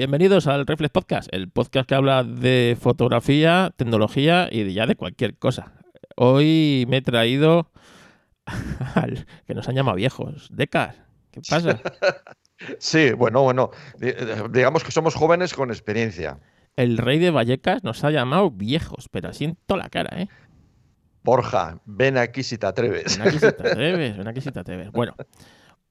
[0.00, 5.36] Bienvenidos al Reflex Podcast, el podcast que habla de fotografía, tecnología y ya de cualquier
[5.36, 5.74] cosa.
[6.16, 7.70] Hoy me he traído
[8.94, 10.96] al que nos han llamado viejos, Decas.
[11.30, 11.82] ¿Qué pasa?
[12.78, 13.72] Sí, bueno, bueno,
[14.48, 16.38] digamos que somos jóvenes con experiencia.
[16.76, 20.28] El rey de Vallecas nos ha llamado viejos, pero así en toda la cara, ¿eh?
[21.22, 23.18] Borja, ven aquí si te atreves.
[23.18, 24.92] Ven aquí si te atreves, ven aquí si te atreves.
[24.92, 25.14] Bueno,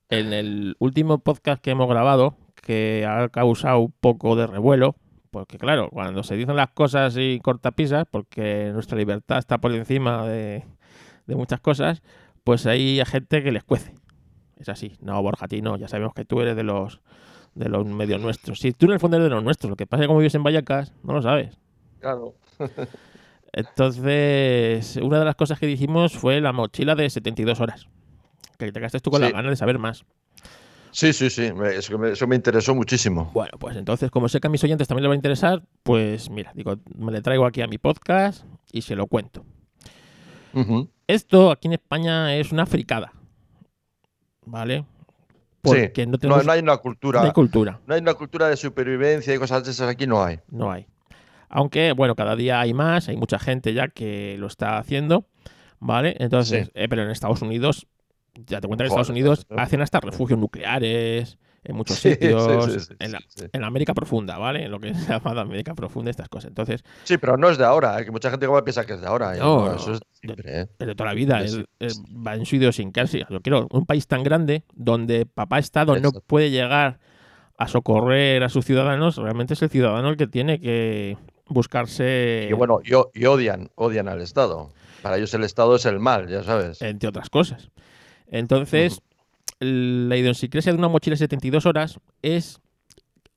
[0.10, 4.96] en el último podcast que hemos grabado, que ha causado un poco de revuelo,
[5.32, 10.26] porque claro, cuando se dicen las cosas y cortapisas, porque nuestra libertad está por encima
[10.28, 10.66] de,
[11.28, 12.02] de muchas cosas,
[12.44, 13.94] pues hay gente que les cuece.
[14.58, 14.98] Es así.
[15.02, 15.78] No, Borja, a ti no.
[15.78, 17.02] Ya sabemos que tú eres de los
[17.56, 18.60] de los medios nuestros.
[18.60, 19.70] Si tú en el fondo eres de los nuestros.
[19.70, 21.58] Lo que pasa es que como vives en Vallecas, no lo sabes.
[22.00, 22.36] Claro.
[23.52, 27.88] Entonces, una de las cosas que dijimos fue la mochila de 72 horas.
[28.58, 30.06] Que te gastes tú con la gana de saber más.
[30.92, 31.52] Sí, sí, sí.
[31.74, 33.32] Eso me, eso me, interesó muchísimo.
[33.34, 36.30] Bueno, pues entonces, como sé que a mis oyentes también les va a interesar, pues
[36.30, 39.46] mira, digo, me le traigo aquí a mi podcast y se lo cuento.
[41.08, 43.14] Esto aquí en España es una fricada.
[44.50, 44.86] ¿vale?
[45.62, 47.20] Porque no, tenemos, no, hay una cultura.
[47.20, 47.80] No hay cultura.
[47.86, 50.40] No hay una cultura de supervivencia y cosas de esas aquí, no hay.
[50.50, 50.88] No hay.
[51.50, 55.26] Aunque, bueno, cada día hay más, hay mucha gente ya que lo está haciendo,
[55.80, 56.16] ¿vale?
[56.20, 57.88] Entonces, eh, pero en Estados Unidos,
[58.46, 63.12] ya te cuento que en Estados Unidos hacen hasta refugios nucleares, en muchos sitios, en,
[63.62, 64.66] la, América profunda, ¿vale?
[64.66, 66.50] En lo que se llama la América profunda, estas cosas.
[66.50, 68.06] Entonces, sí, pero no es de ahora, ¿eh?
[68.06, 69.36] que mucha gente piensa que es de ahora.
[69.36, 69.40] ¿eh?
[69.40, 70.96] No, eso es de, ¿eh?
[70.96, 71.42] toda la vida,
[72.26, 73.28] va en su idiosincrasia.
[73.30, 77.00] Yo quiero un país tan grande donde papá Estado no puede llegar
[77.58, 81.18] a socorrer a sus ciudadanos, realmente es el ciudadano el que tiene que
[81.48, 82.48] buscarse...
[82.50, 84.70] Y bueno, y, y odian, odian al Estado.
[85.02, 86.82] Para ellos el Estado es el mal, ya sabes.
[86.82, 87.70] Entre otras cosas.
[88.32, 89.02] Entonces,
[89.60, 92.62] la idiosincrasia de una mochila de 72 horas es,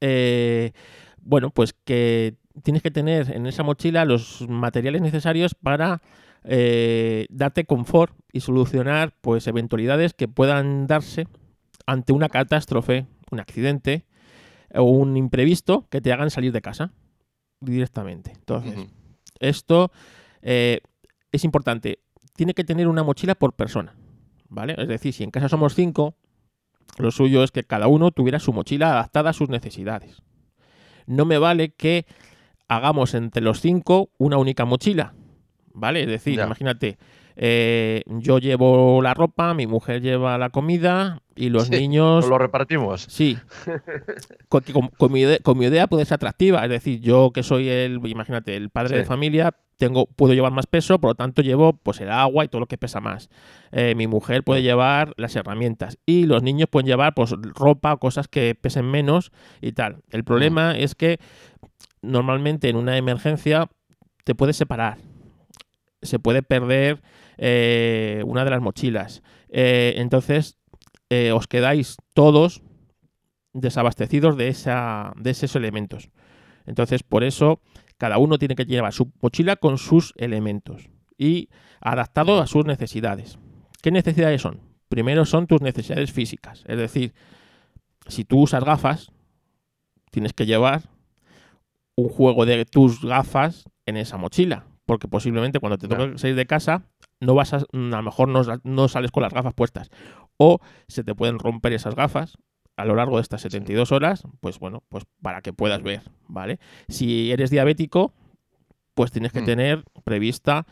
[0.01, 0.73] eh,
[1.21, 6.03] bueno, pues que tienes que tener en esa mochila los materiales necesarios para
[6.45, 11.27] eh, darte confort y solucionar pues eventualidades que puedan darse
[11.87, 14.05] ante una catástrofe, un accidente
[14.75, 16.93] o un imprevisto que te hagan salir de casa
[17.61, 18.33] directamente.
[18.35, 18.89] Entonces,
[19.39, 19.91] esto
[20.43, 20.81] eh,
[21.31, 22.01] es importante.
[22.35, 23.95] Tiene que tener una mochila por persona.
[24.53, 24.75] ¿Vale?
[24.79, 26.15] Es decir, si en casa somos cinco,
[26.99, 30.23] lo suyo es que cada uno tuviera su mochila adaptada a sus necesidades.
[31.07, 32.07] No me vale que
[32.69, 35.15] hagamos entre los cinco una única mochila,
[35.73, 36.03] ¿vale?
[36.03, 36.99] Es decir, imagínate,
[37.37, 42.29] eh, yo llevo la ropa, mi mujer lleva la comida y los niños...
[42.29, 43.07] Lo repartimos.
[43.09, 43.39] Sí.
[44.49, 46.65] con, mi idea, puede ser atractiva.
[46.65, 50.67] Es decir, yo que soy el, imagínate, el padre de familia, tengo, puedo llevar más
[50.67, 53.31] peso, por lo tanto llevo pues el agua y todo lo que pesa más.
[53.73, 57.99] Eh, mi mujer puede llevar las herramientas y los niños pueden llevar pues ropa o
[57.99, 60.03] cosas que pesen menos y tal.
[60.11, 61.19] El problema es que
[62.03, 63.69] normalmente en una emergencia
[64.25, 64.99] te puedes separar
[66.03, 67.03] se puede perder
[67.45, 69.21] eh, una de las mochilas.
[69.49, 70.61] Eh, entonces,
[71.11, 72.63] eh, os quedáis todos
[73.53, 76.11] desabastecidos de, esa, de esos elementos.
[76.67, 77.61] Entonces, por eso,
[77.99, 80.89] cada uno tiene que llevar su mochila con sus elementos
[81.19, 81.49] y
[81.81, 83.41] adaptado a sus necesidades.
[83.83, 84.61] ¿Qué necesidades son?
[84.89, 86.63] Primero son tus necesidades físicas.
[86.69, 87.13] Es decir,
[88.07, 89.11] si tú usas gafas,
[90.13, 90.83] tienes que llevar
[91.97, 96.47] un juego de tus gafas en esa mochila porque posiblemente cuando te toque salir de
[96.47, 96.83] casa,
[97.23, 99.91] no vas a, a lo mejor no, sales con las gafas puestas.
[100.37, 102.37] O se te pueden romper esas gafas
[102.77, 106.59] a lo largo de estas 72 horas, pues bueno, pues para que puedas ver, ¿vale?
[106.89, 108.13] Si eres diabético,
[108.95, 109.45] pues tienes que mm.
[109.45, 110.67] tener prevista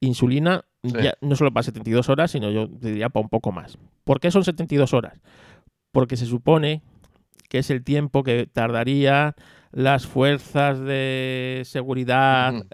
[0.00, 3.78] insulina ya, no solo para 72 horas, sino yo diría para un poco más.
[4.02, 5.20] ¿Por qué son 72 horas?
[5.92, 6.82] Porque se supone
[7.48, 9.36] que es el tiempo que tardaría
[9.70, 12.66] las fuerzas de seguridad,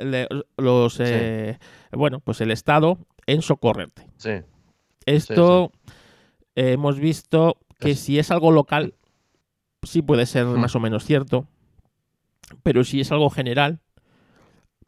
[0.56, 1.58] los eh,
[1.92, 4.06] bueno, pues el Estado en socorrerte.
[4.16, 4.30] Sí.
[5.06, 5.70] Esto
[6.56, 8.94] hemos visto que si es algo local,
[9.82, 11.46] sí puede ser más o menos cierto,
[12.62, 13.80] pero si es algo general,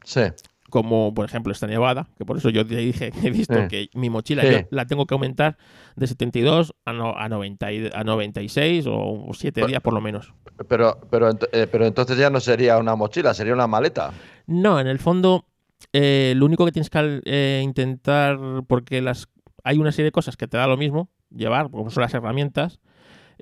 [0.03, 0.23] sí
[0.71, 4.09] como por ejemplo esta nevada, que por eso yo te dije, he visto que mi
[4.09, 5.57] mochila la tengo que aumentar
[5.95, 10.33] de 72 a, a, 90 a 96 o 7 días por lo menos.
[10.67, 14.11] Pero, pero, eh, pero entonces ya no sería una mochila, sería una maleta.
[14.47, 15.45] No, en el fondo
[15.93, 18.37] eh, lo único que tienes que eh, intentar,
[18.67, 19.29] porque las
[19.63, 22.79] hay una serie de cosas que te da lo mismo llevar, como son las herramientas,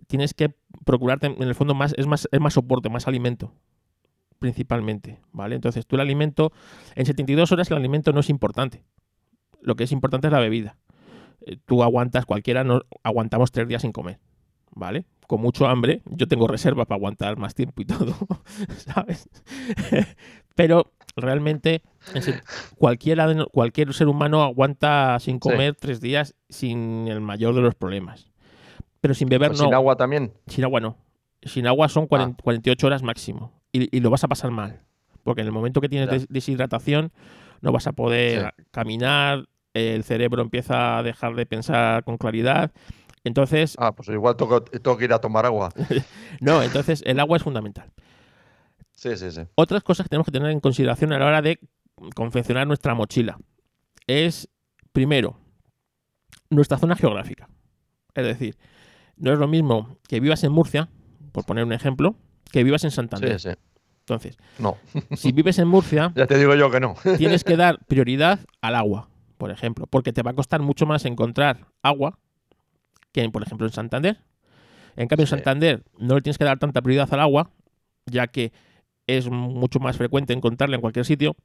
[0.07, 0.53] tienes que
[0.85, 3.53] procurarte en el fondo más, es más, es más soporte, más alimento
[4.39, 5.55] principalmente, ¿vale?
[5.55, 6.51] Entonces tú el alimento,
[6.95, 8.83] en 72 horas el alimento no es importante.
[9.61, 10.77] Lo que es importante es la bebida.
[11.41, 14.19] Eh, tú aguantas, cualquiera, no, aguantamos tres días sin comer,
[14.71, 15.05] ¿vale?
[15.27, 18.15] Con mucho hambre, yo tengo reserva para aguantar más tiempo y todo,
[18.77, 19.29] ¿sabes?
[20.55, 21.83] Pero realmente
[22.77, 28.31] cualquiera, cualquier ser humano aguanta sin comer tres días sin el mayor de los problemas.
[29.01, 29.57] Pero sin beber no.
[29.57, 30.33] ¿Sin agua también?
[30.47, 30.97] Sin agua no.
[31.41, 32.87] Sin agua son 48 ah.
[32.87, 33.53] horas máximo.
[33.71, 34.81] Y, lo vas a pasar mal.
[35.23, 37.11] Porque en el momento que tienes deshidratación
[37.61, 42.71] no vas a poder caminar, el cerebro empieza a dejar de pensar con claridad.
[43.23, 43.75] Entonces.
[43.77, 45.71] Ah, pues igual tengo, que ir a tomar agua.
[46.41, 47.91] no, entonces el agua es fundamental.
[48.91, 49.41] Sí, sí, sí.
[49.55, 51.59] Otras cosas que tenemos que tener en consideración a la hora de
[52.15, 53.37] confeccionar nuestra mochila
[54.07, 54.49] es,
[54.91, 55.37] primero,
[56.49, 57.49] nuestra zona geográfica.
[58.15, 58.57] Es decir,
[59.17, 60.89] no es lo mismo que vivas en Murcia,
[61.31, 62.15] por poner un ejemplo,
[62.51, 63.39] que vivas en Santander.
[63.39, 63.55] Sí, sí.
[63.99, 64.77] Entonces, no.
[65.15, 66.95] si vives en Murcia, ya te digo yo que no.
[67.17, 69.09] tienes que dar prioridad al agua
[69.39, 72.19] por ejemplo, porque te va a costar mucho más encontrar agua
[73.13, 74.17] que, por ejemplo, en Santander.
[74.97, 77.49] En cambio, en Santander no le tienes que dar tanta prioridad al agua,
[78.05, 78.51] ya que
[79.07, 81.37] es mucho más frecuente encontrarla en cualquier sitio.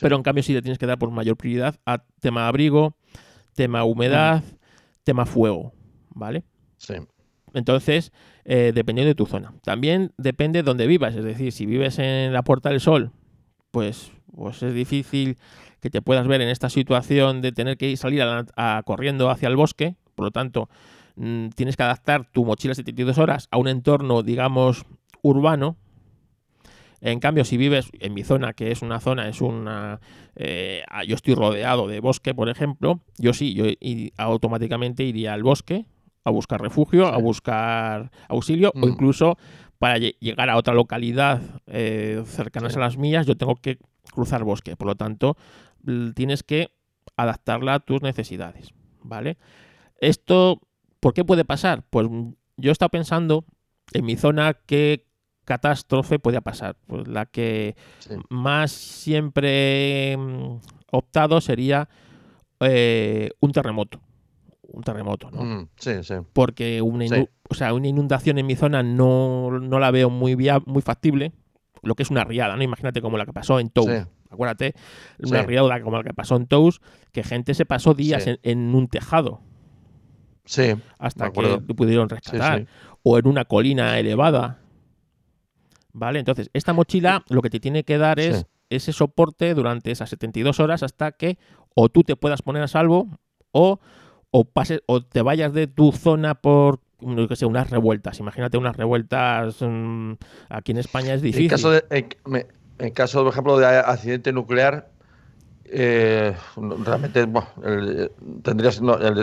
[0.00, 2.96] Pero en cambio sí le tienes que dar por mayor prioridad a tema abrigo,
[3.54, 4.42] tema humedad,
[5.04, 5.72] tema fuego,
[6.10, 6.44] ¿vale?
[6.78, 6.94] Sí.
[7.54, 8.12] Entonces,
[8.44, 9.54] eh, dependiendo de tu zona.
[9.62, 11.14] También depende de dónde vivas.
[11.14, 13.12] Es decir, si vives en la Puerta del Sol,
[13.70, 15.36] pues, pues es difícil
[15.80, 19.56] que te puedas ver en esta situación de tener que salir a, corriendo hacia el
[19.56, 20.68] bosque, por lo tanto,
[21.16, 24.84] mm, tienes que adaptar tu mochila 72 horas a un entorno, digamos,
[25.22, 25.76] urbano.
[27.04, 30.00] En cambio, si vives en mi zona, que es una zona, es una.
[30.36, 33.64] Eh, yo estoy rodeado de bosque, por ejemplo, yo sí, yo
[34.16, 35.86] automáticamente iría al bosque
[36.24, 38.88] a buscar refugio, a buscar auxilio o mm.
[38.90, 39.36] incluso
[39.80, 43.78] para llegar a otra localidad eh, cercanas a las mías, yo tengo que
[44.12, 44.76] cruzar bosque.
[44.76, 45.36] Por lo tanto,
[46.14, 46.70] tienes que
[47.16, 48.72] adaptarla a tus necesidades,
[49.02, 49.38] ¿vale?
[49.98, 50.60] Esto,
[51.00, 51.82] ¿por qué puede pasar?
[51.90, 52.06] Pues
[52.56, 53.44] yo he estado pensando
[53.92, 55.04] en mi zona qué
[55.52, 56.76] catástrofe podía pasar.
[56.86, 57.76] Pues la que
[58.30, 60.56] más siempre mm,
[60.92, 61.88] optado sería
[62.60, 64.00] eh, un terremoto.
[64.62, 65.44] Un terremoto, ¿no?
[65.44, 66.14] Mm, sí, sí.
[66.32, 67.04] Porque una,
[67.50, 71.32] o sea, una inundación en mi zona no, la veo muy, muy factible.
[71.82, 72.62] Lo que es una riada, ¿no?
[72.62, 73.86] Imagínate como la que pasó en Tou.
[74.30, 74.74] Acuérdate,
[75.18, 76.80] una riada como la que pasó en Tous,
[77.12, 79.42] que gente se pasó días en, un tejado.
[80.46, 80.74] Sí.
[80.98, 82.66] Hasta que pudieron rescatar.
[83.02, 84.61] O en una colina elevada.
[85.92, 86.18] ¿Vale?
[86.18, 90.58] Entonces, esta mochila lo que te tiene que dar es ese soporte durante esas 72
[90.60, 91.38] horas hasta que
[91.74, 93.08] o tú te puedas poner a salvo
[93.50, 93.78] o,
[94.30, 96.80] o, pases, o te vayas de tu zona por
[97.28, 98.20] que sé, unas revueltas.
[98.20, 100.12] Imagínate unas revueltas mm,
[100.48, 101.44] aquí en España es difícil.
[101.44, 101.84] En caso de,
[102.78, 104.91] en caso, por ejemplo, de accidente nuclear,
[105.74, 106.34] eh,
[106.84, 107.26] realmente
[108.42, 108.80] tendrías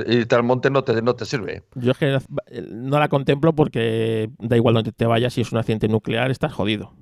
[0.07, 1.63] irte al monte no te, no te sirve.
[1.75, 2.17] Yo es que
[2.71, 6.51] no la contemplo porque da igual donde te vayas, si es un accidente nuclear, estás
[6.51, 6.93] jodido.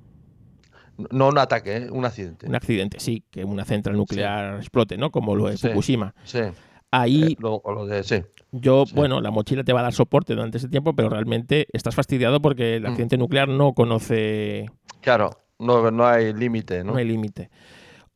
[1.10, 1.90] No un ataque, ¿eh?
[1.90, 2.46] un accidente.
[2.46, 5.10] Un accidente, sí, que una central nuclear explote, ¿no?
[5.10, 6.14] Como lo de Fukushima.
[6.24, 6.40] Sí.
[6.90, 11.10] Ahí, eh, yo, bueno, la mochila te va a dar soporte durante ese tiempo, pero
[11.10, 12.86] realmente estás fastidiado porque el mm.
[12.86, 14.66] accidente nuclear no conoce.
[15.00, 15.30] Claro.
[15.58, 16.92] No, no hay límite, ¿no?
[16.92, 17.50] No hay límite.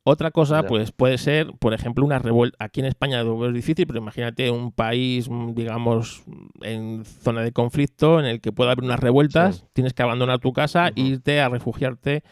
[0.05, 2.57] Otra cosa, pues puede ser, por ejemplo, una revuelta.
[2.65, 6.25] Aquí en España es difícil, pero imagínate un país, mm, digamos,
[6.61, 10.53] en zona de conflicto, en el que pueda haber unas revueltas, tienes que abandonar tu
[10.53, 12.25] casa e irte a refugiarte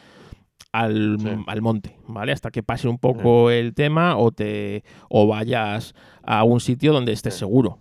[0.73, 1.19] al,
[1.61, 2.33] monte, ¿vale?
[2.33, 7.13] Hasta que pase un poco el tema o te o vayas a un sitio donde
[7.13, 7.79] estés seguro.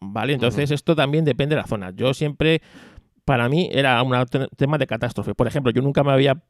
[0.00, 0.32] ¿Vale?
[0.32, 1.90] Entonces, esto también depende de la zona.
[1.90, 2.60] Yo siempre
[3.24, 4.14] para mí era un
[4.56, 5.34] tema de catástrofe.
[5.34, 6.42] Por ejemplo, yo nunca me había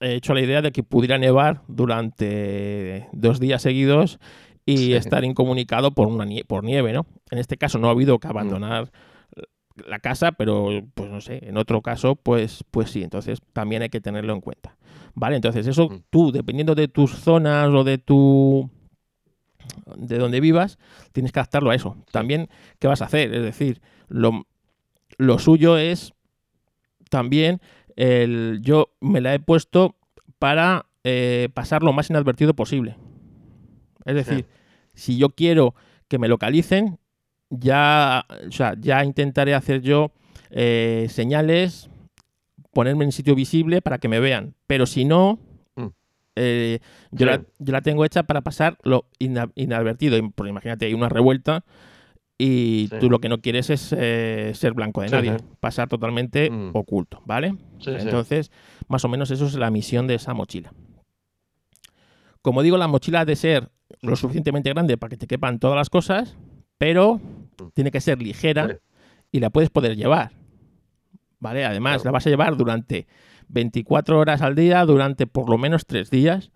[0.00, 4.18] hecho la idea de que pudiera nevar durante dos días seguidos
[4.64, 7.06] y estar incomunicado por, una por nieve, ¿no?
[7.30, 8.90] En este caso no ha habido que abandonar
[9.86, 13.88] la casa, pero pues no sé, en otro caso, pues, pues sí, entonces también hay
[13.88, 14.76] que tenerlo en cuenta.
[15.14, 16.02] Vale, entonces eso mm.
[16.10, 18.70] tú, dependiendo de tus zonas o de tu
[19.96, 20.78] de donde vivas,
[21.12, 21.96] tienes que adaptarlo a eso.
[22.10, 23.32] También, ¿qué vas a hacer?
[23.34, 24.46] Es decir, lo,
[25.18, 26.12] lo suyo es
[27.10, 27.60] también
[27.96, 29.96] el, yo me la he puesto
[30.38, 32.96] para eh, pasar lo más inadvertido posible.
[34.04, 34.46] Es decir,
[34.94, 35.74] si yo quiero
[36.08, 36.98] que me localicen,
[37.50, 38.26] ya,
[38.78, 40.12] ya intentaré hacer yo
[40.50, 41.90] eh, señales,
[42.72, 44.54] ponerme en sitio visible para que me vean.
[44.66, 45.38] Pero si no,
[45.74, 45.86] mm.
[46.36, 46.78] eh,
[47.10, 50.16] yo, la, tengo hecha para pasar lo inadvertido.
[50.16, 51.64] imagínate, hay una revuelta
[52.38, 56.70] y tú lo que no quieres es eh, ser blanco de nadie, pasar totalmente mm.
[56.74, 57.54] oculto, ¿vale?
[57.86, 58.50] Entonces,
[58.88, 60.72] más o menos eso es la misión de esa mochila.
[62.42, 63.70] Como digo, la mochila ha de ser
[64.02, 66.36] lo suficientemente grande para que te quepan todas las cosas,
[66.76, 67.70] pero mm.
[67.72, 68.80] tiene que ser ligera
[69.32, 70.32] y la puedes poder llevar.
[71.38, 71.64] ¿Vale?
[71.64, 73.06] Además, la vas a llevar durante
[73.48, 76.50] 24 horas al día, durante por lo menos 3 días.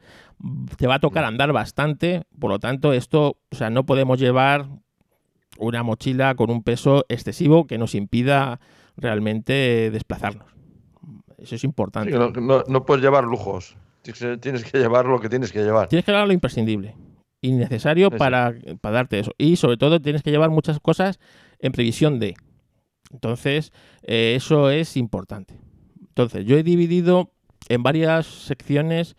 [0.76, 4.68] Te va a tocar andar bastante, por lo tanto, esto, o sea, no podemos llevar
[5.60, 8.60] una mochila con un peso excesivo que nos impida
[8.96, 10.48] realmente desplazarnos.
[11.38, 12.10] Eso es importante.
[12.10, 13.76] no, puedes llevar lujos.
[14.02, 15.88] Tienes que llevar lo que tienes que llevar.
[15.88, 16.94] Tienes que llevar lo imprescindible
[17.40, 19.32] y necesario para, para, darte eso.
[19.38, 21.18] Y sobre todo tienes que llevar muchas cosas
[21.58, 22.34] en previsión de.
[23.12, 25.58] Entonces, eh, eso es importante.
[26.00, 27.32] Entonces, yo he dividido
[27.68, 29.16] en varias secciones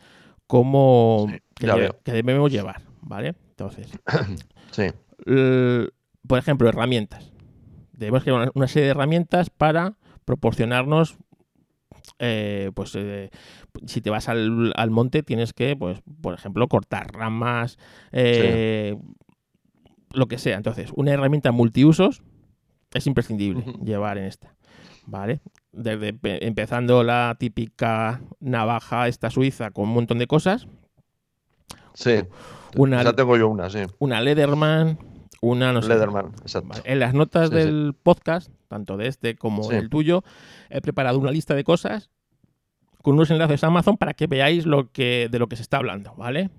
[0.48, 3.36] como que, debemos llevar, ¿vale?
[3.52, 3.90] Entonces,
[4.72, 4.88] sí.
[6.28, 7.32] Por ejemplo, herramientas.
[7.94, 11.18] Debemos llevar una serie de herramientas para proporcionarnos
[12.20, 13.30] eh, pues eh,
[13.86, 17.78] si te vas al, monte tienes que, pues, por ejemplo, cortar ramas,
[18.12, 18.96] eh,
[20.14, 20.58] lo que sea.
[20.58, 22.22] Entonces, una herramienta multiusos
[22.94, 24.56] es imprescindible llevar en esta.
[25.08, 25.42] ¿Vale?
[25.72, 30.68] Desde empezando la típica navaja esta suiza con un montón de cosas.
[31.94, 32.24] Sí.
[32.78, 33.80] Una, ya tengo yo una, sí.
[34.00, 35.00] Una Lederman,
[35.42, 35.94] una no sé.
[35.94, 36.82] Exacto.
[36.86, 40.24] En las notas del podcast, tanto de este como el tuyo,
[40.70, 42.10] he preparado una lista de cosas
[43.02, 45.78] con unos enlaces a Amazon para que veáis lo que, de lo que se está
[45.78, 46.52] hablando, ¿vale?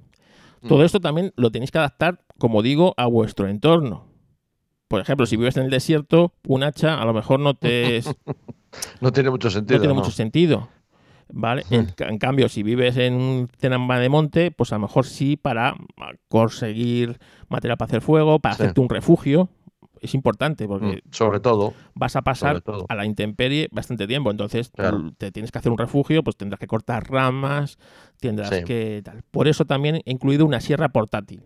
[0.69, 0.85] Todo mm.
[0.85, 4.07] esto también lo tenéis que adaptar, como digo, a vuestro entorno.
[4.89, 8.15] Por ejemplo, si vives en el desierto, un hacha a lo mejor no te es...
[9.01, 9.79] no tiene mucho sentido.
[9.79, 10.69] No tiene mucho sentido.
[11.29, 11.64] ¿Vale?
[11.71, 12.19] En, hmm.
[12.19, 15.75] cambio, si vives en un tenamba de monte, pues a lo mejor sí para
[16.29, 19.49] conseguir material para hacer fuego, para hacerte un refugio,
[20.02, 24.73] es importante porque mm, sobre todo vas a pasar a la intemperie bastante tiempo, entonces
[25.17, 27.79] te tienes que hacer un refugio, pues tendrás que cortar ramas,
[28.19, 29.23] tendrás que tal.
[29.31, 31.45] Por eso también he incluido una sierra portátil.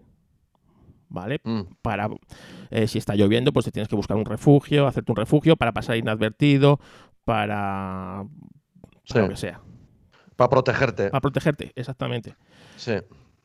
[1.08, 1.40] ¿Vale?
[1.44, 1.60] Mm.
[1.82, 2.08] Para
[2.70, 5.72] eh, si está lloviendo, pues te tienes que buscar un refugio, hacerte un refugio para
[5.72, 6.80] pasar inadvertido,
[7.24, 8.24] para,
[9.14, 9.60] lo que sea.
[10.36, 11.10] Para protegerte.
[11.10, 12.34] Para protegerte, exactamente.
[12.76, 12.92] Sí.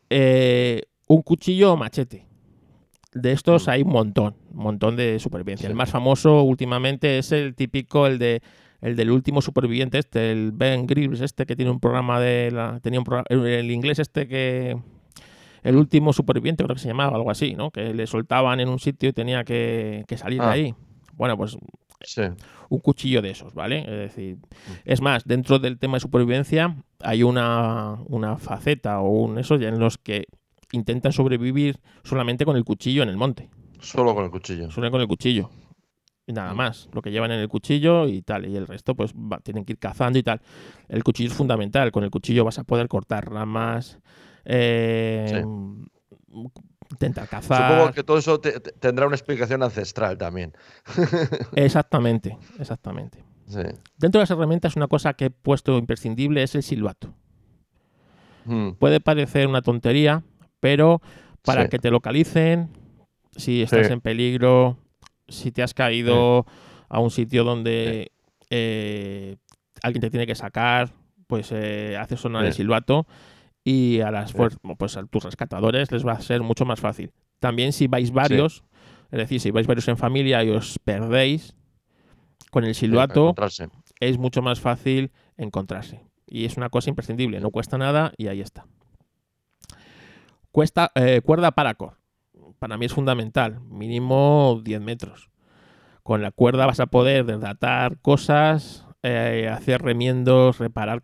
[0.09, 2.25] Eh, un cuchillo o machete.
[3.13, 3.69] De estos mm.
[3.69, 5.67] hay un montón, un montón de supervivencia.
[5.67, 8.41] El más famoso últimamente es el típico, el de
[8.81, 12.79] el del último superviviente este, el Ben Gribbs este que tiene un programa de la,
[12.81, 14.75] tenía un programa, el, inglés este que
[15.61, 17.69] el último superviviente creo que se llamaba algo así, ¿no?
[17.69, 20.51] Que le soltaban en un sitio y tenía que, salir de ah.
[20.51, 20.73] ahí.
[21.13, 21.55] Bueno, pues
[22.69, 23.79] un cuchillo de esos, ¿vale?
[23.79, 24.71] Es decir, mm.
[24.85, 29.79] es más, dentro del tema de supervivencia hay una, una faceta o un eso en
[29.79, 30.25] los que
[30.71, 33.49] intentan sobrevivir solamente con el cuchillo en el monte.
[33.79, 34.69] Solo con el cuchillo.
[34.71, 35.49] Solo con el cuchillo.
[36.27, 36.57] Y nada mm.
[36.57, 36.89] más.
[36.93, 38.47] Lo que llevan en el cuchillo y tal.
[38.47, 40.41] Y el resto, pues tienen que ir cazando y tal.
[40.87, 41.91] El cuchillo es fundamental.
[41.91, 43.99] Con el cuchillo vas a poder cortar ramas.
[44.45, 45.43] Eh,
[46.91, 47.71] Intentar cazar.
[47.71, 50.53] Supongo que todo eso tendrá una explicación ancestral también.
[51.55, 53.23] exactamente, exactamente.
[53.97, 57.13] Dentro de las herramientas, una cosa que he puesto imprescindible es el silbato.
[58.45, 58.71] Mm.
[58.71, 60.23] Puede parecer una tontería,
[60.59, 61.01] pero
[61.43, 62.69] para que te localicen,
[63.35, 64.77] si estás en peligro,
[65.27, 66.45] si te has caído
[66.89, 68.11] a un sitio donde
[68.49, 69.37] eh,
[69.81, 70.93] alguien te tiene que sacar,
[71.27, 73.07] pues eh, haces sonar el silbato
[73.63, 77.11] y a las pues a tus rescatadores les va a ser mucho más fácil.
[77.39, 78.63] También si vais varios,
[79.11, 81.55] es decir, si vais varios en familia y os perdéis,
[82.49, 83.35] con el silbato
[83.99, 86.01] es mucho más fácil encontrarse.
[86.25, 88.65] Y es una cosa imprescindible, no cuesta nada y ahí está.
[90.51, 91.95] Cuesta, eh, cuerda paracord.
[92.59, 93.61] Para mí es fundamental.
[93.61, 95.29] Mínimo 10 metros.
[96.03, 101.01] Con la cuerda vas a poder desatar cosas, eh, hacer remiendos, reparar,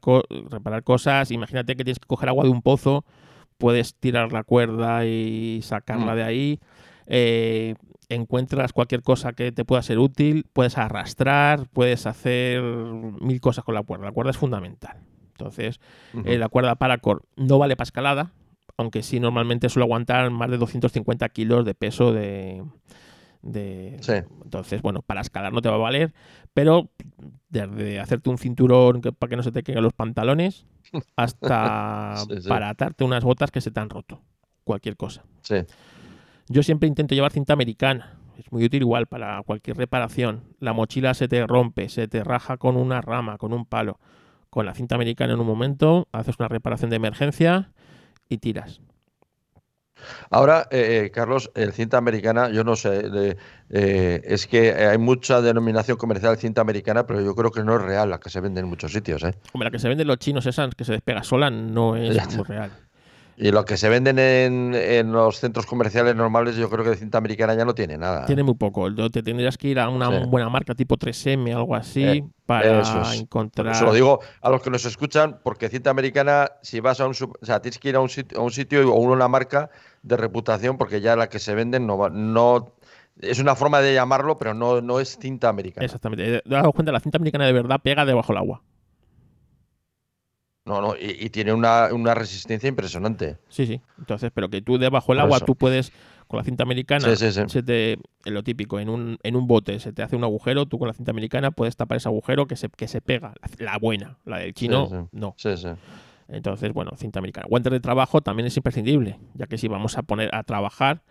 [0.49, 1.31] reparar cosas.
[1.31, 3.05] Imagínate que tienes que coger agua de un pozo,
[3.57, 6.15] puedes tirar la cuerda y sacarla mm.
[6.15, 6.59] de ahí.
[7.07, 7.75] Eh,
[8.09, 13.75] encuentras cualquier cosa que te pueda ser útil, puedes arrastrar, puedes hacer mil cosas con
[13.75, 14.05] la cuerda.
[14.05, 14.97] La cuerda es fundamental.
[15.31, 15.79] Entonces,
[16.13, 18.31] la cuerda paracord no vale para escalada,
[18.77, 22.63] aunque sí normalmente suele aguantar más de 250 kilos de peso de...
[24.43, 26.13] Entonces, bueno, para escalar no te va a valer,
[26.53, 26.89] pero
[27.49, 30.65] desde hacerte un cinturón para que no se te caigan los pantalones
[31.15, 32.15] hasta
[32.47, 34.21] para atarte unas botas que se te han roto.
[34.63, 35.23] Cualquier cosa.
[36.49, 38.17] Yo siempre intento llevar cinta americana.
[38.37, 40.43] Es muy útil igual para cualquier reparación.
[40.59, 43.99] La mochila se te rompe, se te raja con una rama, con un palo.
[44.49, 47.71] Con la cinta americana en un momento haces una reparación de emergencia
[48.29, 48.81] y tiras.
[50.29, 53.37] Ahora, eh, eh, Carlos, el cinta americana, yo no sé,
[53.69, 57.75] eh, es que hay mucha denominación comercial de cinta americana, pero yo creo que no
[57.75, 59.23] es real la que se vende en muchos sitios.
[59.23, 59.35] ¿eh?
[59.53, 62.17] Hombre, la que se vende en los chinos, esa que se despega sola, no es
[62.35, 62.71] muy real.
[63.39, 66.95] Y lo que se venden en, en, los centros comerciales normales, yo creo que de
[66.95, 68.25] cinta americana ya no tiene nada.
[68.25, 68.91] Tiene muy poco.
[69.11, 72.81] Te tendrías que ir a una buena marca tipo 3M, algo así, eh, para
[73.13, 73.75] encontrar.
[73.75, 77.11] Se lo digo a los que nos escuchan, porque cinta americana, si vas a un.
[77.11, 79.69] O sea, tienes que ir a un sitio, a un sitio o una marca
[80.01, 82.73] de reputación, porque ya la que se venden no, no
[83.21, 85.85] es una forma de llamarlo, pero no, no es cinta americana.
[85.85, 86.41] Exactamente.
[86.43, 88.63] Daos cuenta, la cinta americana de verdad pega debajo del agua.
[90.67, 93.37] No, no, y, tiene una, resistencia impresionante.
[93.47, 93.81] Sí, sí.
[93.97, 95.93] Entonces, pero que tú debajo del agua, tú puedes,
[96.27, 99.93] con la cinta americana, Se te, en lo típico, en un, en un bote se
[99.93, 102.67] te hace un agujero, tú con la cinta americana puedes tapar ese agujero que se,
[102.67, 105.35] que se pega, la, buena, la del chino, no.
[105.37, 105.69] Sí, sí.
[106.27, 107.47] Entonces, bueno, cinta americana.
[107.49, 111.01] Guantes de trabajo también es imprescindible, ya que si vamos a poner a trabajar,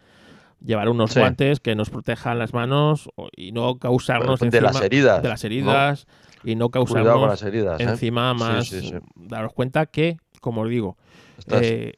[0.64, 5.22] llevar unos guantes que nos protejan las manos y no causarnos de las heridas.
[5.22, 6.06] De las heridas
[6.44, 7.84] y no causarnos heridas, ¿eh?
[7.84, 8.72] encima más.
[9.14, 10.96] daros cuenta que, como os digo,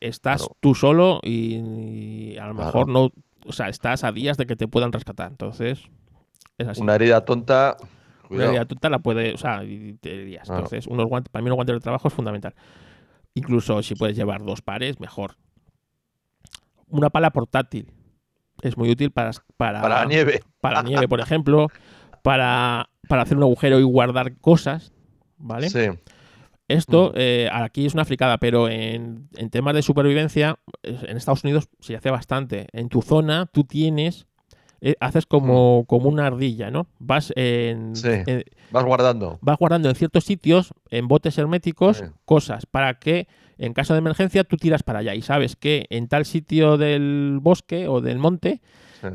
[0.00, 3.10] estás, eh, tú solo y, a lo mejor no.
[3.46, 5.30] O sea, estás a días de que te puedan rescatar.
[5.30, 5.88] Entonces,
[6.58, 6.82] es así.
[6.82, 7.76] Una herida tonta.
[8.28, 9.32] Una herida tonta la puede.
[9.32, 10.48] O sea, te días.
[10.50, 12.54] Entonces, unos guantes, para mí, unos guantes de trabajo es fundamental.
[13.34, 15.36] Incluso si puedes llevar dos pares, mejor.
[16.88, 17.92] Una pala portátil
[18.62, 20.40] es muy útil para, para, para la nieve.
[20.60, 21.68] Para nieve, por ejemplo,
[22.22, 24.92] para, para hacer un agujero y guardar cosas,
[25.36, 25.70] ¿vale?
[25.70, 25.88] Sí.
[26.66, 31.96] Esto eh, aquí es una fricada, pero en, temas de supervivencia, en Estados Unidos se
[31.96, 32.66] hace bastante.
[32.72, 34.26] En tu zona tú tienes,
[34.80, 36.88] eh, haces como, como una ardilla, ¿no?
[36.98, 38.10] Vas en, sí.
[38.70, 39.38] vas guardando.
[39.40, 44.44] Vas guardando en ciertos sitios, en botes herméticos, cosas para que en caso de emergencia
[44.44, 48.60] tú tiras para allá y sabes que en tal sitio del bosque o del monte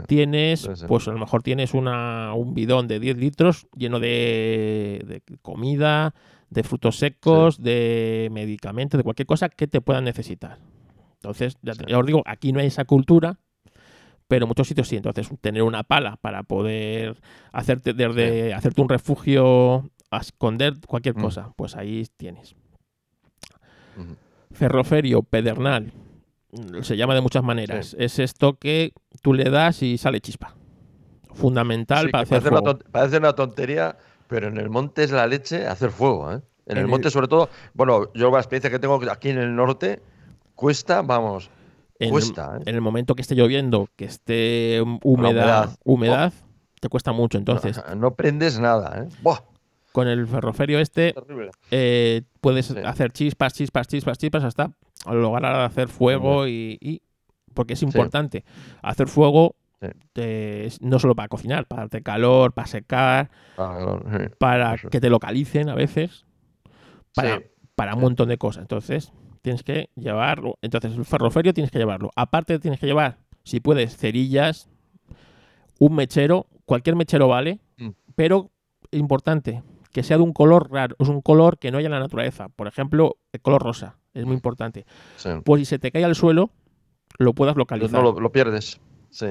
[0.07, 6.13] tienes, pues a lo mejor tienes una, un bidón de 10 litros lleno de, comida,
[6.50, 10.59] de frutos secos, de medicamentos, de cualquier cosa que te puedan necesitar.
[11.15, 13.39] Entonces, ya, os digo, aquí no hay esa cultura,
[14.27, 14.97] pero en muchos sitios sí.
[14.97, 17.21] Entonces, tener una pala para poder
[17.51, 21.21] hacerte, desde, hacerte un refugio, a esconder cualquier mm.
[21.21, 22.55] cosa, pues ahí tienes.
[24.53, 25.93] Ferroferio pedernal,
[26.81, 27.95] se llama de muchas maneras.
[27.99, 30.56] Es esto que tú le das y sale chispa.
[31.34, 32.71] Fundamental para hacer parece fuego.
[32.71, 36.32] Una parece una tontería, pero en el monte es la leche hacer fuego.
[36.32, 36.41] ¿eh?
[36.65, 40.01] En, el monte, sobre todo, bueno, yo la experiencia que tengo aquí en el norte,
[40.56, 41.49] cuesta, vamos,
[42.10, 42.58] cuesta.
[42.58, 42.63] ¿eh?
[42.67, 46.32] En el momento que esté lloviendo, que esté humedad, humedad,
[46.80, 47.38] te cuesta mucho.
[47.38, 49.04] Entonces, no, prendes nada.
[49.04, 49.10] ¿eh?
[49.93, 51.13] Con el ferroferio este
[51.71, 54.71] eh, puedes hacer chispas, chispas, chispas, chispas hasta
[55.06, 57.01] lograr hacer fuego y,
[57.53, 58.43] porque es importante.
[58.82, 59.56] Hacer fuego
[60.82, 63.29] no solo para cocinar, para darte calor, para secar,
[64.38, 66.25] para que te localicen a veces,
[67.13, 67.41] para,
[67.75, 68.62] para un montón de cosas.
[68.62, 70.58] Entonces, tienes que llevarlo.
[70.62, 72.12] Entonces, el ferroferio tienes que llevarlo.
[72.15, 74.69] Aparte, tienes que llevar, si puedes, cerillas,
[75.79, 77.89] un mechero, cualquier mechero vale, mm.
[78.15, 78.51] pero
[78.91, 81.99] importante, que sea de un color raro, es un color que no haya en la
[81.99, 82.49] naturaleza.
[82.49, 84.86] Por ejemplo, el color rosa, es muy importante.
[85.45, 86.49] Pues si se te cae al suelo,
[87.17, 88.03] lo puedas localizar.
[88.03, 88.82] No, lo, pierdes.
[89.12, 89.27] Sí.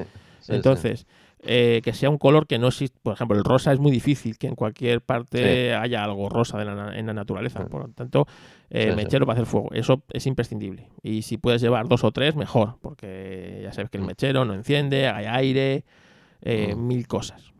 [0.47, 1.05] Entonces,
[1.41, 2.97] eh, que sea un color que no existe.
[3.03, 7.05] Por ejemplo, el rosa es muy difícil que en cualquier parte haya algo rosa en
[7.05, 7.65] la naturaleza.
[7.65, 8.25] Por lo tanto,
[8.69, 9.69] eh, mechero para hacer fuego.
[9.73, 10.87] Eso es imprescindible.
[11.01, 12.77] Y si puedes llevar dos o tres, mejor.
[12.81, 14.07] Porque ya sabes que el mm.
[14.07, 15.83] mechero no enciende, hay aire,
[16.41, 16.87] eh, mm.
[16.87, 17.52] mil cosas.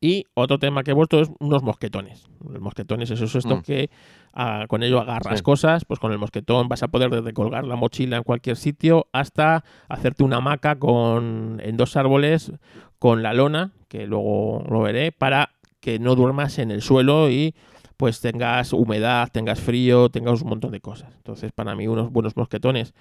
[0.00, 2.26] Y otro tema que he vuelto es unos mosquetones.
[2.48, 3.62] Los mosquetones, eso es esto mm.
[3.62, 3.90] que
[4.32, 7.76] ah, con ello agarras cosas, pues con el mosquetón vas a poder desde colgar la
[7.76, 12.52] mochila en cualquier sitio hasta hacerte una hamaca con, en dos árboles
[12.98, 17.54] con la lona, que luego lo veré, para que no duermas en el suelo y
[17.98, 21.14] pues tengas humedad, tengas frío, tengas un montón de cosas.
[21.16, 22.94] Entonces, para mí, unos buenos mosquetones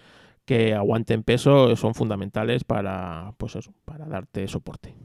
[0.43, 4.95] que aguanten peso son fundamentales para, pues eso, para darte soporte.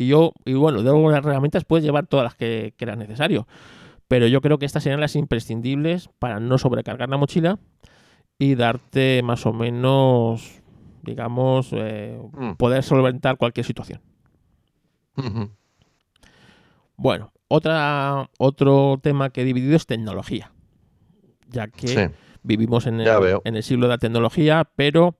[0.00, 3.46] Y yo, y bueno, de las herramientas puedes llevar todas las que creas necesario.
[4.08, 7.58] Pero yo creo que estas serían las imprescindibles para no sobrecargar la mochila
[8.38, 10.62] y darte más o menos,
[11.02, 12.52] digamos, eh, mm.
[12.52, 14.00] poder solventar cualquier situación.
[16.96, 20.50] Bueno, otra, otro tema que he dividido es tecnología.
[21.50, 22.10] Ya que
[22.42, 25.18] vivimos en en el siglo de la tecnología, pero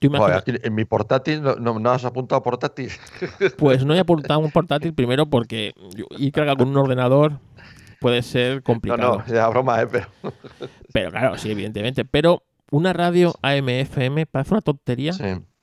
[0.00, 2.90] en mi portátil no, has apuntado portátil.
[3.56, 5.72] Pues no he apuntado un portátil primero porque
[6.18, 7.40] ir cargar con un ordenador
[8.00, 9.18] puede ser complicado.
[9.18, 9.86] No, no, ya broma, ¿eh?
[9.90, 10.08] Pero...
[10.92, 12.04] pero claro, sí, evidentemente.
[12.04, 15.12] Pero una radio AM-FM parece una tontería,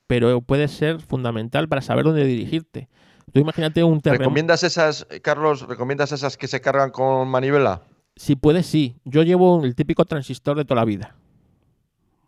[0.06, 2.88] pero puede ser fundamental para saber dónde dirigirte.
[3.32, 4.20] Tú imagínate un terreno.
[4.20, 7.82] ¿Recomiendas esas, Carlos, recomiendas esas que se cargan con manivela?
[8.16, 8.96] Si puedes, sí.
[9.04, 11.16] Yo llevo el típico transistor de toda la vida.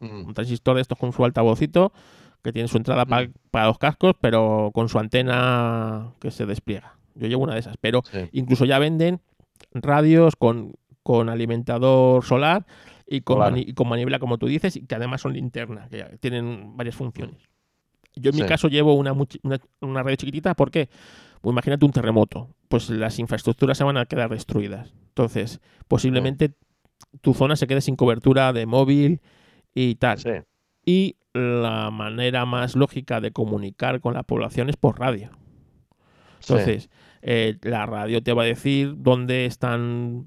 [0.00, 1.92] Un transistor de estos con su altavocito,
[2.42, 6.96] que tiene su entrada para los cascos, pero con su antena que se despliega.
[7.14, 9.20] Yo llevo una de esas, pero incluso ya venden
[9.72, 12.66] radios con, con alimentador solar
[13.06, 13.38] y con,
[13.74, 17.36] con, manivela, como tú dices, y que además son linternas, que tienen varias funciones.
[18.14, 19.12] Yo en mi caso llevo una,
[19.80, 20.88] una, radio chiquitita porque,
[21.40, 24.94] pues imagínate un terremoto, pues las infraestructuras se van a quedar destruidas.
[25.08, 26.54] Entonces, posiblemente
[27.20, 29.20] tu zona se quede sin cobertura de móvil
[29.76, 30.18] y tal.
[30.86, 35.30] Y la manera más lógica de comunicar con la población es por radio.
[36.40, 36.88] Entonces,
[37.20, 40.26] eh, la radio te va a decir dónde están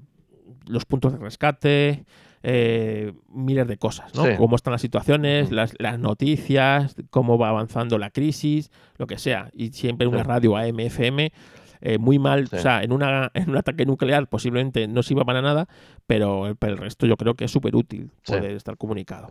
[0.66, 2.04] los puntos de rescate,
[2.44, 4.24] eh, miles de cosas, ¿no?
[4.36, 9.50] Cómo están las situaciones, las, noticias, cómo va avanzando la crisis, lo que sea.
[9.52, 11.32] Y siempre una radio AM, FM,
[11.80, 15.40] eh, muy mal, o sea, en, una, en un ataque nuclear posiblemente no sirva para
[15.40, 15.68] nada,
[16.06, 19.28] pero, el resto yo creo que es súper útil poder estar comunicado.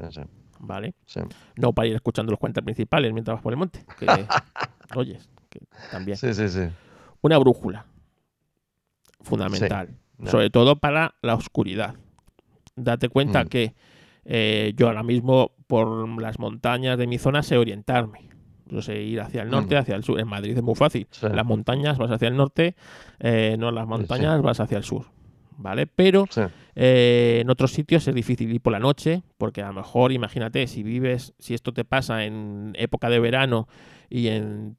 [0.59, 0.93] ¿Vale?
[1.55, 3.85] No para ir escuchando los cuentas principales mientras vas por el monte.
[3.97, 4.07] Que,
[4.95, 6.17] oyes, que también.
[6.17, 6.67] Sí, sí, sí.
[7.21, 7.85] Una brújula.
[9.21, 9.89] Fundamental.
[10.25, 11.95] Sobre todo para la oscuridad.
[12.75, 13.47] Date cuenta mm.
[13.47, 13.75] que
[14.25, 18.28] eh, yo ahora mismo por las montañas de mi zona sé orientarme.
[18.69, 19.77] Yo sé ir hacia el norte, mm.
[19.79, 20.19] hacia el sur.
[20.19, 21.07] En Madrid es muy fácil.
[21.21, 22.75] Las montañas vas hacia el norte,
[23.19, 25.05] eh, no las montañas vas hacia el sur.
[25.57, 25.87] ¿Vale?
[25.87, 26.25] Pero
[26.75, 30.67] eh, en otros sitios es difícil ir por la noche, porque a lo mejor, imagínate,
[30.67, 33.67] si vives, si esto te pasa en época de verano
[34.09, 34.77] y en,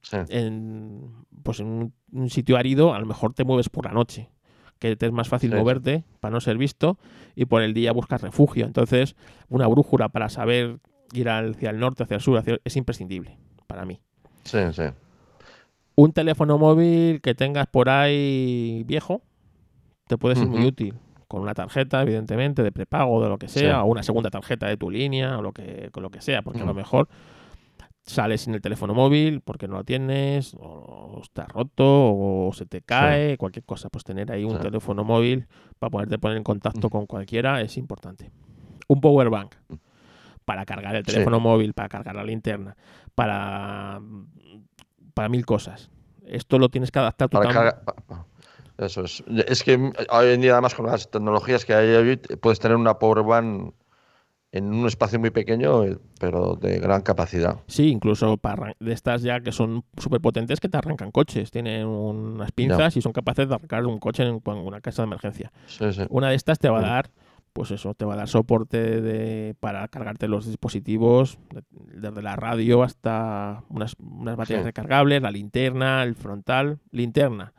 [1.42, 4.30] pues en un, sitio árido, a lo mejor te mueves por la noche
[4.78, 6.98] que te es más fácil moverte para no ser visto
[7.36, 8.64] y por el día buscas refugio.
[8.64, 9.14] Entonces,
[9.50, 10.78] una brújula para saber
[11.12, 13.36] ir hacia el norte, hacia el sur, es imprescindible
[13.70, 14.00] para mí.
[14.44, 14.82] Sí, sí.
[15.94, 19.22] Un teléfono móvil que tengas por ahí viejo
[20.08, 20.94] te puede ser muy útil.
[21.28, 24.76] Con una tarjeta, evidentemente, de prepago, de lo que sea, o una segunda tarjeta de
[24.76, 27.08] tu línea, o lo que, con lo que sea, porque a lo mejor
[28.04, 32.82] sales sin el teléfono móvil porque no lo tienes, o está roto, o se te
[32.82, 33.88] cae, cualquier cosa.
[33.90, 35.46] Pues tener ahí un teléfono móvil
[35.78, 38.32] para poderte poner en contacto con cualquiera es importante.
[38.88, 39.74] Un power bank mm.
[40.50, 42.76] Para cargar el teléfono móvil, para cargar la linterna,
[43.14, 44.00] para,
[45.14, 45.92] para mil cosas.
[46.26, 47.76] Esto lo tienes que adaptar totalmente.
[48.76, 49.22] Eso es.
[49.46, 49.76] Es que
[50.10, 53.74] hoy en día, además, con las tecnologías que hay hoy, puedes tener una power bank
[54.50, 57.60] en un espacio muy pequeño, eh, pero de gran capacidad.
[57.68, 61.52] Sí, incluso para de estas ya que son súper potentes que te arrancan coches.
[61.52, 65.52] Tienen unas pinzas y son capaces de arrancar un coche en una casa de emergencia.
[66.08, 67.10] Una de estas te va a dar,
[67.52, 71.38] pues eso, te va a dar soporte de, para cargarte los dispositivos,
[71.72, 76.78] desde la radio hasta unas, unas baterías recargables, la linterna, el frontal.
[76.90, 77.52] Linterna.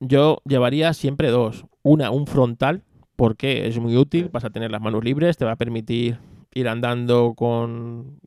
[0.00, 1.64] Yo llevaría siempre dos.
[1.82, 2.82] Una, un frontal
[3.16, 6.18] porque es muy útil, vas a tener las manos libres, te va a permitir
[6.52, 8.18] ir andando con,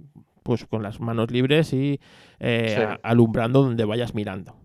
[0.43, 1.99] pues, con las manos libres y
[2.39, 4.55] eh, alumbrando donde vayas mirando.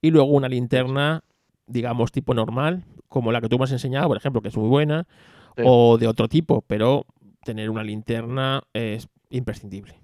[0.00, 1.24] Y luego una linterna,
[1.66, 4.68] digamos, tipo normal, como la que tú me has enseñado, por ejemplo, que es muy
[4.68, 5.06] buena,
[5.64, 7.06] o de otro tipo, pero
[7.44, 10.02] tener una linterna es imprescindible.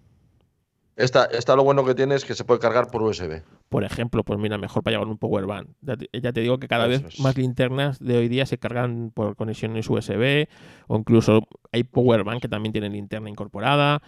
[0.98, 3.42] Esta, lo bueno que tiene es que se puede cargar por USB.
[3.68, 5.68] Por ejemplo, pues mira, mejor para llevar un power bank.
[5.80, 9.88] Ya te, digo que cada vez más linternas de hoy día se cargan por conexiones
[9.88, 10.48] USB
[10.88, 14.02] o incluso hay power bank que también tienen linterna incorporada.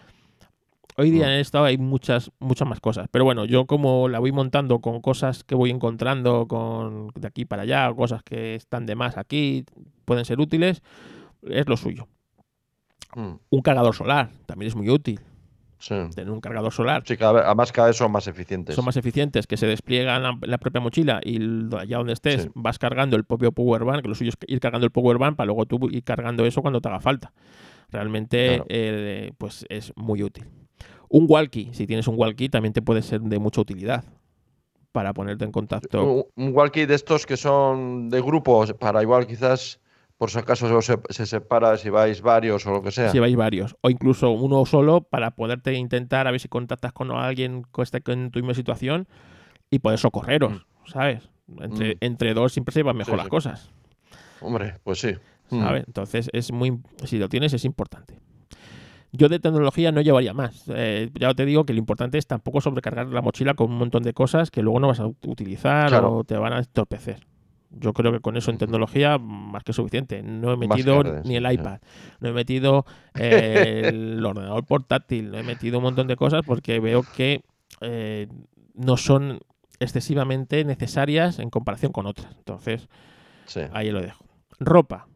[0.97, 1.31] Hoy día mm.
[1.31, 3.07] en esto hay muchas, muchas más cosas.
[3.13, 7.45] Pero bueno, yo como la voy montando con cosas que voy encontrando con, de aquí
[7.45, 9.65] para allá, cosas que están de más aquí,
[10.05, 10.83] pueden ser útiles,
[11.43, 12.09] es lo suyo.
[13.15, 13.35] Mm.
[13.51, 15.21] Un cargador solar también es muy útil
[15.89, 17.03] tener un cargador solar.
[17.07, 18.75] Sí, cada vez, además cada vez son más eficientes.
[18.75, 21.39] Son más eficientes, que se despliegan la, propia mochila y
[21.75, 24.85] allá donde estés vas cargando el propio power bank, que lo suyo es ir cargando
[24.85, 27.33] el power bank para luego tú ir cargando eso cuando te haga falta.
[27.91, 30.47] Realmente eh, pues es muy útil.
[31.09, 34.05] Un walkie, si tienes un walkie también te puede ser de mucha utilidad
[34.93, 36.05] para ponerte en contacto.
[36.05, 39.81] Un, un walkie de estos que son de grupos, para igual quizás
[40.21, 43.09] por si acaso se, se, separa si vais varios o lo que sea.
[43.09, 43.75] Si vais varios.
[43.81, 48.03] O incluso uno solo para poderte intentar a ver si contactas con alguien que esté
[48.13, 49.09] en tu misma situación
[49.71, 50.91] y poder socorreros, mm.
[50.91, 51.31] ¿sabes?
[51.59, 51.99] Entre, mm.
[52.03, 53.71] entre dos siempre se van mejor las cosas.
[54.43, 55.15] Hombre, pues sí.
[55.49, 55.61] Mm.
[55.63, 55.85] ¿Sabes?
[55.87, 58.19] Entonces, es muy, si lo tienes es importante.
[59.13, 60.65] Yo de tecnología no llevaría más.
[60.69, 64.03] Eh, ya te digo que lo importante es tampoco sobrecargar la mochila con un montón
[64.03, 67.30] de cosas que luego no vas a utilizar o te van a entorpecer.
[67.71, 70.23] Yo creo que con eso en tecnología más que suficiente.
[70.23, 71.79] No he metido ni el iPad,
[72.21, 77.03] no he metido el ordenador portátil, no he metido un montón de cosas porque veo
[77.17, 77.43] que
[77.81, 78.27] eh,
[78.75, 79.41] no son
[79.79, 82.35] excesivamente necesarias en comparación con otras.
[82.37, 82.89] Entonces,
[83.73, 84.25] ahí lo dejo.
[84.59, 85.07] Ropa.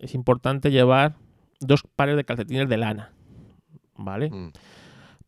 [0.00, 1.14] Es importante llevar
[1.60, 3.12] dos pares de calcetines de lana.
[4.00, 4.30] ¿vale?
[4.30, 4.52] Mm.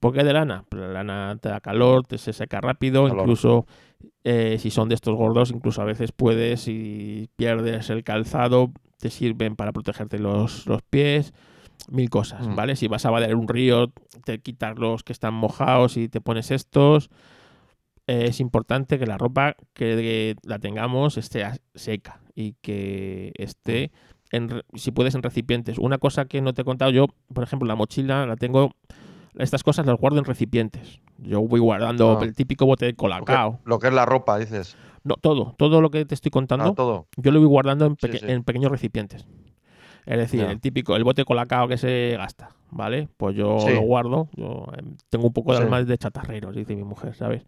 [0.00, 0.64] ¿Por qué de lana?
[0.68, 3.66] Pues la lana te da calor, te se seca rápido, incluso
[4.24, 9.10] eh, si son de estos gordos, incluso a veces puedes, si pierdes el calzado, te
[9.10, 11.32] sirven para protegerte los, los pies,
[11.90, 12.54] mil cosas, mm.
[12.54, 12.76] ¿vale?
[12.76, 13.92] Si vas a valer un río,
[14.24, 17.10] te quitas los que están mojados y te pones estos.
[18.06, 23.90] es importante que la ropa que la tengamos esté seca y que esté,
[24.32, 24.36] mm.
[24.36, 25.78] en, si puedes, en recipientes.
[25.78, 28.72] Una cosa que no te he contado, yo, por ejemplo, la mochila la tengo,
[29.38, 31.00] estas cosas las guardo en recipientes.
[31.18, 32.24] Yo voy guardando ah.
[32.24, 33.60] el típico bote de colacao.
[33.64, 34.76] Lo que, es la ropa, dices.
[35.04, 37.06] No, todo, todo lo que te estoy contando, ah, todo.
[37.16, 39.26] yo lo voy guardando en, en pequeños recipientes.
[40.04, 43.08] Es decir, el típico, el bote colacao que se gasta, ¿vale?
[43.16, 44.28] Pues yo lo guardo.
[44.34, 47.44] Yo em, tengo un poco de alma de chatarreros, dice mi mujer, ¿sabes?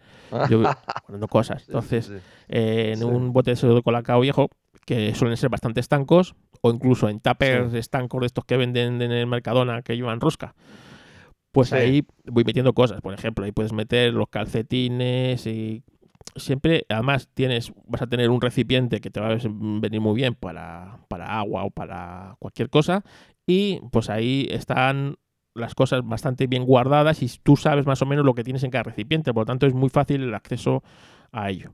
[0.49, 0.69] Yo voy
[1.03, 1.65] guardando cosas.
[1.67, 2.13] Entonces,
[2.49, 4.51] eh, en un bote de colacao viejo,
[4.87, 9.11] que suelen ser bastante estancos, o incluso en tuppers estancos de estos que venden en
[9.11, 10.55] el Mercadona que llevan rosca.
[11.55, 13.01] Pues ahí voy metiendo cosas.
[13.01, 15.85] Por ejemplo, ahí puedes meter los calcetines y
[16.35, 20.35] siempre, además, tienes, vas a tener un recipiente que te va a venir muy bien
[20.35, 23.05] para, para agua o para cualquier cosa.
[23.47, 25.15] Y pues ahí están
[25.55, 28.73] las cosas bastante bien guardadas y tú sabes más o menos lo que tienes en
[28.73, 29.33] cada recipiente.
[29.33, 30.83] Por lo tanto, es muy fácil el acceso
[31.31, 31.73] a ello.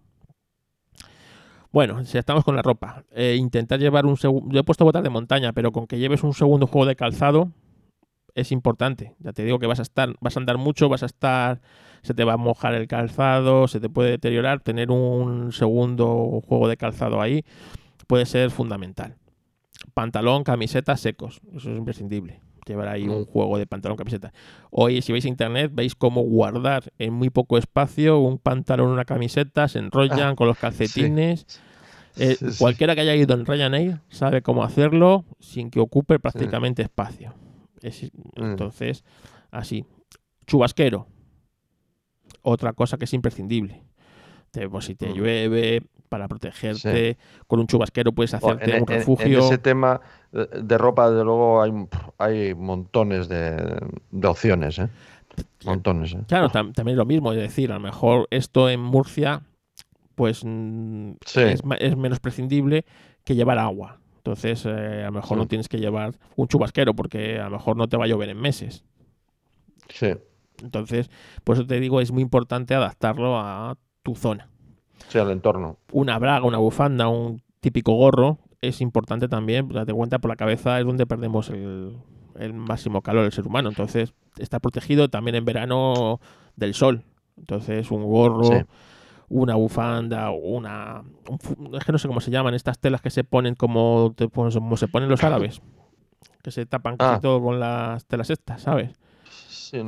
[1.73, 4.53] Bueno, si estamos con la ropa, eh, intentar llevar un segundo.
[4.53, 7.49] Yo he puesto botas de montaña, pero con que lleves un segundo juego de calzado
[8.35, 9.15] es importante.
[9.19, 11.61] Ya te digo que vas a estar, vas a andar mucho, vas a estar
[12.03, 16.69] se te va a mojar el calzado, se te puede deteriorar, tener un segundo juego
[16.69, 17.45] de calzado ahí
[18.07, 19.17] puede ser fundamental.
[19.95, 22.41] Pantalón, camiseta secos, eso es imprescindible.
[22.67, 23.25] Llevar ahí un mm.
[23.27, 24.33] juego de pantalón, camiseta.
[24.71, 29.69] Hoy, si veis internet, veis cómo guardar en muy poco espacio un pantalón, una camiseta,
[29.69, 31.47] se enrollan ah, con los calcetines.
[32.17, 37.33] Eh, cualquiera que haya ido en Ryanair sabe cómo hacerlo sin que ocupe prácticamente espacio.
[37.83, 38.45] Mm.
[38.45, 39.05] entonces,
[39.51, 39.85] así.
[40.47, 41.07] Chubasquero,
[42.43, 43.83] otra cosa que es imprescindible.
[44.71, 45.13] pues si te mm.
[45.13, 47.17] llueve, para protegerte,
[47.47, 49.39] con un chubasquero puedes hacerte un refugio.
[49.39, 50.01] En, ese tema
[50.33, 51.73] de ropa, de luego, hay,
[52.19, 53.79] hay montones de,
[54.25, 54.81] opciones.
[54.81, 54.89] ¿eh?
[55.65, 56.15] Montones.
[56.15, 56.23] ¿eh?
[56.27, 57.33] Claro, también es lo mismo.
[57.33, 59.43] Es decir, a lo mejor esto en Murcia
[60.21, 61.65] pues mm, es,
[61.97, 62.85] menos prescindible
[63.25, 64.00] que llevar agua.
[64.21, 67.79] Entonces, eh, a lo mejor no tienes que llevar un chubasquero porque a lo mejor
[67.79, 68.85] no te va a llover en meses.
[69.89, 70.09] Sí.
[70.63, 71.11] Entonces,
[71.43, 74.51] por eso te digo, es muy importante adaptarlo a tu zona.
[75.09, 75.79] Sí, al entorno.
[75.91, 80.79] Una braga, una bufanda, un típico gorro, es importante también, date cuenta, por la cabeza
[80.79, 81.97] es donde perdemos el,
[82.53, 83.71] máximo calor del ser humano.
[83.71, 86.21] Entonces, está protegido también en verano
[86.57, 87.05] del sol.
[87.39, 88.67] Entonces, un gorro,
[89.31, 91.03] una bufanda, una.
[91.73, 94.89] es que no sé cómo se llaman, estas telas que se ponen como, como se
[94.89, 95.63] ponen los árabes.
[96.43, 97.21] Que se tapan casi ah.
[97.21, 98.91] todo con las telas estas, ¿sabes?
[99.73, 99.85] Yo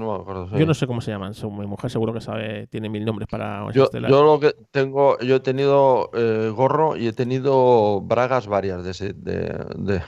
[0.66, 1.32] no sé cómo se llaman.
[1.42, 5.36] Mi mujer seguro que sabe, tiene mil nombres para yo, yo lo que tengo, yo
[5.36, 10.02] he tenido eh, gorro y he tenido bragas varias de ese, de,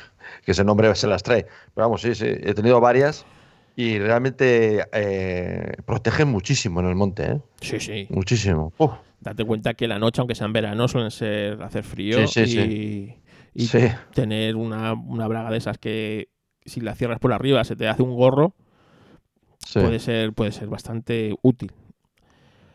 [0.45, 1.47] que ese nombre se las trae.
[1.75, 3.27] Pero vamos, sí, sí, he tenido varias
[3.75, 7.41] y realmente eh, protegen muchísimo en el monte, ¿eh?
[7.61, 8.07] Sí, sí.
[8.11, 8.73] Muchísimo.
[9.25, 13.17] Date cuenta que la noche, aunque sea en verano, suelen ser hacer frío y,
[13.55, 13.69] y
[14.13, 16.29] tener una, una braga de esas que
[16.65, 18.55] si la cierras por arriba se te hace un gorro
[19.73, 21.73] Puede, ser, puede ser bastante útil.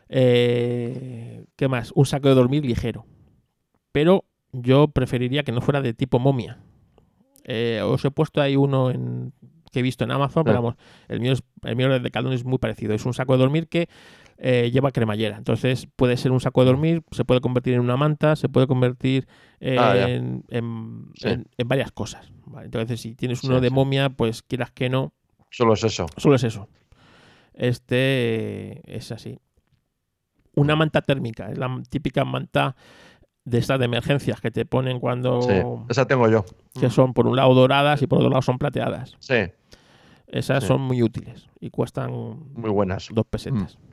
[0.10, 1.92] Eh, ¿Qué más?
[1.96, 3.06] Un saco de dormir ligero.
[3.92, 6.60] Pero yo preferiría que no fuera de tipo momia.
[7.44, 9.34] Eh, os he puesto ahí uno en,
[9.72, 10.76] que he visto en Amazon, pero vamos,
[11.08, 12.94] el mío, es, el mío de Caldón es muy parecido.
[12.94, 13.88] Es un saco de dormir que
[14.42, 15.38] eh, lleva cremallera.
[15.38, 18.68] Entonces puede ser un saco de dormir, se puede convertir en una manta, se puede
[18.68, 19.28] convertir
[19.78, 20.44] ah, en,
[21.66, 22.32] varias cosas.
[22.64, 25.14] Entonces, si tienes uno de momia, pues quieras que no.
[25.52, 26.06] Solo es eso.
[26.16, 26.70] Solo es eso.
[27.54, 29.40] Este es así.
[30.56, 32.76] Una manta térmica, es la típica manta
[33.44, 35.42] de estas de emergencias que te ponen cuando.
[35.42, 35.54] Sí,
[35.90, 36.46] esa tengo yo.
[36.80, 39.18] Que son por un lado doradas y por otro lado son plateadas.
[39.20, 39.52] Sí.
[40.28, 42.12] Esas son muy útiles y cuestan.
[42.54, 43.10] Muy buenas.
[43.12, 43.78] Dos pesetas.
[43.78, 43.89] Mm.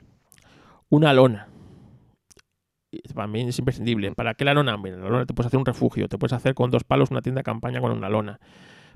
[0.89, 1.49] Una lona.
[3.13, 4.13] También es imprescindible.
[4.13, 4.77] ¿Para qué la lona?
[4.77, 6.07] Mira, la lona te puedes hacer un refugio.
[6.07, 8.39] Te puedes hacer con dos palos una tienda de campaña con una lona.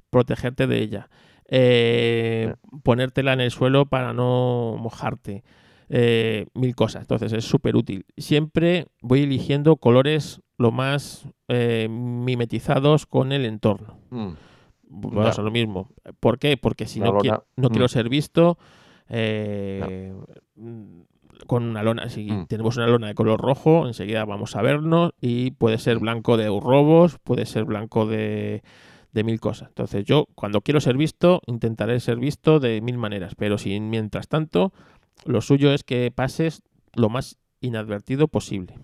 [0.10, 1.10] Protegerte de ella
[1.54, 5.44] eh, ponértela en el suelo para no mojarte,
[5.90, 7.04] eh, mil cosas.
[7.04, 8.06] Entonces es súper útil.
[8.18, 14.00] Siempre voy eligiendo colores lo más eh, mimetizados con el entorno.
[14.10, 14.32] Mm.
[14.90, 15.90] lo mismo.
[16.22, 16.56] ¿Por qué?
[16.56, 17.20] Porque si no,
[17.58, 17.90] no quiero mm.
[17.90, 18.58] ser visto
[19.10, 20.14] eh,
[21.46, 22.10] con una lona.
[22.10, 22.48] Si mm.
[22.48, 26.48] tenemos una lona de color rojo, enseguida vamos a vernos y puede ser blanco de
[26.48, 28.64] robos, puede ser blanco de
[29.12, 29.70] de mil cosas.
[29.70, 34.28] Entonces yo cuando quiero ser visto, intentaré ser visto de mil maneras, pero si mientras
[34.28, 34.72] tanto
[35.26, 38.76] lo suyo es que pases lo más inadvertido posible.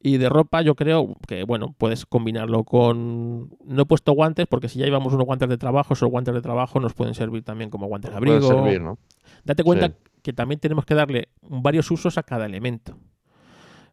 [0.00, 3.50] Y de ropa yo creo que, bueno, puedes combinarlo con...
[3.64, 6.40] No he puesto guantes porque si ya llevamos unos guantes de trabajo, esos guantes de
[6.40, 8.40] trabajo nos pueden servir también como guantes de abrigo.
[8.40, 8.98] Servir, ¿no?
[9.44, 12.98] Date cuenta que también tenemos que darle varios usos a cada elemento.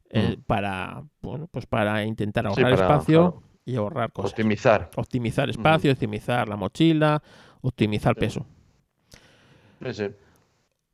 [0.09, 0.41] Eh, mm.
[0.43, 4.31] para, bueno, pues para intentar ahorrar espacio y ahorrar cosas.
[4.31, 4.89] Optimizar.
[4.95, 7.21] Optimizar espacio, optimizar la mochila,
[7.61, 8.45] optimizar peso.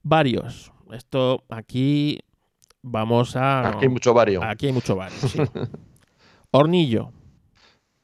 [0.04, 0.72] Varios.
[0.91, 2.20] Esto aquí
[2.82, 3.70] vamos a.
[3.70, 4.44] Aquí hay mucho vario.
[4.44, 5.17] Aquí hay mucho vario.
[5.17, 5.39] Sí.
[6.52, 7.13] hornillo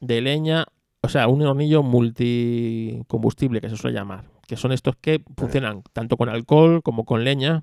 [0.00, 0.66] de leña,
[1.02, 6.16] o sea, un hornillo multicombustible que se suele llamar, que son estos que funcionan tanto
[6.16, 7.62] con alcohol como con leña.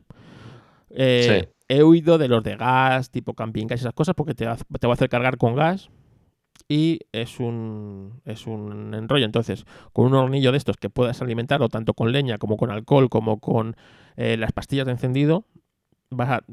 [0.91, 4.45] Eh, he huido de los de gas, tipo camping gas y esas cosas, porque te
[4.45, 5.89] te va a hacer cargar con gas
[6.67, 9.25] y es un, es un enrollo.
[9.25, 13.09] Entonces, con un hornillo de estos que puedas alimentarlo tanto con leña como con alcohol,
[13.09, 13.75] como con
[14.15, 15.45] eh, las pastillas de encendido,
[16.15, 16.43] vas a,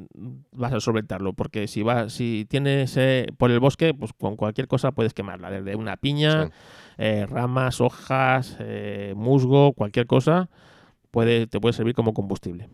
[0.52, 1.32] vas a solventarlo.
[1.32, 5.50] Porque si vas, si tienes eh, por el bosque, pues con cualquier cosa puedes quemarla,
[5.50, 6.50] desde una piña,
[6.98, 8.58] eh, ramas, hojas,
[9.14, 10.50] musgo, cualquier cosa,
[11.10, 12.68] puede, te puede servir como combustible.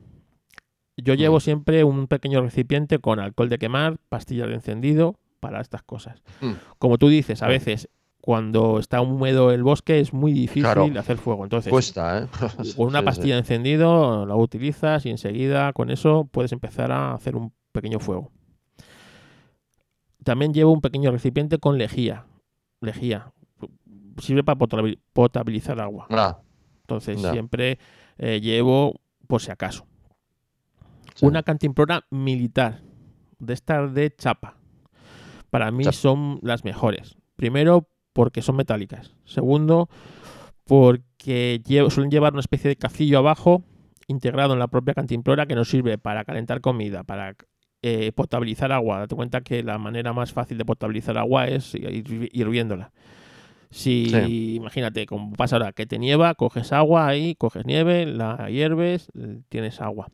[0.96, 1.40] Yo llevo mm.
[1.40, 6.22] siempre un pequeño recipiente con alcohol de quemar, pastillas de encendido, para estas cosas.
[6.40, 6.52] Mm.
[6.78, 7.88] Como tú dices, a veces
[8.28, 11.44] cuando está húmedo el bosque es muy difícil hacer fuego.
[11.44, 12.26] Entonces, Cuesta, ¿eh?
[12.76, 17.36] con una pastilla de encendido la utilizas y enseguida con eso puedes empezar a hacer
[17.36, 18.30] un pequeño fuego.
[20.24, 22.26] También llevo un pequeño recipiente con lejía.
[22.82, 23.32] Lejía.
[24.18, 24.58] Sirve para
[25.14, 26.06] potabilizar agua.
[26.10, 26.36] Ah.
[26.82, 27.78] Entonces siempre
[28.18, 29.86] eh, llevo por si acaso.
[31.22, 32.82] Una cantimplora militar.
[33.38, 34.58] De estas de chapa
[35.48, 37.16] para mí son las mejores.
[37.36, 39.14] Primero, porque son metálicas.
[39.24, 39.88] Segundo,
[40.64, 43.64] porque suelen llevar una especie de cacillo abajo
[44.06, 47.36] integrado en la propia cantimplora que nos sirve para calentar comida, para
[47.82, 49.00] eh, potabilizar agua.
[49.00, 52.92] Date cuenta que la manera más fácil de potabilizar agua es hirviéndola.
[53.70, 59.12] Si, imagínate, como pasa ahora, que te nieva, coges agua ahí, coges nieve, la hierves,
[59.50, 60.08] tienes agua.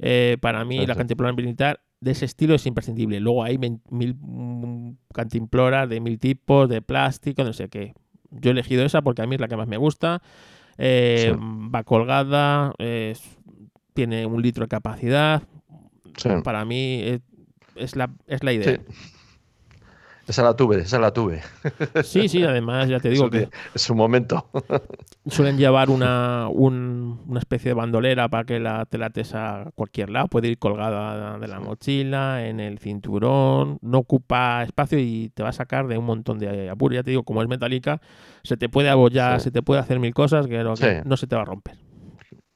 [0.00, 3.20] Eh, para mí, la cantimplora militar de ese estilo es imprescindible.
[3.20, 7.94] Luego hay mil mm, cantimploras de mil tipos, de plástico, no sé qué.
[8.30, 10.22] Yo he elegido esa porque a mí es la que más me gusta.
[10.78, 12.72] Eh, va colgada,
[13.92, 15.42] tiene un litro de capacidad.
[16.42, 17.20] Para mí
[17.74, 18.80] es, la, es la idea.
[20.30, 21.40] Esa la tuve, esa la tuve.
[22.04, 23.48] Sí, sí, además ya te digo que...
[23.74, 24.48] Es su momento.
[25.26, 30.28] Suelen llevar una, una especie de bandolera para que la, te la a cualquier lado.
[30.28, 33.78] Puede ir colgada de la mochila, en el cinturón.
[33.82, 36.94] No ocupa espacio y te va a sacar de un montón de apuro.
[36.94, 38.00] Ya te digo, como es metálica,
[38.44, 40.76] se te puede abollar, se te puede hacer mil cosas que, no
[41.16, 41.74] se te va a romper.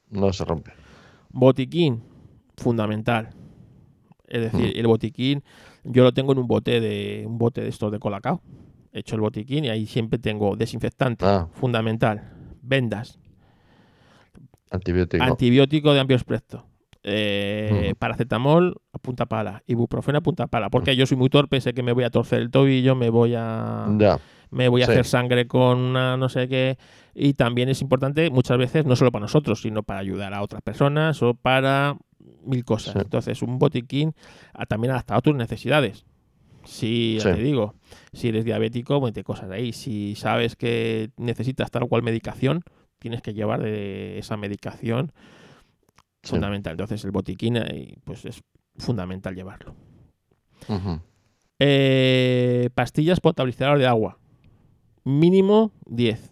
[0.09, 0.71] No se rompe.
[1.29, 2.03] Botiquín,
[2.55, 3.31] fundamental.
[4.29, 4.79] Es decir, mm.
[4.79, 5.43] el botiquín
[5.85, 8.41] yo lo tengo en un bote de un bote de estos de colacao.
[8.91, 11.47] He hecho el botiquín y ahí siempre tengo desinfectante, ah.
[11.51, 13.19] fundamental, vendas,
[14.71, 16.65] antibiótico, antibiótico de amplio espectro,
[17.03, 21.73] eh, paracetamol a punta pala, ibuprofeno a punta pala, porque yo soy muy torpe, sé
[21.73, 23.85] que me voy a torcer el tobillo, me voy a
[24.49, 26.77] me voy a hacer sangre con una no sé qué.
[27.13, 30.61] Y también es importante muchas veces no solo para nosotros, sino para ayudar a otras
[30.61, 31.97] personas o para
[32.45, 32.95] mil cosas.
[32.95, 34.13] Entonces, un botiquín
[34.67, 36.05] también adaptado a tus necesidades.
[36.65, 37.75] Si, ya te digo,
[38.11, 39.71] si eres diabético, mete cosas ahí.
[39.71, 42.63] Si sabes que necesitas tal o cual medicación,
[42.99, 45.11] tienes que llevar de esa medicación
[46.23, 46.71] fundamental.
[46.71, 48.41] Entonces, el botiquín, eh, pues es
[48.77, 49.75] fundamental llevarlo.
[51.59, 54.17] Eh, pastillas potabilizadoras de agua.
[55.03, 56.31] Mínimo 10.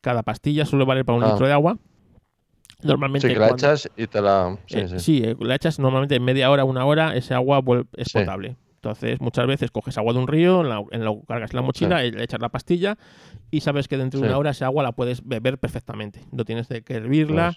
[0.00, 1.30] Cada pastilla suele valer para un ah.
[1.30, 1.78] litro de agua.
[2.82, 3.28] Normalmente.
[3.28, 4.58] Sí, la echas y te la.
[4.66, 5.22] Sí, eh, sí.
[5.24, 7.62] Eh, la echas normalmente en media hora, una hora, ese agua
[7.96, 8.56] es potable.
[8.76, 12.24] Entonces, muchas veces coges agua de un río, en la, cargas en la mochila, le
[12.24, 12.98] echas la pastilla
[13.48, 16.24] y sabes que dentro de una hora esa agua la puedes beber perfectamente.
[16.32, 17.54] No tienes que hervirla,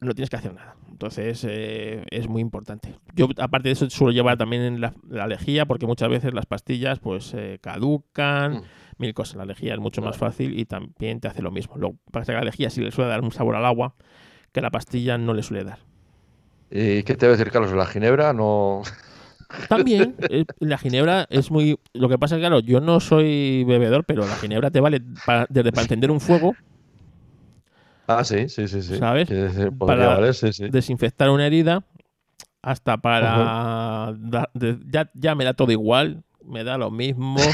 [0.00, 0.74] no tienes que hacer nada.
[0.90, 2.94] Entonces, eh, es muy importante.
[3.14, 6.98] Yo, aparte de eso, suelo llevar también la, la lejía porque muchas veces las pastillas
[6.98, 8.54] pues caducan.
[8.54, 8.62] Mm.
[8.96, 9.36] mil cosas.
[9.36, 11.76] La lejía es mucho más fácil y también te hace lo mismo.
[11.76, 13.96] Lo que pasa es que la lejía sí le suele dar un sabor al agua
[14.52, 15.78] que la pastilla no le suele dar.
[16.70, 17.72] ¿Y qué te va a decir, Carlos?
[17.72, 18.82] ¿La ginebra no...?
[19.68, 21.78] También, eh, la ginebra es muy...
[21.92, 25.02] Lo que pasa es que, claro, yo no soy bebedor, pero la ginebra te vale
[25.48, 26.54] desde para encender un fuego.
[28.06, 28.82] Ah, sí, sí, sí.
[28.82, 28.96] sí.
[28.98, 29.28] ¿Sabes?
[29.78, 30.18] para
[30.70, 31.84] desinfectar una herida
[32.62, 34.14] hasta para...
[34.90, 37.40] ya, ya me da todo igual, me da lo mismo.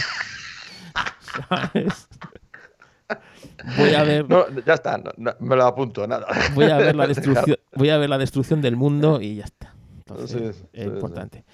[3.77, 4.29] Voy a ver.
[4.29, 6.27] No, ya está, me lo apunto, nada.
[6.55, 9.75] Voy a ver la destrucción, voy a ver la destrucción del mundo y ya está.
[9.99, 11.45] Entonces, es importante.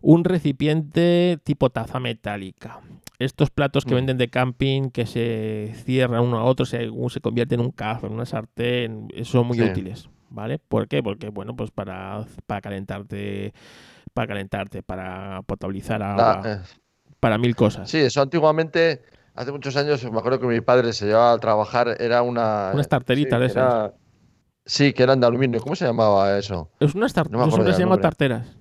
[0.00, 2.80] Un recipiente tipo taza metálica.
[3.18, 3.96] Estos platos que mm.
[3.96, 8.06] venden de camping que se cierran uno a otro, según se convierte en un cazo,
[8.06, 10.08] en una sartén, son muy útiles.
[10.28, 10.58] ¿Vale?
[10.58, 11.02] ¿Por qué?
[11.02, 13.54] Porque, bueno, pues para, para calentarte,
[14.12, 16.62] para calentarte, para potabilizar agua, ah,
[17.20, 17.88] para mil cosas.
[17.88, 19.02] Sí, eso antiguamente
[19.36, 22.70] hace muchos años, me acuerdo que mi padre se llevaba a trabajar, era una...
[22.72, 23.92] Una tarteritas de esas.
[24.64, 25.60] sí, que eran de aluminio.
[25.60, 26.70] ¿Cómo se llamaba eso?
[26.80, 27.58] Es una tarteras.
[27.58, 28.56] No se llama tarteras.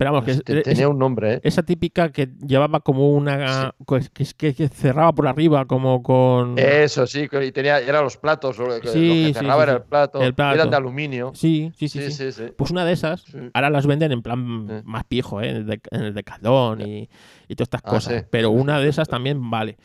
[0.00, 1.40] Pero vamos, que tenía un nombre, ¿eh?
[1.42, 3.74] Esa típica que llevaba como una.
[3.84, 6.58] Pues, que, que, cerraba por arriba, como con.
[6.58, 8.56] Eso, sí, y tenía, eran los platos.
[8.56, 11.32] Lo que, cerraba era el plato, Eran de aluminio.
[11.34, 15.42] Sí sí sí, sí, Pues una de esas, ahora las venden en plan más pijo,
[15.42, 15.50] ¿eh?
[15.50, 17.10] En el, decalón y,
[17.46, 18.24] y todas estas ah, cosas.
[18.30, 19.76] Pero una de esas también vale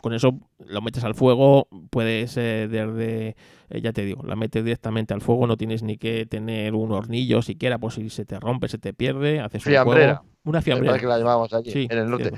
[0.00, 3.36] con eso lo metes al fuego, puedes eh, desde,
[3.70, 6.92] eh, ya te digo, la metes directamente al fuego, no tienes ni que tener un
[6.92, 10.22] hornillo siquiera, pues si se te rompe, se te pierde, haces fiambrera.
[10.44, 10.98] una fiambrera.
[10.98, 12.32] que la allí, en el norte.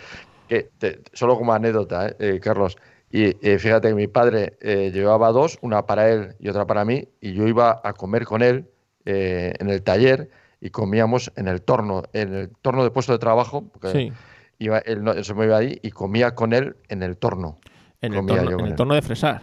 [0.49, 0.71] Que
[1.13, 2.77] solo como anécdota, eh, Carlos.
[3.11, 4.59] Y fíjate que mi padre
[4.93, 8.43] llevaba dos, una para él y otra para mí, y yo iba a comer con
[8.43, 8.67] él
[9.05, 10.29] en el taller
[10.61, 14.13] y comíamos en el torno, en el torno de puesto de trabajo, porque sí
[14.59, 17.59] iba, él, se me iba ahí y comía con él en el torno.
[18.01, 19.43] En el, torno, en el torno de fresar.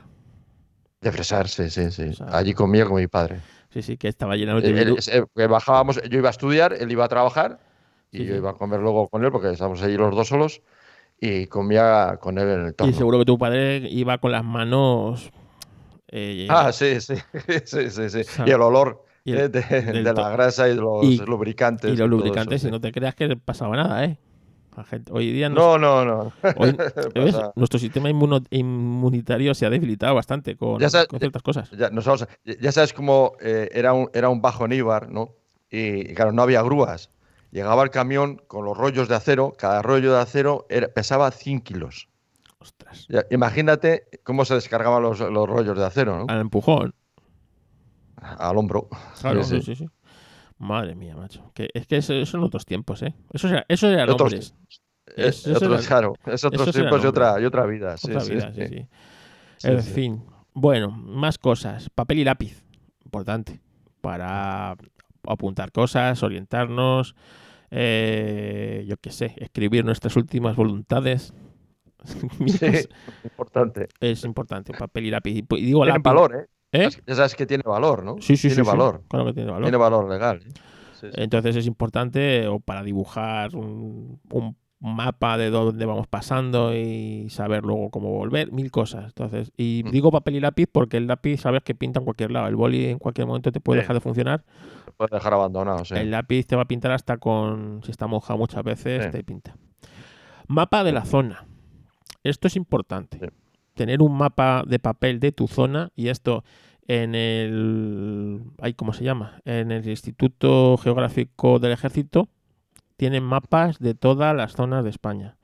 [1.01, 2.11] De fresar, sí, sí, sí.
[2.31, 3.41] Allí comía con mi padre.
[3.69, 5.27] Sí, sí, que estaba lleno de...
[5.35, 7.59] que bajábamos, yo iba a estudiar, él iba a trabajar
[8.11, 10.61] y yo iba a comer luego con él porque estábamos allí los dos solos
[11.19, 12.91] y comía con él en el torno.
[12.91, 15.31] Y seguro que tu padre iba con las manos...
[16.07, 17.15] Eh, ah, sí, sí,
[17.65, 18.21] sí, sí, sí.
[18.45, 21.91] y el olor eh, de, la grasa y los lubricantes.
[21.91, 24.19] Y los lubricantes, y no te creas que pasaba nada, ¿eh?
[25.11, 26.33] Hoy día no, no, no.
[27.55, 31.71] nuestro sistema inmunitario se ha debilitado bastante con, ciertas cosas.
[31.71, 31.89] Ya,
[32.59, 35.35] ya sabes cómo eh, era, un, era un bajo Níbar, ¿no?
[35.69, 37.09] Y, claro, no había grúas.
[37.51, 42.09] Llegaba el camión con los rollos de acero, cada rollo de acero pesaba 100 kilos.
[42.59, 43.07] Ostras.
[43.29, 46.25] imagínate cómo se descargaban los, los rollos de acero, ¿no?
[46.29, 46.95] Al empujón.
[48.15, 48.87] Al hombro.
[49.19, 49.75] Claro, sí, sí.
[49.75, 49.87] sí.
[50.63, 51.51] Madre mía, macho.
[51.53, 53.13] Que, es que eso, son otros tiempos, ¿eh?
[53.33, 54.55] Eso, era, eso eran hombres.
[55.17, 57.97] Es, otros, claro, es otros tiempos y otra, y otra vida.
[57.97, 58.87] Sí, otra vida, sí, sí.
[59.67, 60.23] En fin.
[60.53, 61.89] Bueno, más cosas.
[61.89, 62.63] Papel y lápiz.
[63.03, 63.59] Importante.
[63.99, 64.77] Para
[65.27, 67.15] apuntar cosas, orientarnos.
[67.69, 71.33] Eh, yo qué sé, escribir nuestras últimas voluntades.
[72.47, 72.87] sí,
[73.23, 73.89] importante.
[73.99, 75.31] Es importante, papel y lápiz.
[75.31, 76.03] Y digo lápiz.
[76.03, 76.52] valor, ¿eh?
[76.73, 76.89] ¿Eh?
[77.05, 78.15] Ya sabes que tiene valor, ¿no?
[78.19, 78.69] Sí, sí, tiene sí.
[78.69, 79.03] Valor.
[79.07, 79.65] Claro que tiene valor.
[79.65, 80.41] Tiene valor legal.
[81.13, 84.19] Entonces es importante o para dibujar un,
[84.79, 89.05] mapa de dónde vamos pasando y saber luego cómo volver, mil cosas.
[89.05, 89.91] Entonces, y mm.
[89.91, 92.47] digo papel y lápiz porque el lápiz sabes que pinta en cualquier lado.
[92.47, 94.43] El boli en cualquier momento te puede dejar de funcionar.
[94.85, 95.93] Te puede dejar abandonado, sí.
[95.95, 99.55] El lápiz te va a pintar hasta con, si está mojado muchas veces, te pinta.
[100.47, 101.45] Mapa de la zona.
[102.23, 103.19] Esto es importante
[103.73, 106.43] tener un mapa de papel de tu zona y esto
[106.87, 108.41] en el
[108.75, 109.41] ¿cómo se llama?
[109.45, 112.29] En el Instituto Geográfico del Ejército
[112.97, 115.37] tienen mapas de todas las zonas de España.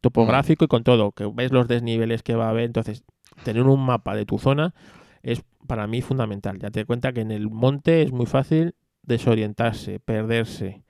[0.00, 3.04] Topográfico y con todo, que ves los desniveles que va a haber, entonces
[3.44, 4.74] tener un mapa de tu zona
[5.22, 6.58] es para mí fundamental.
[6.58, 10.82] Ya te cuenta que en el monte es muy fácil desorientarse, perderse.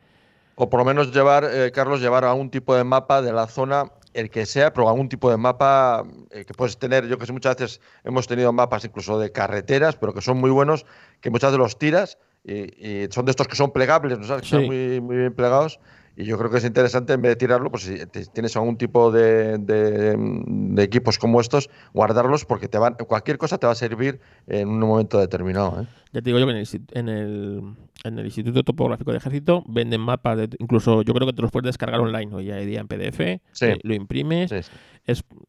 [0.55, 3.47] O por lo menos llevar, eh, Carlos, llevar a un tipo de mapa de la
[3.47, 7.07] zona el que sea, pero algún tipo de mapa eh, que puedes tener.
[7.07, 10.51] Yo que sé, muchas veces hemos tenido mapas incluso de carreteras, pero que son muy
[10.51, 10.87] buenos,
[11.21, 14.43] que muchas veces los tiras y, son de estos que son plegables, ¿no sabes?
[14.43, 15.79] Que son muy, muy bien plegados
[16.17, 19.11] y yo creo que es interesante, en vez de tirarlo, pues si tienes algún tipo
[19.11, 24.21] de, de, equipos como estos, guardarlos porque te van, cualquier cosa te va a servir
[24.47, 25.83] en un momento determinado.
[25.83, 25.87] ¿eh?
[26.13, 26.53] Ya te digo yo que
[26.93, 27.63] en el,
[28.05, 31.51] en el, Instituto Topográfico de Ejército venden mapas, de, incluso yo creo que te los
[31.51, 33.41] puedes descargar online, hoy día en PDF, eh,
[33.83, 34.71] lo imprimes, Es,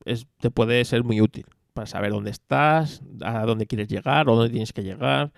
[0.06, 4.36] es, te puede ser muy útil para saber dónde estás, a dónde quieres llegar o
[4.36, 5.34] dónde tienes que llegar.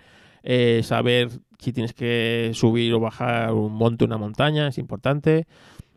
[0.48, 5.46] Eh, saber si tienes que subir o bajar un monte, una montaña, es importante.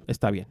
[0.07, 0.47] Está bien.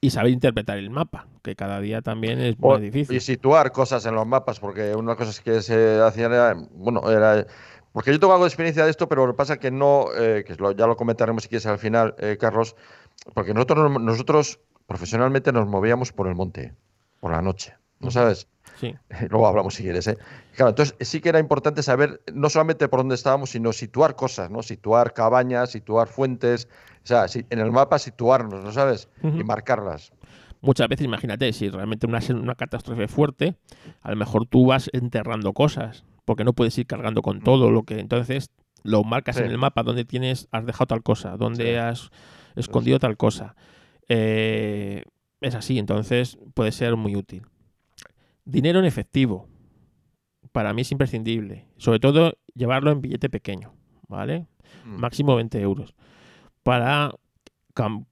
[0.00, 3.16] Y saber interpretar el mapa, que cada día también es muy difícil.
[3.16, 7.44] Y situar cosas en los mapas, porque una cosa que se hacían era, bueno, era
[7.92, 10.06] porque yo tengo algo de experiencia de esto, pero lo que pasa es que no,
[10.16, 12.76] eh, que ya lo comentaremos si quieres al final, eh, Carlos,
[13.34, 16.74] porque nosotros, nosotros profesionalmente nos movíamos por el monte,
[17.18, 18.46] por la noche, ¿no sabes?
[19.28, 20.06] Luego hablamos si quieres.
[20.06, 20.18] ¿eh?
[20.54, 24.50] Claro, entonces sí que era importante saber no solamente por dónde estábamos, sino situar cosas,
[24.50, 24.62] ¿no?
[24.62, 26.68] Situar cabañas, situar fuentes,
[27.04, 29.08] o sea, en el mapa situarnos, ¿no sabes?
[29.22, 30.12] Y marcarlas.
[30.60, 33.56] muchas veces, imagínate, si realmente una, una catástrofe fuerte,
[34.02, 37.82] a lo mejor tú vas enterrando cosas, porque no puedes ir cargando con todo lo
[37.84, 37.98] que.
[37.98, 38.50] Entonces,
[38.82, 42.10] lo marcas en el mapa donde tienes, has dejado tal cosa, donde has
[42.56, 43.54] escondido tal cosa.
[44.08, 45.04] Eh,
[45.40, 47.42] es así, entonces puede ser muy útil.
[48.50, 49.48] Dinero en efectivo.
[50.52, 51.66] Para mí es imprescindible.
[51.76, 53.72] Sobre todo llevarlo en billete pequeño,
[54.08, 54.46] ¿vale?
[54.84, 54.96] Mm.
[54.96, 55.94] Máximo 20 euros.
[56.62, 57.12] Para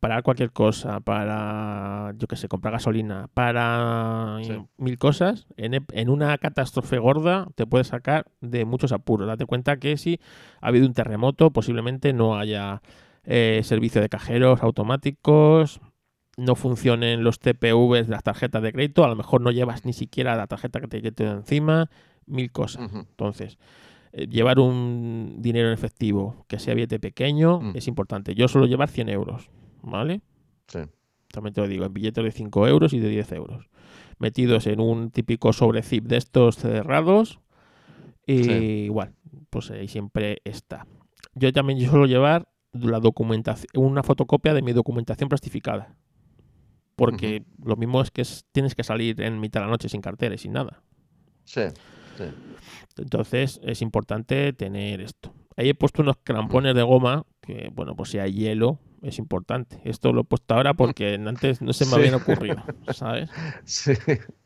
[0.00, 4.38] para cualquier cosa, para, yo qué sé, comprar gasolina, para
[4.76, 9.26] mil cosas, en, en, una catástrofe gorda te puede sacar de muchos apuros.
[9.26, 10.20] Date cuenta que si
[10.60, 12.82] ha habido un terremoto, posiblemente no haya
[13.24, 15.80] eh, servicio de cajeros automáticos,
[16.38, 19.92] no funcionen los TPVs de las tarjetas de crédito, a lo mejor no llevas ni
[19.92, 21.90] siquiera la tarjeta que te quede encima,
[22.26, 22.92] mil cosas.
[22.94, 23.58] Entonces,
[24.12, 27.72] eh, llevar un dinero en efectivo que sea billete pequeño mm.
[27.74, 28.36] es importante.
[28.36, 29.50] Yo suelo llevar 100 euros,
[29.82, 30.20] ¿vale?
[30.68, 30.78] Sí.
[31.32, 33.68] También te lo digo, en billetes de 5 euros y de 10 euros.
[34.20, 37.40] Metidos en un típico sobre zip de estos cerrados.
[38.26, 39.14] Y igual,
[39.50, 40.86] pues ahí siempre está.
[41.34, 45.96] Yo también suelo llevar la documentación, una fotocopia de mi documentación plastificada
[46.98, 50.34] porque lo mismo es que tienes que salir en mitad de la noche sin cartera
[50.34, 50.82] y sin nada.
[51.44, 51.62] Sí,
[52.16, 52.24] sí.
[52.96, 55.32] Entonces es importante tener esto.
[55.56, 59.80] Ahí he puesto unos crampones de goma que, bueno, pues si hay hielo, es importante.
[59.84, 63.30] Esto lo he puesto ahora porque antes no se me habían ocurrido, ¿sabes?
[63.64, 63.92] Sí,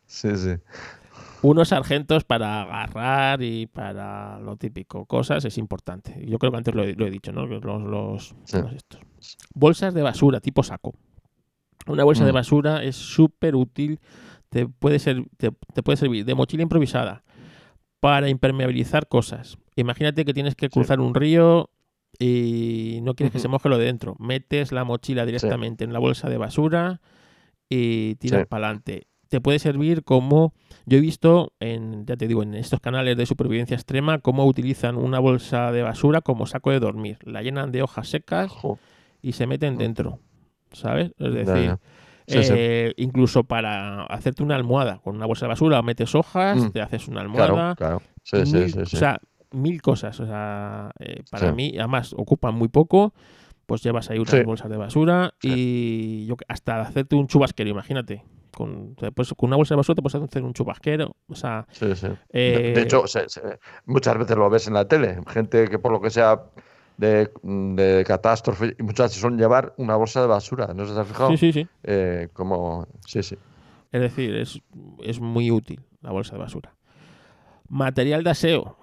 [0.04, 0.50] sí, sí.
[1.40, 6.22] Unos sargentos para agarrar y para lo típico, cosas, es importante.
[6.26, 7.46] Yo creo que antes lo he, dicho, ¿no?
[7.46, 8.34] Los, los,
[8.76, 9.00] estos.
[9.54, 10.94] Bolsas de basura tipo saco.
[11.86, 12.34] Una bolsa de mm.
[12.34, 14.00] basura es súper útil,
[14.48, 17.24] te puede, ser, te, puede servir de mochila improvisada
[18.00, 19.58] para impermeabilizar cosas.
[19.76, 21.70] Imagínate que tienes que cruzar un río
[22.18, 24.16] y no quieres que se moje lo de dentro.
[24.18, 27.00] Metes la mochila directamente en la bolsa de basura
[27.68, 29.06] y tiras para adelante.
[29.28, 30.52] Te puede servir como
[30.84, 34.96] yo he visto en ya te digo en estos canales de supervivencia extrema cómo utilizan
[34.96, 37.18] una bolsa de basura como saco de dormir.
[37.24, 38.52] La llenan de hojas secas
[39.22, 40.18] y se meten dentro.
[40.72, 41.12] ¿Sabes?
[41.18, 41.76] Es decir,
[42.26, 46.70] eh, incluso para hacerte una almohada con una bolsa de basura, metes hojas, mm.
[46.70, 47.74] te haces una almohada.
[47.74, 49.18] Claro, Sí, sí, o sea,
[49.50, 50.18] mil cosas.
[50.20, 53.14] O sea, eh, para mí, además, ocupan muy poco.
[53.66, 58.24] Pues llevas ahí unas bolsas de basura y yo hasta hacerte un chubasquero, imagínate.
[58.50, 61.16] Con, pues, con una bolsa de basura te puedes hacer un chubasquero.
[61.28, 63.04] O sea, de, eh, hecho,
[63.86, 65.18] muchas veces lo ves en la tele.
[65.28, 66.42] Gente que por lo que sea
[66.96, 70.72] de, de catástrofe y muchas veces son llevar una bolsa de basura.
[70.74, 71.30] ¿No se ha fijado?
[71.30, 71.68] Sí, sí, sí.
[71.82, 73.36] Eh, como, sí, sí.
[73.90, 74.60] Es decir, es,
[75.02, 76.74] es muy útil la bolsa de basura.
[77.68, 78.76] Material de aseo.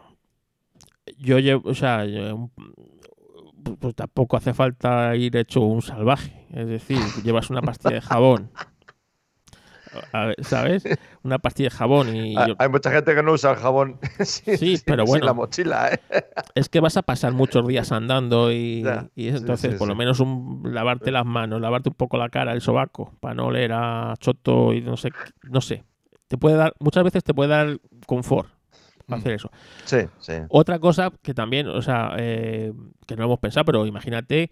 [1.17, 2.05] Yo llevo, o sea,
[3.79, 6.45] pues tampoco hace falta ir hecho un salvaje.
[6.53, 8.51] Es decir, llevas una pastilla de jabón
[10.41, 10.83] ¿sabes?
[11.23, 12.35] Una pastilla de jabón y...
[12.57, 15.99] Hay mucha gente que no usa el jabón sí, pero bueno, la mochila, ¿eh?
[16.55, 18.83] Es que vas a pasar muchos días andando y,
[19.15, 23.13] entonces por lo menos un, lavarte las manos, lavarte un poco la cara, el sobaco,
[23.19, 25.11] para no oler a choto y no sé,
[25.43, 25.83] no sé.
[26.27, 28.49] Te puede dar, muchas veces te puede dar confort
[29.07, 29.13] mm.
[29.13, 29.49] hacer eso.
[29.85, 30.33] Sí, sí.
[30.49, 32.71] Otra cosa que también, o sea, eh,
[33.07, 34.51] que no hemos pensado, pero imagínate,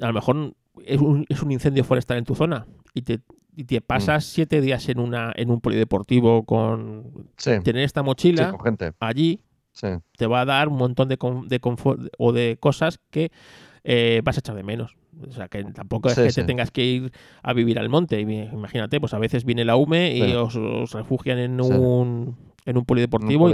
[0.00, 0.54] a lo mejor
[0.84, 3.20] es un, es un incendio forestal en tu zona y te,
[3.54, 4.28] y te pasas mm.
[4.28, 8.56] siete días en una en un polideportivo con tener esta mochila
[9.00, 9.40] allí
[10.16, 13.30] te va a dar un montón de, de confort o de cosas que
[13.84, 14.96] eh, vas a echar de menos.
[15.28, 18.20] O sea, que tampoco es que te tengas que ir a vivir al monte.
[18.20, 20.54] Imagínate, pues a veces viene la UME y os,
[20.92, 23.48] refugian en un en un polideportivo.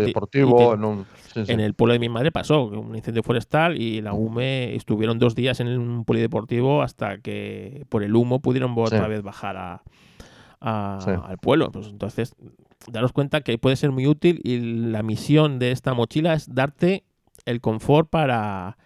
[0.74, 4.74] En, un en, el pueblo de mi madre pasó un incendio forestal y la UME
[4.74, 9.56] estuvieron dos días en un polideportivo hasta que por el humo pudieron otra vez bajar
[9.56, 9.82] a,
[10.60, 11.70] al pueblo.
[11.70, 12.34] Pues entonces,
[12.86, 17.04] daros cuenta que puede ser muy útil y la misión de esta mochila es darte
[17.46, 18.76] el confort para,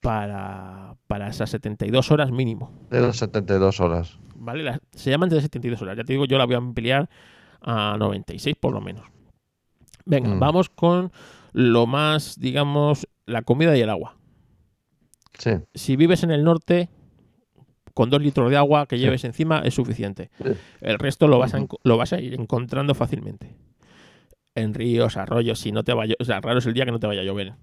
[0.00, 2.72] para, para esas 72 horas mínimo.
[2.90, 4.18] De las 72 horas.
[4.36, 4.78] ¿Vale?
[4.92, 5.96] se llaman de 72 horas.
[5.96, 7.08] Ya te digo, yo la voy a ampliar
[7.60, 9.13] a 96 por lo menos.
[10.04, 10.38] Venga, mm.
[10.38, 11.12] vamos con
[11.52, 14.16] lo más, digamos, la comida y el agua.
[15.38, 15.50] Sí.
[15.74, 16.88] Si vives en el norte,
[17.94, 20.30] con dos litros de agua que lleves encima es suficiente.
[20.80, 23.54] El resto lo vas, a, lo vas a ir encontrando fácilmente.
[24.56, 27.00] En ríos, arroyos, si no te vaya, o sea, raro es el día que no
[27.00, 27.54] te vaya a llover.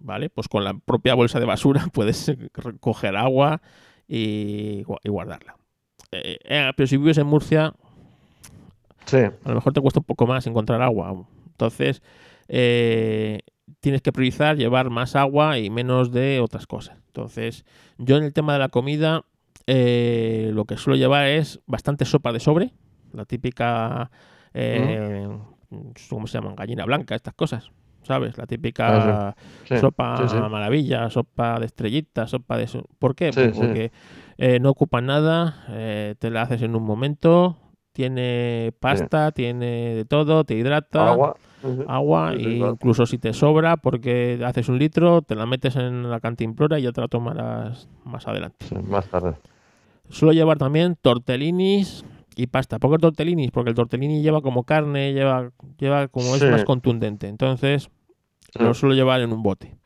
[0.00, 0.30] ¿Vale?
[0.30, 2.32] Pues con la propia bolsa de basura puedes
[2.80, 3.60] coger agua
[4.06, 5.56] y, guardarla.
[6.12, 7.74] Eh, eh, pero si vives en Murcia,
[9.12, 11.26] a lo mejor te cuesta un poco más encontrar agua.
[11.58, 12.02] Entonces,
[12.46, 13.40] eh,
[13.80, 16.98] tienes que priorizar llevar más agua y menos de otras cosas.
[17.08, 17.64] Entonces,
[17.98, 19.24] yo en el tema de la comida
[19.66, 22.72] eh, lo que suelo llevar es bastante sopa de sobre,
[23.12, 24.08] la típica,
[24.54, 25.28] eh,
[26.08, 26.54] ¿cómo se llaman?
[26.54, 27.72] Gallina blanca, estas cosas,
[28.04, 28.38] ¿sabes?
[28.38, 32.68] La típica Ah, Sí, sopa sí, maravilla, sopa de estrellitas, sopa de...
[33.00, 33.32] ¿Por qué?
[33.32, 33.90] Pues porque
[34.38, 37.58] eh, no ocupa nada, eh, te la haces en un momento,
[37.98, 41.36] tiene pasta, tiene de todo, te hidrata Agua.
[41.88, 46.20] Agua e incluso si te sobra porque haces un litro, te la metes en la
[46.20, 48.64] cantimplora y ya te la tomarás más adelante.
[48.68, 49.34] Sí, más tarde.
[50.10, 52.04] Suelo llevar también tortellinis
[52.36, 52.78] y pasta.
[52.78, 53.50] ¿Por qué tortellinis?
[53.50, 56.44] Porque el tortellini lleva como carne, lleva, lleva como Sí.
[56.44, 57.26] es más contundente.
[57.26, 57.90] Entonces
[58.52, 58.62] Sí.
[58.62, 59.76] lo suelo llevar en un bote.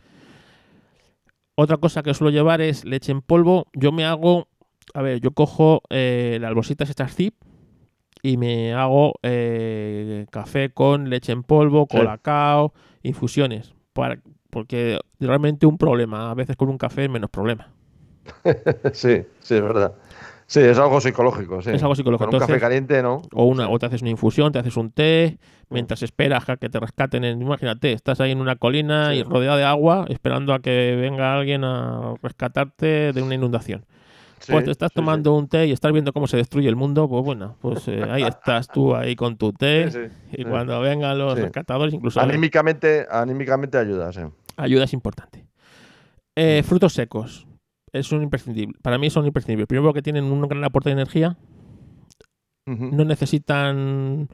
[1.54, 3.64] Otra cosa que suelo llevar es leche en polvo.
[3.72, 4.48] Yo me hago,
[4.92, 7.34] a ver, yo cojo eh, las bolsitas estas zip
[8.23, 11.97] y me hago eh, café con leche en polvo, Sí.
[11.99, 13.75] colacao, infusiones.
[13.93, 14.18] Para,
[14.51, 17.68] porque realmente un problema, a veces con un café menos problema.
[18.93, 19.95] Sí, sí, es verdad.
[20.47, 21.70] Sí, es algo psicológico, sí.
[21.70, 22.27] Es algo psicológico.
[22.31, 23.23] Con un café caliente, ¿no?
[23.33, 23.70] O, una, Sí.
[23.73, 25.39] o te haces una infusión, te haces un té,
[25.70, 27.25] mientras esperas a que te rescaten.
[27.25, 29.18] En, imagínate, estás ahí en una colina Sí.
[29.18, 33.87] y rodeado de agua, esperando a que venga alguien a rescatarte de una inundación.
[34.43, 34.97] Sí, pues te estás sí, sí.
[34.97, 38.03] tomando un té y estás viendo cómo se destruye el mundo, pues bueno, pues eh,
[38.11, 40.11] ahí estás tú ahí con tu té.
[40.32, 44.20] Y cuando vengan los rescatadores, incluso Anímicamente, anímicamente ayuda, sí.
[44.57, 45.47] ayuda es importante.
[46.36, 47.47] Eh, frutos secos.
[47.93, 48.76] Es un imprescindible.
[48.82, 49.68] Para mí son imprescindibles.
[49.68, 51.36] Primero porque tienen un gran aporte de energía.
[52.64, 54.28] No necesitan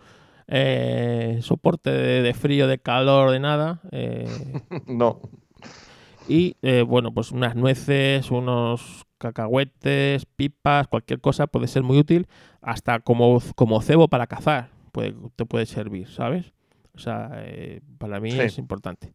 [0.46, 3.80] eh, soporte de, de frío, de calor, de nada.
[4.86, 5.20] No.
[6.28, 6.54] y
[6.84, 12.26] bueno, pues unas nueces, unos cacahuetes, pipas, cualquier cosa puede ser muy útil,
[12.62, 16.52] hasta como, como cebo para cazar puede, te puede servir, ¿sabes?
[16.94, 18.40] O sea, eh, para mí Sí.
[18.40, 19.12] es importante.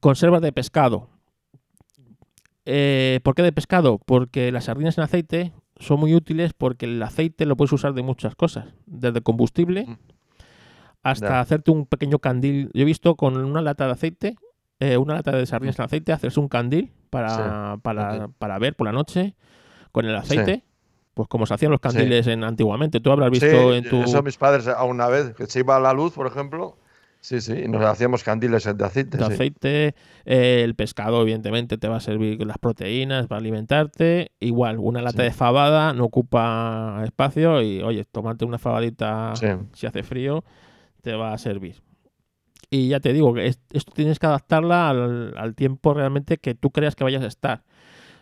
[0.00, 1.08] Conservas de pescado.
[2.66, 3.98] Eh, ¿Por qué de pescado?
[4.04, 8.02] Porque las sardinas en aceite son muy útiles porque el aceite lo puedes usar de
[8.02, 9.96] muchas cosas, desde combustible Mm.
[11.02, 12.70] hasta hacerte un pequeño candil.
[12.72, 14.36] Yo he visto con una lata de aceite,
[14.80, 18.86] eh, una lata de sardinas en aceite, hacerse un candil para, para, para ver por
[18.86, 19.34] la noche
[19.92, 20.36] con el Sí.
[20.38, 20.64] aceite.
[21.14, 22.98] Pues como se hacían los candiles en, antiguamente.
[22.98, 24.02] Tú habrás visto en tu...
[24.02, 26.76] eso mis padres a una vez, que se iba a la luz, por ejemplo.
[27.20, 29.16] Sí, sí, nos hacíamos candiles de aceite.
[29.16, 29.32] de sí.
[29.32, 29.94] aceite,
[30.26, 35.18] eh, el pescado evidentemente te va a servir las proteínas para alimentarte, igual una lata
[35.22, 35.28] Sí.
[35.28, 39.46] de fabada no ocupa espacio y oye, tomarte una fabadita Sí.
[39.72, 40.44] si hace frío
[41.00, 41.76] te va a servir.
[42.74, 46.54] Y ya te digo que es- esto tienes que adaptarla al, al tiempo realmente que
[46.54, 47.62] tú creas que vayas a estar.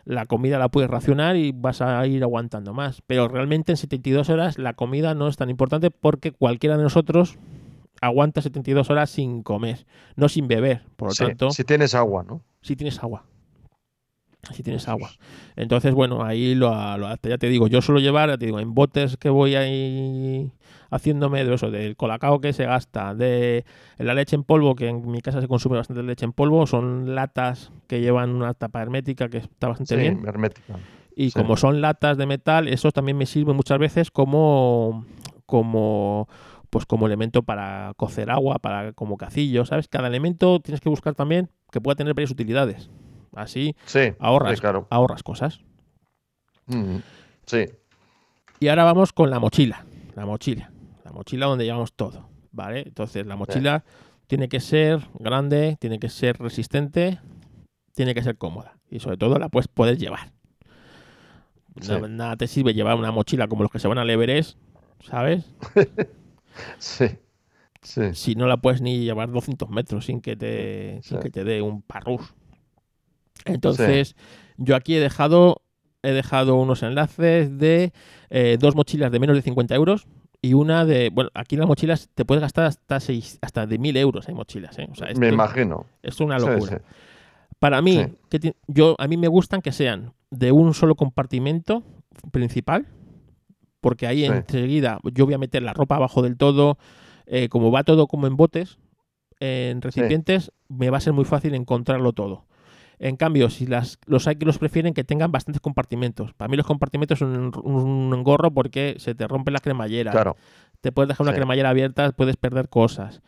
[0.04, 3.02] La comida la puedes racionar y vas a ir aguantando más.
[3.06, 7.38] Pero realmente en 72 horas la comida no es tan importante porque cualquiera de nosotros
[8.00, 9.86] aguanta 72 horas sin comer,
[10.16, 10.82] no sin beber.
[10.96, 12.42] Por lo Sí, tanto, Si tienes agua, ¿no?
[12.60, 13.24] si tienes agua.
[14.52, 15.10] Si tienes agua.
[15.54, 17.08] Entonces, bueno, ahí lo, lo.
[17.22, 20.50] Ya te digo, yo suelo llevar, ya te digo, en botes que voy ahí
[20.92, 23.64] haciéndome de eso, del colacao que se gasta, de
[23.98, 27.14] la leche en polvo, que en mi casa se consume bastante leche en polvo, son
[27.14, 30.22] latas que llevan una tapa hermética que está bastante Sí, bien.
[30.26, 30.76] hermética.
[31.16, 31.38] Y sí.
[31.38, 35.04] como son latas de metal, eso también me sirve muchas veces como,
[35.46, 36.28] como,
[36.70, 39.88] pues como elemento para cocer agua, para como cacillo, ¿sabes?
[39.88, 42.90] Cada elemento tienes que buscar también que pueda tener varias utilidades.
[43.34, 44.86] Así Sí, ahorras, claro.
[44.90, 45.60] ahorras cosas.
[46.66, 46.96] Mm,
[47.46, 47.64] Sí,
[48.60, 49.84] Y ahora vamos con la mochila.
[50.14, 50.70] La mochila.
[51.12, 52.26] La mochila donde llevamos todo.
[52.52, 52.84] ¿Vale?
[52.86, 53.84] Entonces, la mochila
[54.26, 57.18] tiene que ser grande, tiene que ser resistente,
[57.94, 58.78] tiene que ser cómoda.
[58.88, 60.32] Y sobre todo la puedes poder llevar.
[61.82, 61.92] Sí.
[61.92, 64.56] No- nada te sirve llevar una mochila como los que se van al Everest,
[65.00, 65.44] ¿sabes?
[66.78, 67.06] sí,
[67.82, 68.02] sí.
[68.14, 71.60] Si no la puedes ni llevar 200 metros sin que te, sin que te dé
[71.60, 72.34] un parrús.
[73.44, 74.16] Entonces,
[74.56, 75.62] yo aquí he dejado,
[76.02, 77.92] he dejado unos enlaces de
[78.30, 80.06] eh, dos mochilas de menos de 50 euros
[80.42, 81.10] y una de.
[81.10, 84.34] Bueno, aquí en las mochilas te puedes gastar hasta seis, hasta de 1000 euros hay
[84.34, 84.88] mochilas, ¿eh?
[84.90, 85.86] O sea, esto, Me imagino.
[86.02, 86.78] es una locura.
[86.78, 86.84] sí.
[87.60, 88.14] Para mí, Sí.
[88.28, 91.84] que ti- yo, a mí me gustan que sean de un solo compartimento
[92.32, 92.86] principal,
[93.80, 96.76] porque ahí enseguida yo voy a meter la ropa abajo del todo,
[97.26, 98.78] eh, como va todo como en botes,
[99.38, 102.46] en recipientes, me va a ser muy fácil encontrarlo todo.
[103.02, 106.32] En cambio, si las, los hay que los prefieren que tengan bastantes compartimentos.
[106.34, 110.36] Para mí los compartimentos son un, un engorro porque se te rompe la cremallera, Claro.
[110.80, 111.36] te puedes dejar una Sí.
[111.36, 113.20] cremallera abierta, puedes perder cosas.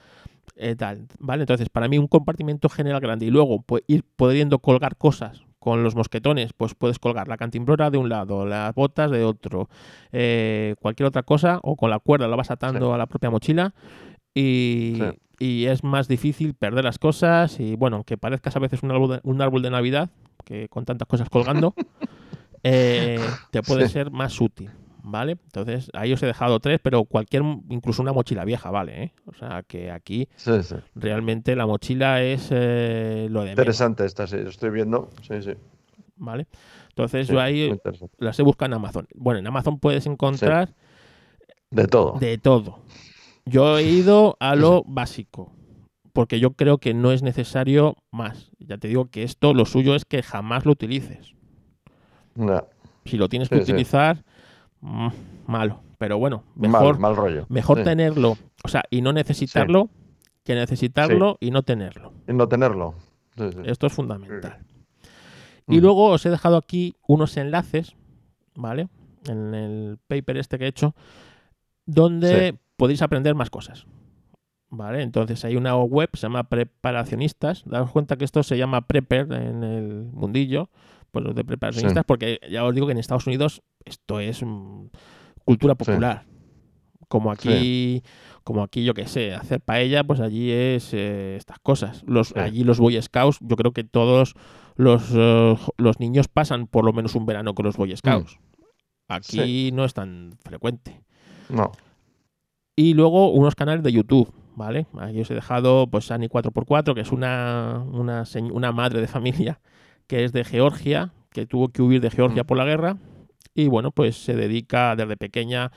[0.57, 1.43] eh, tal, ¿vale?
[1.43, 5.83] Entonces, para mí un compartimento general grande y luego pues, ir pudiendo colgar cosas con
[5.83, 9.69] los mosquetones, pues puedes colgar la cantimplora de un lado, las botas de otro,
[10.13, 13.75] eh, cualquier otra cosa, o con la cuerda lo vas atando a la propia mochila
[14.35, 15.05] y, Sí.
[15.39, 19.11] y es más difícil perder las cosas y bueno, aunque parezcas a veces un árbol
[19.11, 20.11] de, un árbol de Navidad,
[20.45, 21.75] que con tantas cosas colgando,
[22.63, 23.21] eh,
[23.51, 24.71] te puede ser más útil.
[25.07, 25.33] ¿Vale?
[25.33, 29.03] Entonces, ahí os he dejado tres, pero cualquier, incluso una mochila vieja, ¿vale?
[29.03, 29.13] ¿eh?
[29.27, 30.31] O sea, que aquí
[30.95, 35.11] realmente la mochila es eh, lo de Interesante esta, sí, estoy viendo.
[35.21, 35.53] Sí, sí.
[36.17, 36.47] ¿Vale?
[36.89, 37.79] Entonces, yo ahí
[38.17, 39.07] las he buscado en Amazon.
[39.15, 40.73] Bueno, en Amazon puedes encontrar...
[41.71, 42.19] De todo.
[42.19, 42.79] De todo.
[43.47, 45.53] Yo he ido a lo básico,
[46.13, 48.51] porque yo creo que no es necesario más.
[48.59, 51.35] Ya te digo que esto, lo suyo es que jamás lo utilices.
[53.05, 54.25] Si lo tienes que utilizar,
[54.81, 55.09] mm,
[55.47, 55.81] malo.
[55.99, 57.47] Pero bueno, mejor, mal, rollo.
[57.49, 59.89] mejor tenerlo, o sea, y no necesitarlo,
[60.43, 62.13] que necesitarlo y no tenerlo.
[62.29, 62.95] Y no tenerlo.
[63.65, 64.59] Esto es fundamental.
[65.67, 67.97] Y luego os he dejado aquí unos enlaces,
[68.55, 68.89] ¿vale?
[69.27, 70.95] En el paper este que he hecho,
[71.87, 73.87] donde podéis aprender más cosas.
[74.71, 75.03] ¿Vale?
[75.03, 77.63] Entonces hay una web, se llama Preparacionistas.
[77.65, 80.69] Daos cuenta que esto se llama Prepper en el mundillo,
[81.13, 84.87] pues de preparacionistas, porque ya os digo que en Estados Unidos esto es mm,
[85.45, 86.27] cultura popular.
[87.09, 88.03] Como aquí,
[88.43, 92.03] como aquí, yo que sé, hacer paella, pues allí es eh, estas cosas.
[92.07, 94.35] Los, Allí los Boy Scouts, yo creo que todos
[94.75, 98.37] los, eh, los niños pasan por lo menos un verano con los Boy Scouts.
[98.37, 98.55] Mm.
[99.09, 101.03] Aquí no es tan frecuente.
[101.49, 101.71] No.
[102.77, 104.87] Y luego unos canales de YouTube, ¿vale?
[104.99, 109.61] Aquí os he dejado pues Ani 4x4, que es una, una, madre de familia
[110.07, 112.47] que es de Georgia, que tuvo que huir de Georgia mm.
[112.47, 112.97] por la guerra.
[113.55, 115.71] Y bueno, pues se dedica desde pequeña,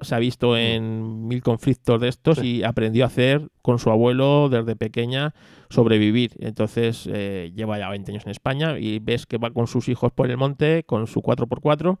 [0.00, 0.56] se ha visto mm.
[0.56, 5.34] en mil conflictos de estos y aprendió a hacer con su abuelo desde pequeña
[5.70, 6.32] sobrevivir.
[6.38, 10.12] Entonces eh, lleva ya 20 años en España y ves que va con sus hijos
[10.12, 11.98] por el monte con su 4x4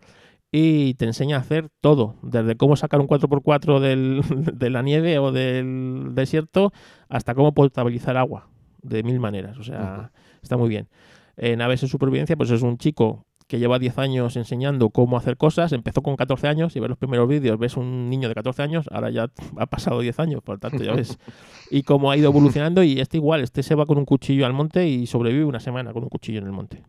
[0.52, 4.22] y te enseña a hacer todo, desde cómo sacar un 4x4 del,
[4.54, 6.72] de la nieve o del desierto
[7.08, 8.48] hasta cómo potabilizar agua,
[8.82, 9.58] de mil maneras.
[9.58, 10.88] O sea, está muy bien.
[11.36, 15.36] En Aves en Supervivencia, pues es un chico que lleva 10 años enseñando cómo hacer
[15.36, 18.62] cosas, empezó con 14 años y ves los primeros vídeos, ves un niño de 14
[18.62, 21.18] años, ahora ya ha pasado 10 años, por lo tanto ya ves,
[21.70, 24.52] y cómo ha ido evolucionando y este igual, este se va con un cuchillo al
[24.52, 26.82] monte y sobrevive una semana con un cuchillo en el monte.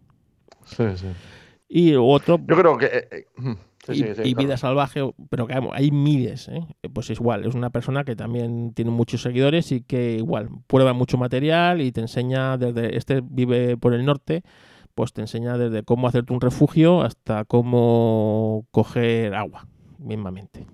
[0.65, 1.07] Sí, sí.
[1.67, 2.39] Y otro.
[2.47, 2.85] Yo creo que.
[2.85, 3.25] Eh,
[3.89, 6.61] eh, y, vida salvaje, pero que hay miles, ¿eh?
[6.93, 11.17] Pues igual, es una persona que también tiene muchos seguidores y que igual prueba mucho
[11.17, 12.97] material y te enseña desde.
[12.97, 14.43] Este vive por el norte,
[14.93, 19.67] pues te enseña desde cómo hacerte un refugio hasta cómo coger agua,
[19.99, 20.65] mismamente.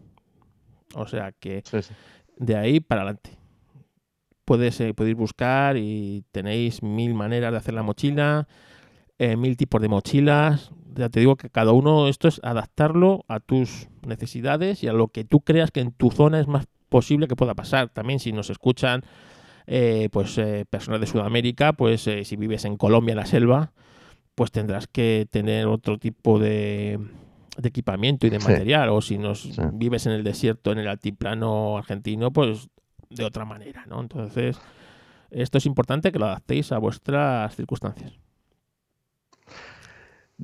[0.95, 1.63] O sea que
[2.37, 3.37] de ahí para adelante.
[4.45, 8.47] Puedes, podéis buscar y tenéis mil maneras de hacer la mochila,
[9.17, 13.87] mil tipos de mochilas, ya te digo que cada uno, esto es adaptarlo a tus
[14.05, 17.35] necesidades y a lo que tú creas que en tu zona es más posible que
[17.35, 17.89] pueda pasar.
[17.89, 19.03] También si nos escuchan
[19.65, 23.71] eh, pues eh, personas de Sudamérica, pues eh, si vives en Colombia, en la selva,
[24.35, 26.99] pues tendrás que tener otro tipo de,
[27.63, 28.89] equipamiento y de material.
[28.89, 32.67] O si nos vives en el desierto, en el altiplano argentino, pues
[33.09, 34.01] de otra manera, ¿no?
[34.01, 34.59] Entonces,
[35.31, 38.22] esto es importante que lo adaptéis a vuestras circunstancias.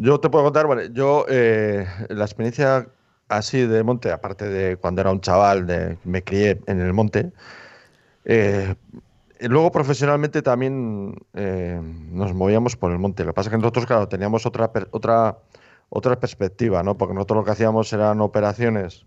[0.02, 2.88] Yo te puedo contar, bueno, yo eh, la experiencia
[3.28, 7.34] así de monte, aparte de cuando era un chaval, de, me crié en el monte,
[8.24, 8.76] eh,
[9.42, 11.82] luego profesionalmente también eh,
[12.12, 13.26] nos movíamos por el monte.
[13.26, 15.38] Lo que pasa es que nosotros, teníamos otra, otra,
[15.90, 16.98] otra perspectiva, ¿no?
[16.98, 19.06] Porque nosotros lo que hacíamos eran operaciones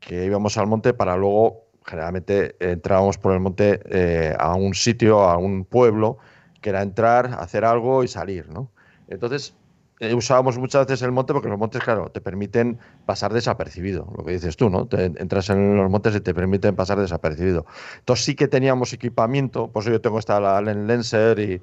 [0.00, 5.36] que íbamos al monte para luego, generalmente, entrábamos por el monte a un sitio, a
[5.36, 6.18] un pueblo,
[6.60, 8.72] que era entrar, hacer algo y salir, ¿no?
[9.06, 9.54] Entonces,
[10.00, 14.24] eh, usábamos muchas veces el monte porque los montes, claro, te permiten pasar desapercibido, lo
[14.24, 14.86] que dices tú, ¿no?
[14.86, 17.66] Te, entras en los montes y te permiten pasar desapercibido.
[17.98, 21.62] Entonces sí que teníamos equipamiento, por eso yo tengo esta la Allen Lenser y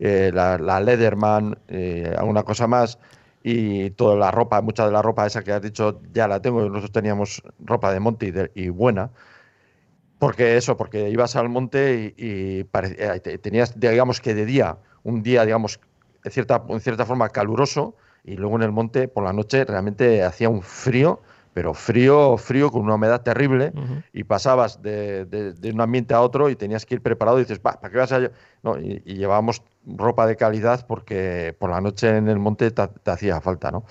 [0.00, 2.98] eh, la, la, Lederman, eh, alguna cosa más,
[3.42, 6.60] y toda la ropa, mucha de la ropa esa que has dicho ya la tengo,
[6.60, 9.10] nosotros teníamos ropa de monte y, buena.
[10.18, 12.64] Porque eso, porque ibas al monte y, y
[13.38, 15.80] tenías, digamos que de día, un día, digamos,
[16.28, 20.22] en cierta, en cierta forma caluroso y luego en el monte por la noche realmente
[20.22, 21.20] hacía un frío,
[21.54, 23.72] pero frío, frío con una humedad terrible
[24.12, 27.58] y pasabas de, de, un ambiente a otro y tenías que ir preparado y dices,
[27.58, 28.30] ¿para qué vas a...?
[28.62, 33.40] No, y, llevábamos ropa de calidad porque por la noche en el monte te, hacía
[33.40, 33.84] falta, ¿no?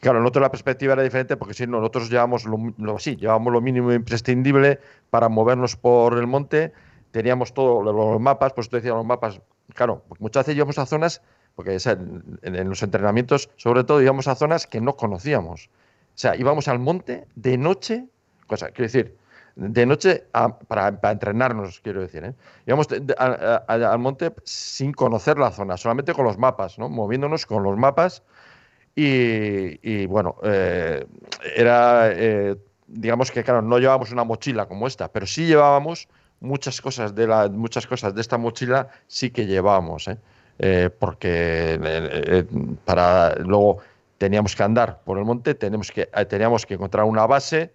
[0.00, 3.92] claro, nosotros la perspectiva era diferente porque si nosotros llevábamos lo, sí, llevábamos lo mínimo
[3.92, 4.80] imprescindible
[5.10, 6.72] para movernos por el monte,
[7.10, 9.42] teníamos todos los mapas, pues te decía los mapas,
[9.74, 11.20] claro, muchas veces llevamos a zonas
[11.54, 11.76] porque
[12.42, 15.68] en, los entrenamientos, sobre todo, íbamos a zonas que no conocíamos.
[16.14, 18.06] O sea, íbamos al monte de noche,
[18.46, 19.16] cosa, quiero decir,
[19.56, 20.24] de noche
[20.68, 22.24] para, entrenarnos, quiero decir.
[22.24, 22.34] ¿eh?
[22.66, 22.88] Íbamos
[23.18, 26.88] al monte sin conocer la zona, solamente con los mapas, ¿no?
[26.88, 28.22] moviéndonos con los mapas
[28.94, 31.06] Y, bueno, eh,
[31.54, 36.08] era, eh, digamos que claro, no llevábamos una mochila como esta, pero sí llevábamos
[36.40, 40.18] muchas cosas de la, muchas cosas de esta mochila sí que llevábamos, ¿eh?
[40.98, 42.46] Porque
[42.84, 43.78] para luego
[44.18, 47.72] teníamos que andar por el monte, teníamos que, teníamos que encontrar una base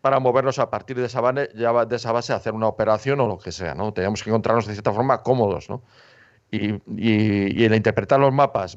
[0.00, 3.28] para movernos a partir de esa, base, de esa base a hacer una operación o
[3.28, 3.92] lo que sea, ¿no?
[3.92, 5.82] Teníamos que encontrarnos de cierta forma cómodos, ¿no?
[6.50, 8.76] y, el interpretar los mapas,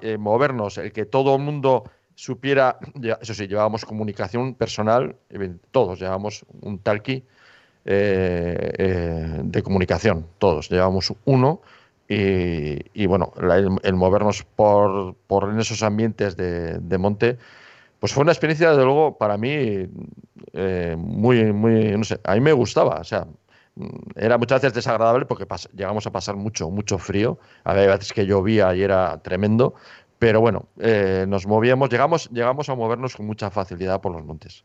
[0.00, 2.78] eh, movernos, el que todo el mundo supiera,
[3.20, 5.16] eso sí, llevábamos comunicación personal,
[5.70, 7.24] todos llevábamos un talkie
[7.84, 11.60] eh, eh, de comunicación, todos llevábamos uno.
[12.14, 13.32] Y, bueno,
[13.82, 15.16] el, movernos por,
[15.50, 17.38] en esos ambientes de, monte,
[18.00, 19.88] pues fue una experiencia, desde luego, para mí
[20.96, 23.00] muy, muy, no sé, a mí me gustaba.
[23.00, 23.26] O sea,
[24.16, 27.38] era muchas veces desagradable porque llegamos a pasar mucho, mucho frío.
[27.64, 29.74] Había veces que llovía y era tremendo,
[30.18, 34.64] pero bueno, eh, nos movíamos, llegamos, llegamos a movernos con mucha facilidad por los montes.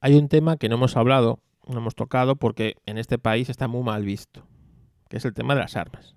[0.00, 1.38] Hay un tema que no hemos hablado,
[1.68, 4.42] no hemos tocado, porque en este país está muy mal visto,
[5.08, 6.16] que es el tema de las armas.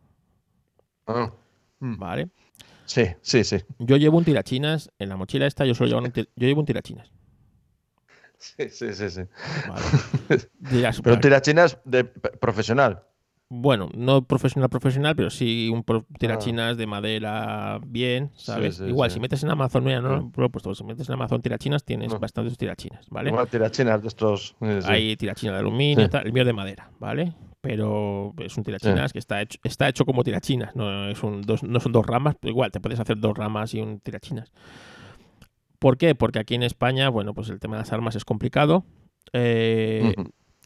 [1.08, 1.32] Ah.
[1.80, 1.98] Mm.
[1.98, 2.30] ¿Vale?
[2.86, 3.58] Sí, sí, sí.
[3.80, 6.66] Yo llevo un tirachinas, en la mochila esta yo solo llevo un, yo llevo un
[6.66, 7.12] tirachinas.
[8.38, 9.10] Sí, sí, sí.
[9.10, 9.22] sí.
[11.04, 13.04] pero tirachinas de profesional.
[13.50, 15.84] Bueno, no profesional profesional, pero sí un
[16.20, 16.76] tirachinas ah.
[16.76, 18.82] de madera bien, ¿sabes?
[18.82, 21.86] Igual, si metes en Amazon, mira, no lo he puesto, si metes en Amazon tirachinas,
[21.86, 23.30] tienes bastantes tirachinas, ¿vale?
[23.30, 24.56] Igual tirachinas de estos.
[24.86, 27.34] Hay tirachinas de aluminio, el mío de madera, ¿vale?
[27.62, 31.64] Pero es un tirachinas que está hecho, está hecho como tirachinas, no, es un, dos,
[31.64, 34.52] no son dos ramas, pero igual te puedes hacer dos ramas y un tirachinas.
[35.80, 36.16] ¿Por qué?
[36.16, 38.86] Porque aquí en España, bueno, pues el tema de las armas es complicado.
[39.34, 40.14] Eh,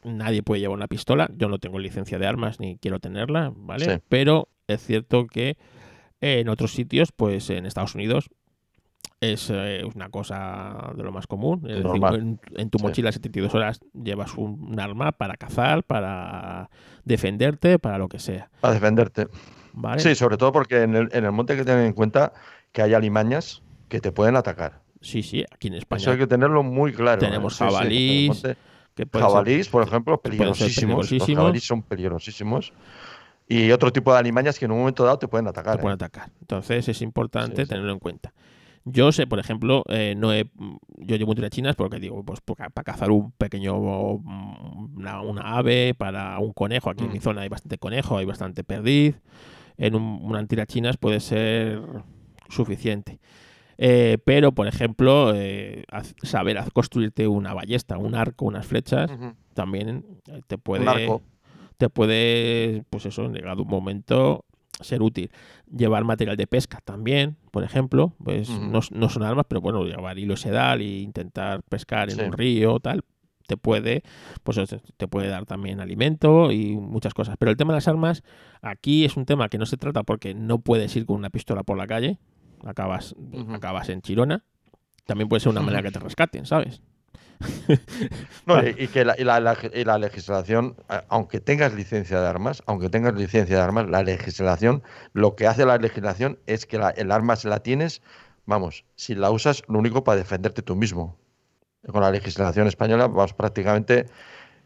[0.04, 1.30] nadie puede llevar una pistola.
[1.36, 4.02] Yo no tengo licencia de armas ni quiero tenerla, ¿vale?
[4.08, 5.58] Pero es cierto que
[6.22, 8.30] en otros sitios, pues en Estados Unidos,
[9.22, 11.63] es eh, una cosa de lo más común.
[11.69, 12.01] Es decir,
[12.55, 16.69] en, tu mochila 72 horas llevas un, arma para cazar, para
[17.05, 18.49] defenderte, para lo que sea.
[18.59, 19.28] Para defenderte.
[19.74, 20.01] ¿Vale?
[20.01, 22.34] Sí, sobre todo porque en el, en el monte hay que tener en cuenta
[22.72, 24.82] que hay alimañas que te pueden atacar.
[25.01, 26.01] Sí, sí, aquí en España.
[26.01, 27.19] Eso hay que tenerlo muy claro.
[27.19, 28.41] Tenemos jabalís.
[29.11, 31.11] jabalís, por ejemplo, peligrosísimos.
[31.11, 32.74] Los jabalís son peligrosísimos.
[33.47, 35.76] Y otro tipo de alimañas que en un momento dado te pueden atacar.
[35.76, 36.05] Te pueden ¿eh?
[36.05, 36.32] atacar.
[36.39, 38.34] Entonces es importante tenerlo en cuenta.
[38.84, 40.49] Yo sé, por ejemplo, eh, no he,
[40.97, 46.53] yo llevo un chinas porque digo, pues para cazar un pequeño, una, ave, para un
[46.53, 46.89] conejo.
[46.89, 47.21] Aquí en mi mm.
[47.21, 49.21] zona hay bastante conejo, hay bastante perdiz.
[49.77, 51.82] En un, una tirachinas puede ser
[52.49, 53.19] suficiente.
[53.84, 55.86] Eh, pero, por ejemplo, eh,
[56.21, 59.09] saber construirte una ballesta, un arco, unas flechas,
[59.55, 60.86] también eh, te puede,
[61.77, 64.45] te puede, pues eso, en llegado un momento,
[64.84, 65.32] ser útil.
[65.75, 70.38] Llevar material de pesca también, por ejemplo, pues no, son armas, pero bueno, llevar hilo
[70.38, 73.03] sedal e intentar pescar en un río, tal,
[73.47, 74.03] te puede,
[74.43, 74.59] pues
[74.97, 77.36] te puede dar también alimento y muchas cosas.
[77.38, 78.23] Pero el tema de las armas,
[78.61, 81.63] aquí es un tema que no se trata porque no puedes ir con una pistola
[81.63, 82.19] por la calle,
[82.65, 83.15] acabas,
[83.51, 84.45] acabas en Chirona.
[85.05, 86.82] También puede ser una manera que te rescaten, ¿sabes?
[88.78, 90.76] Y, que la, y, la, legislación,
[91.10, 94.84] aunque tengas licencia de armas, aunque tengas licencia de armas, la legislación,
[95.14, 98.02] lo que hace la legislación es que el arma se la tienes,
[98.46, 101.18] vamos, si la usas, lo único para defenderte tú mismo.
[101.88, 104.06] Con la legislación española, vamos, prácticamente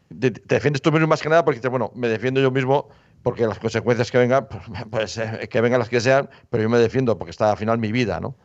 [0.08, 2.88] te, defiendes tú mismo más que nada porque dices, bueno, me defiendo yo mismo
[3.22, 6.68] porque las consecuencias que vengan, pues, pues eh, que vengan las que sean, pero yo
[6.68, 8.36] me defiendo porque está al final mi vida, ¿no?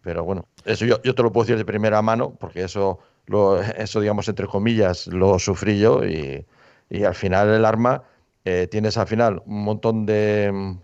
[0.00, 3.60] Pero bueno, eso yo, yo, te lo puedo decir de primera mano, porque eso, lo,
[3.60, 6.46] eso digamos, entre comillas, lo sufrí yo y,
[6.88, 8.02] y al final el arma,
[8.44, 10.76] eh, tienes al final un montón de,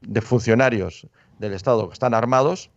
[0.00, 1.06] de funcionarios
[1.38, 2.70] del Estado que están armados,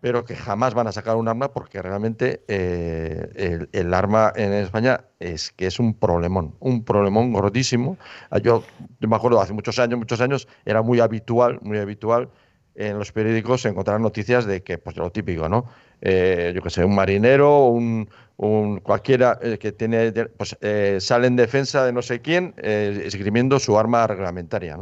[0.00, 5.04] pero que jamás van a sacar un arma porque realmente eh, el, arma en España
[5.20, 7.98] es que es un problemón, un problemón gordísimo.
[8.30, 8.64] Ah, yo,
[8.98, 12.30] me acuerdo hace muchos años, muchos años, era muy habitual, muy habitual
[12.74, 15.66] en los periódicos encontrar noticias de que, pues lo típico, ¿no?
[16.00, 20.56] Eh, yo que sé, un marinero, un, cualquiera eh, que tiene, pues
[21.04, 24.78] sale en defensa de no sé quién, esgrimiendo su arma reglamentaria.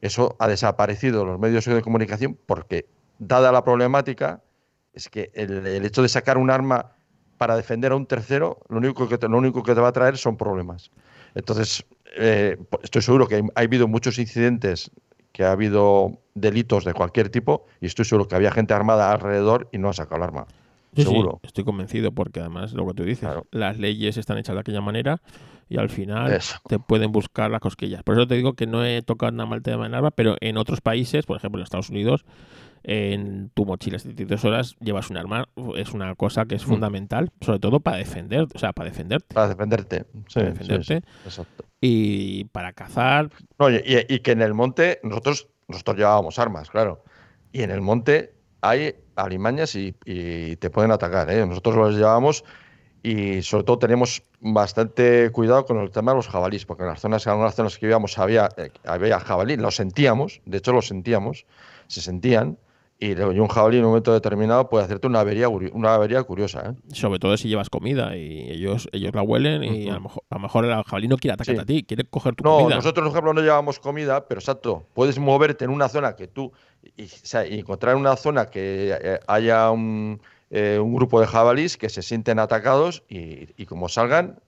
[0.00, 2.86] Eso ha desaparecido los medios de comunicación porque
[3.18, 4.42] dada la problemática,
[4.92, 6.92] es que el, hecho de sacar un arma
[7.38, 9.92] para defender a un tercero, lo único que te, lo único que te va a
[9.92, 10.90] traer son problemas.
[11.34, 11.84] Entonces,
[12.16, 14.90] eh, estoy seguro que ha habido muchos incidentes,
[15.32, 19.68] que ha habido delitos de cualquier tipo, y estoy seguro que había gente armada alrededor
[19.70, 20.46] y no ha sacado el arma.
[20.94, 21.40] Seguro.
[21.42, 25.20] estoy convencido, porque además, lo que tú dices, las leyes están hechas de aquella manera
[25.68, 26.38] y al final
[26.68, 28.02] te pueden buscar las cosquillas.
[28.02, 30.36] Por eso te digo que no he tocado nada mal el tema de arma, pero
[30.40, 32.24] en otros países, por ejemplo en Estados Unidos,
[32.82, 36.68] en tu mochila 72 horas llevas un arma, es una cosa que es mm.
[36.68, 39.34] fundamental, sobre todo para defender, o sea, para defenderte.
[39.34, 41.02] Para defenderte, para defenderte.
[41.24, 41.64] exacto.
[41.80, 43.30] Y para cazar.
[44.08, 47.04] y, que en el monte nosotros, nosotros llevábamos armas, claro.
[47.52, 49.92] Y en el monte hay alimañas y,
[50.56, 51.30] te pueden atacar.
[51.30, 51.46] ¿eh?
[51.46, 52.44] Nosotros los llevábamos
[53.02, 57.00] y sobre todo tenemos bastante cuidado con el tema de los jabalís, porque en las
[57.00, 60.82] zonas, en algunas zonas que vivíamos había, eh, había jabalí, lo sentíamos, de hecho lo
[60.82, 61.46] sentíamos,
[61.86, 62.58] se sentían,
[63.02, 66.70] y, un jabalí en un momento determinado puede hacerte una avería, una avería curiosa.
[66.70, 66.94] ¿eh?
[66.94, 70.34] Sobre todo si llevas comida y ellos, ellos la huelen y a, lo mejor, a,
[70.34, 72.68] lo mejor, el jabalí no quiere atacarte a ti, quiere coger tu comida.
[72.68, 76.26] No, nosotros, por ejemplo, no llevamos comida, pero exacto, puedes moverte en una zona que
[76.26, 76.52] tú,
[76.96, 80.20] y, encontrar una zona que eh, haya un,
[80.50, 84.40] eh, un, grupo de jabalís que se sienten atacados y, como salgan...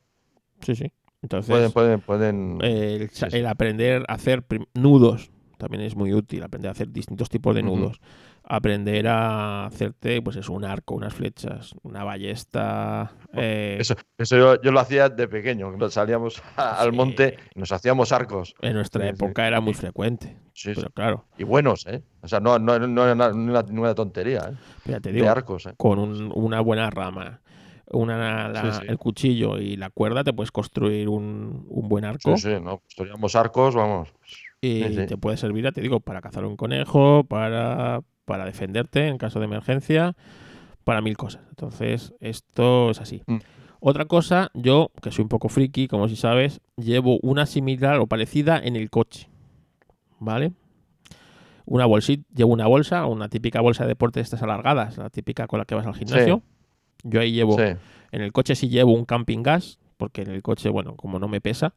[0.61, 0.93] Sí, sí.
[1.23, 6.73] Entonces, pueden, pueden, pueden el, aprender a hacer nudos también es muy útil, aprender a
[6.73, 8.01] hacer distintos tipos de nudos
[8.45, 13.13] aprender a hacerte, pues es un arco, unas flechas, una ballesta.
[13.33, 18.55] Eh, eso, eso yo, lo hacía de pequeño, salíamos al monte y nos hacíamos arcos.
[18.61, 20.37] En nuestra época era muy frecuente.
[20.55, 21.25] Sí, pero claro.
[21.39, 22.03] Y buenos, ¿eh?
[22.21, 24.57] O sea, no, no, no era ninguna tontería, ¿eh?
[24.85, 25.75] Fíjate, digo, de arcos, ¿eh?
[25.77, 25.99] Con
[26.35, 27.41] una buena rama.
[27.95, 28.51] Una,
[28.89, 32.37] el cuchillo y la cuerda te puedes construir un, un buen arco.
[32.39, 34.09] Sí, sí, no, construíamos arcos, vamos.
[34.63, 39.39] Y te puede servir, te digo, para cazar un conejo, para para defenderte en caso
[39.39, 40.15] de emergencia,
[40.85, 41.43] para mil cosas.
[41.51, 43.23] Entonces, esto es así.
[43.27, 43.39] Mm.
[43.81, 48.07] Otra cosa, yo, que soy un poco friki, como si sabes, llevo una similar o
[48.07, 49.29] parecida en el coche.
[50.21, 50.53] ¿Vale?
[51.65, 55.49] Una bolsita, llevo una bolsa, una típica bolsa de deporte de estas alargadas, la típica
[55.49, 56.43] con la que vas al gimnasio.
[57.03, 57.79] Yo ahí llevo, en
[58.13, 61.41] el coche sí llevo un camping gas, porque en el coche, bueno, como no me
[61.41, 61.75] pesa,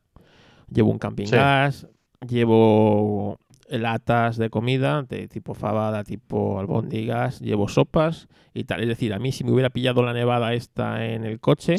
[0.72, 1.88] llevo un camping gas,
[2.28, 3.40] llevo
[3.70, 8.82] latas de comida, de tipo fabada, tipo albóndigas, llevo sopas y tal.
[8.82, 11.76] Es decir, a mí si me hubiera pillado la nevada esta en el coche,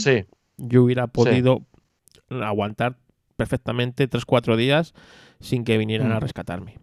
[0.57, 1.63] yo hubiera podido
[2.31, 2.97] aguantar
[3.37, 4.95] perfectamente 3-4 días
[5.41, 6.21] sin que vinieran a mm.
[6.21, 6.79] rescatarme.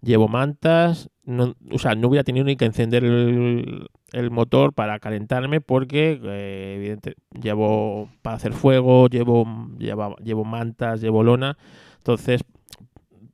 [0.00, 5.60] Llevo mantas, no, o sea, no hubiera tenido ni que encender el, motor para calentarme
[5.60, 9.46] porque, eh, evidentemente, llevo para hacer fuego, llevo,
[9.78, 11.56] llevo, llevo mantas, llevo lona.
[11.98, 12.42] Entonces,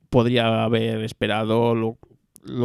[0.09, 1.97] podría haber esperado lo,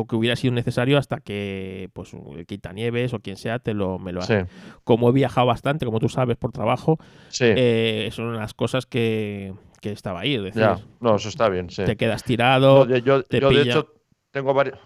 [0.07, 4.13] que hubiera sido necesario hasta que pues el quitanieves o quien sea te lo me
[4.13, 4.47] lo haga.
[4.85, 6.99] Como he viajado bastante, como tú sabes, por trabajo,
[7.41, 10.35] eh, son las cosas que, que, estaba ahí.
[10.35, 10.67] Es decir,
[11.01, 11.69] no, eso está bien.
[11.69, 12.87] Te quedas tirado.
[12.99, 13.93] yo, de hecho
[14.31, 14.79] tengo varias,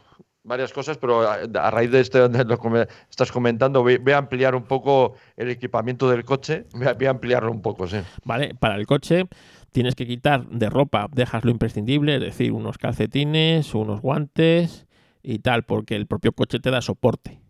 [0.48, 5.14] varias cosas, pero a, raíz de esto que estás comentando, voy, a ampliar un poco
[5.36, 6.66] el equipamiento del coche.
[6.72, 7.98] Voy a, ampliarlo un poco, sí.
[8.24, 9.26] Vale, para el coche
[9.72, 14.86] tienes que quitar de ropa, dejas lo imprescindible, es decir, unos calcetines, unos guantes
[15.22, 17.40] y tal, porque el propio coche te da soporte.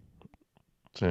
[0.95, 1.07] Sí.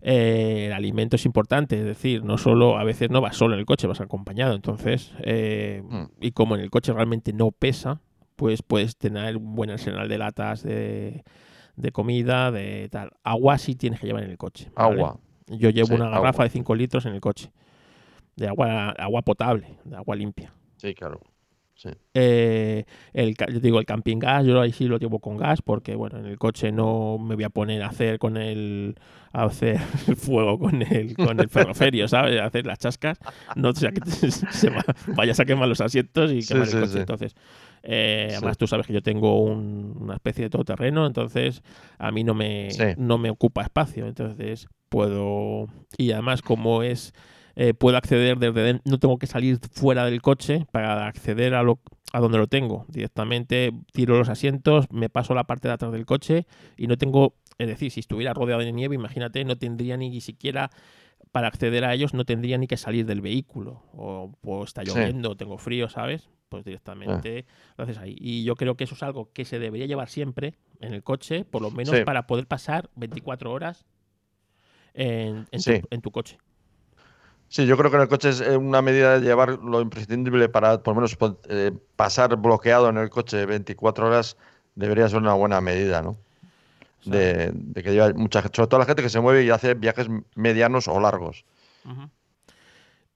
[0.00, 3.60] Eh, el alimento es importante, es decir, no solo, a veces no vas solo en
[3.60, 6.04] el coche, vas acompañado, entonces, eh, mm.
[6.20, 8.00] y como en el coche realmente no pesa,
[8.36, 11.22] pues puedes tener un buen arsenal de latas de,
[11.92, 13.12] comida, de tal.
[13.22, 14.70] Agua sí tienes que llevar en el coche.
[14.74, 15.18] Agua.
[15.46, 17.50] Yo llevo una garrafa de 5 litros en el coche
[18.36, 20.52] de agua, agua potable, de agua limpia.
[20.76, 21.20] Sí, claro.
[22.14, 25.94] Eh, el, yo digo, el camping gas, yo ahí sí lo llevo con gas porque,
[25.96, 28.94] bueno, en el coche no me voy a poner a hacer con el,
[29.32, 32.40] a hacer el fuego con el, con el ferroferio, ¿sabes?
[32.40, 33.18] A hacer las chascas,
[33.56, 34.70] no sea que se
[35.08, 37.00] vayas a quemar los asientos y quemar el coche.
[37.00, 37.34] Entonces,
[37.82, 41.62] eh, además tú sabes que yo tengo una especie de todoterreno, entonces
[41.98, 45.66] a mí no me, no me ocupa espacio, entonces puedo,
[45.98, 47.12] y además como es
[47.56, 51.62] eh, puedo acceder desde dentro, no tengo que salir fuera del coche para acceder a,
[51.62, 51.80] lo,
[52.12, 52.86] a donde lo tengo.
[52.88, 56.46] Directamente tiro los asientos, me paso la parte de atrás del coche
[56.76, 60.70] y no tengo, es decir, si estuviera rodeado de nieve, imagínate, no tendría ni siquiera
[61.34, 63.82] para acceder a ellos no tendría ni que salir del vehículo.
[63.92, 66.30] O, está lloviendo, tengo frío, ¿sabes?
[66.48, 67.44] Pues directamente
[67.76, 68.14] lo haces ahí.
[68.20, 71.44] Y yo creo que eso es algo que se debería llevar siempre en el coche,
[71.44, 73.84] por lo menos para poder pasar 24 horas
[74.94, 76.38] en, en tu coche.
[77.54, 80.48] Sí, yo creo que en el coche es eh, una medida de llevar lo imprescindible
[80.48, 81.16] para por lo menos
[81.48, 84.36] eh, pasar bloqueado en el coche 24 horas
[84.74, 86.16] debería ser una buena medida, ¿no?
[87.04, 90.08] De, que lleva mucha gente, sobre todo la gente que se mueve y hace viajes
[90.34, 91.44] medianos o largos.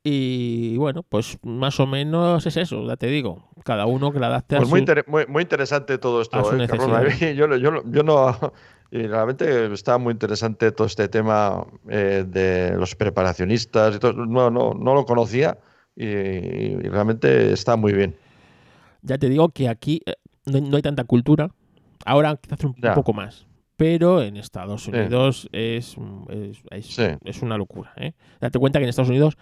[0.04, 3.50] Y bueno, pues más o menos es eso, ya te digo.
[3.64, 6.68] Cada uno que la adapte pues a muy, muy, muy, interesante todo esto, ¿eh?
[7.36, 8.52] yo, yo, yo, no,
[8.90, 14.12] y realmente está muy interesante todo este tema eh, de los preparacionistas y todo.
[14.12, 15.58] No, no, no lo conocía
[15.94, 18.16] y, realmente está muy bien.
[19.02, 20.14] Ya te digo que aquí eh,
[20.46, 21.50] no, hay tanta cultura.
[22.04, 23.46] Ahora quizás un, poco más.
[23.78, 25.96] Pero en Estados Unidos es,
[26.72, 27.92] es, una locura.
[27.96, 28.14] ¿eh?
[28.40, 29.38] Date cuenta que en Estados Unidos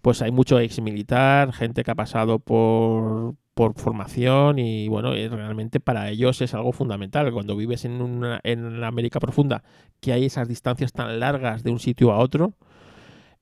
[0.00, 5.80] pues hay mucho ex militar, gente que ha pasado por, por formación y bueno, realmente
[5.80, 7.32] para ellos es algo fundamental.
[7.32, 9.64] Cuando vives en, una, en la América profunda,
[9.98, 12.52] que hay esas distancias tan largas de un sitio a otro,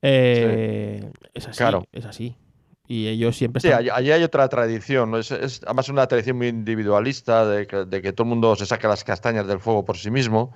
[0.00, 1.62] eh, es así.
[1.92, 2.36] Es así
[2.90, 7.44] y ellos siempre Sí, allí, hay otra tradición, es, es, además una tradición muy individualista
[7.46, 10.10] de que, de que, todo el mundo se saca las castañas del fuego por sí
[10.10, 10.54] mismo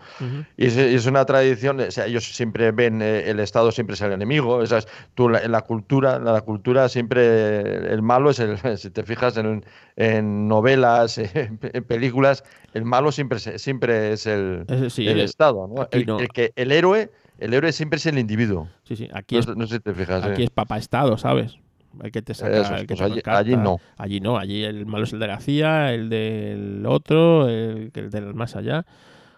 [0.57, 4.13] y, es, una tradición, o sea, ellos siempre ven eh, el Estado siempre es el
[4.13, 4.73] enemigo, es
[5.15, 9.37] tú en la cultura, en la cultura siempre el malo es el, si te fijas
[9.37, 9.63] en,
[9.97, 15.87] en novelas, en, películas, el malo siempre, siempre es el, el Estado, ¿no?
[15.91, 17.11] El, que, el héroe...
[17.39, 18.69] El héroe siempre es el individuo.
[18.85, 19.09] Sí, sí.
[19.13, 21.59] Aquí, es, no sé si te fijas, aquí es papá Estado, ¿sabes?
[22.03, 23.79] El que te saca, el que pues allí, no.
[23.97, 28.11] Allí no, allí el malo es el de la CIA, el del otro, el, el
[28.11, 28.87] del más allá,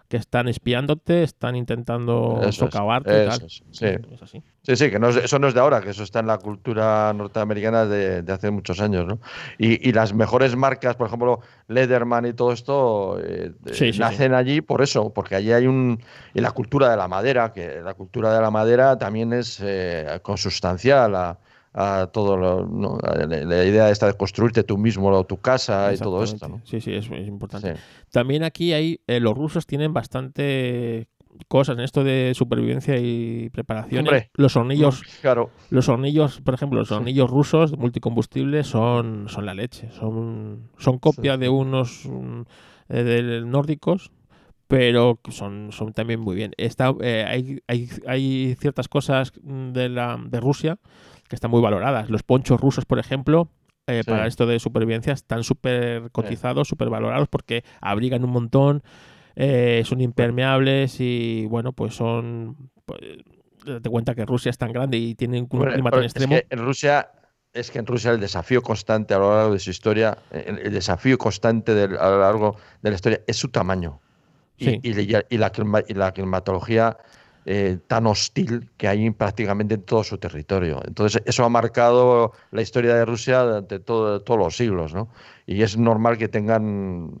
[0.07, 3.29] que están espiándote, están intentando socavarte.
[3.71, 3.85] sí.
[3.85, 4.43] Es así.
[4.61, 7.13] Sí, sí, que no eso no es de ahora, que eso está en la cultura
[7.13, 9.19] norteamericana de, de hace muchos años, ¿no?
[9.59, 13.51] Y, y, las mejores marcas, por ejemplo, Lederman y todo esto, eh,
[13.99, 16.01] nacen allí por eso, porque allí hay un...
[16.33, 20.19] Y la cultura de la madera, que la cultura de la madera también es eh,
[20.23, 21.37] consustancial a
[21.77, 26.61] a todo lo, la, idea esta de construirte tú mismo tu casa y todo esto.
[26.63, 27.75] Sí, sí, es, importante.
[28.11, 31.09] También aquí hay, eh, los rusos tienen bastante
[31.49, 34.07] cosas en esto de supervivencia y preparación.
[34.35, 35.49] los hornillos, claro.
[35.69, 41.35] los hornillos, por ejemplo, los hornillos rusos multicombustibles son, son la leche, son, son copia
[41.35, 42.41] de unos mm,
[42.87, 44.11] eh, nórdicos
[44.67, 46.53] pero son, son también muy bien.
[46.57, 50.79] Está, eh, hay, hay, hay, ciertas cosas de, la, de Rusia
[51.27, 52.09] que están muy valoradas.
[52.09, 53.49] Los ponchos rusos, por ejemplo,
[53.87, 58.83] eh, para esto de supervivencia, están súper cotizados, súper valorados porque abrigan un montón,
[59.35, 62.69] eh, son impermeables y bueno, pues son...
[62.85, 62.99] Pues,
[63.65, 66.35] date cuenta que Rusia es tan grande y tiene un clima tan extremo.
[66.47, 67.09] en Rusia
[67.55, 71.17] es que en Rusia el desafío constante a lo largo de su historia, el, desafío
[71.17, 74.01] constante a lo largo de la historia es su tamaño.
[74.57, 75.51] Y, y, y, la,
[75.87, 76.97] y, la, climatología
[77.45, 80.81] eh, tan hostil que hay prácticamente en todo su territorio.
[80.85, 85.09] Entonces, eso ha marcado la historia de Rusia durante todo, todos los siglos, ¿no?
[85.45, 87.11] Y es normal que tengan,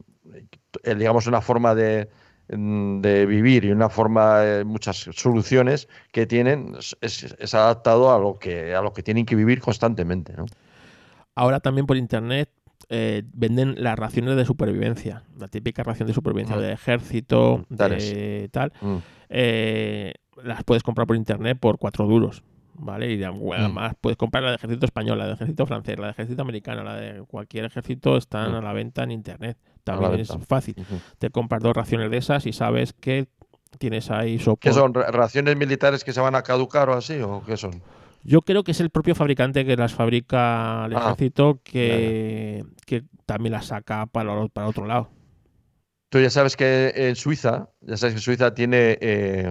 [0.83, 2.09] eh, digamos, una forma de,
[2.47, 8.73] de vivir y una forma, eh, muchas soluciones que tienen, es, adaptado a lo, que,
[8.73, 10.33] a lo que tienen que vivir constantemente.
[11.35, 12.49] Ahora también por internet
[12.89, 16.59] venden las raciones de supervivencia, la típica ración de supervivencia mm.
[16.59, 18.73] de ejército, mm, de tal.
[18.81, 18.95] Mm.
[19.29, 20.13] Eh,
[20.43, 22.43] las puedes comprar por internet por cuatro duros.
[22.77, 23.13] ¿Vale?
[23.13, 23.51] Y mm.
[23.53, 26.83] además puedes comprar la de ejército español, la de ejército francés, la de ejército americano,
[26.83, 29.57] la de cualquier ejército están a la venta en internet.
[29.85, 30.75] También es fácil.
[31.17, 33.27] Te compras dos raciones de esas y sabes que
[33.77, 34.69] tienes ahí soporte.
[34.69, 34.93] ¿Qué son?
[34.93, 37.21] ¿Raciones militares que se van a caducar o así?
[37.21, 37.81] ¿O qué son?
[38.25, 43.03] Yo creo que es el propio fabricante que las fabrica el ah, ejército que, que
[43.27, 45.09] también las saca para, para otro lado.
[46.09, 49.47] Tú ya sabes que en Suiza, ya sabes que Suiza tiene eh,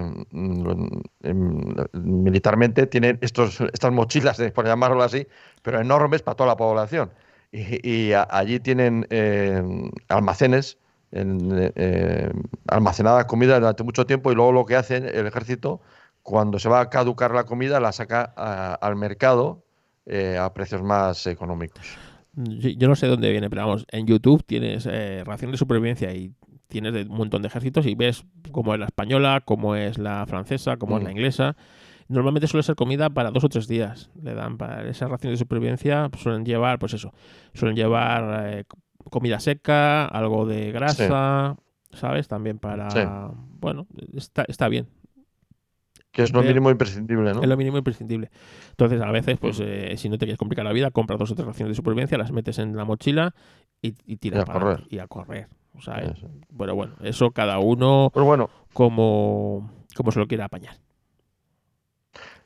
[1.93, 5.27] militarmente tiene estos, estas mochilas, por llamarlo así,
[5.63, 7.13] pero enormes para toda la población.
[7.53, 9.63] Y, allí tienen eh,
[10.09, 10.79] almacenes,
[11.13, 12.33] eh,
[12.67, 15.81] almacenada comida durante mucho tiempo y luego lo que hacen el ejército,
[16.25, 19.65] cuando se va a caducar la comida, la saca al mercado
[20.41, 21.97] a precios más económicos.
[22.35, 24.87] Yo no sé dónde viene, pero vamos, en YouTube tienes
[25.25, 26.35] ración de supervivencia y
[26.67, 30.27] tienes de un montón de ejércitos y ves cómo es la española, cómo es la
[30.27, 31.13] francesa, cómo es la mm.
[31.13, 31.57] inglesa.
[32.09, 34.11] Normalmente suele ser comida para dos o tres días.
[34.21, 37.13] Le dan para esa ración de supervivencia, pues suelen llevar, pues eso,
[37.55, 38.65] suelen llevar eh,
[39.11, 41.57] comida seca, algo de grasa,
[41.93, 42.29] ¿sabes?
[42.29, 42.89] También para...
[43.61, 44.89] Bueno, está, está bien.
[46.15, 47.43] Que es lo mínimo imprescindible, ¿no?
[47.43, 48.31] Es lo mínimo imprescindible.
[48.71, 51.35] Entonces, a veces, pues, eh, si no te quieres complicar la vida, compras dos o
[51.35, 53.35] tres raciones de supervivencia, las metes en la mochila
[53.83, 54.85] y, y tiras a correr.
[54.89, 55.49] y a correr.
[55.77, 56.15] O sea,
[56.51, 58.49] bueno, bueno, eso cada uno bueno.
[58.73, 60.77] como, como se lo quiera apañar.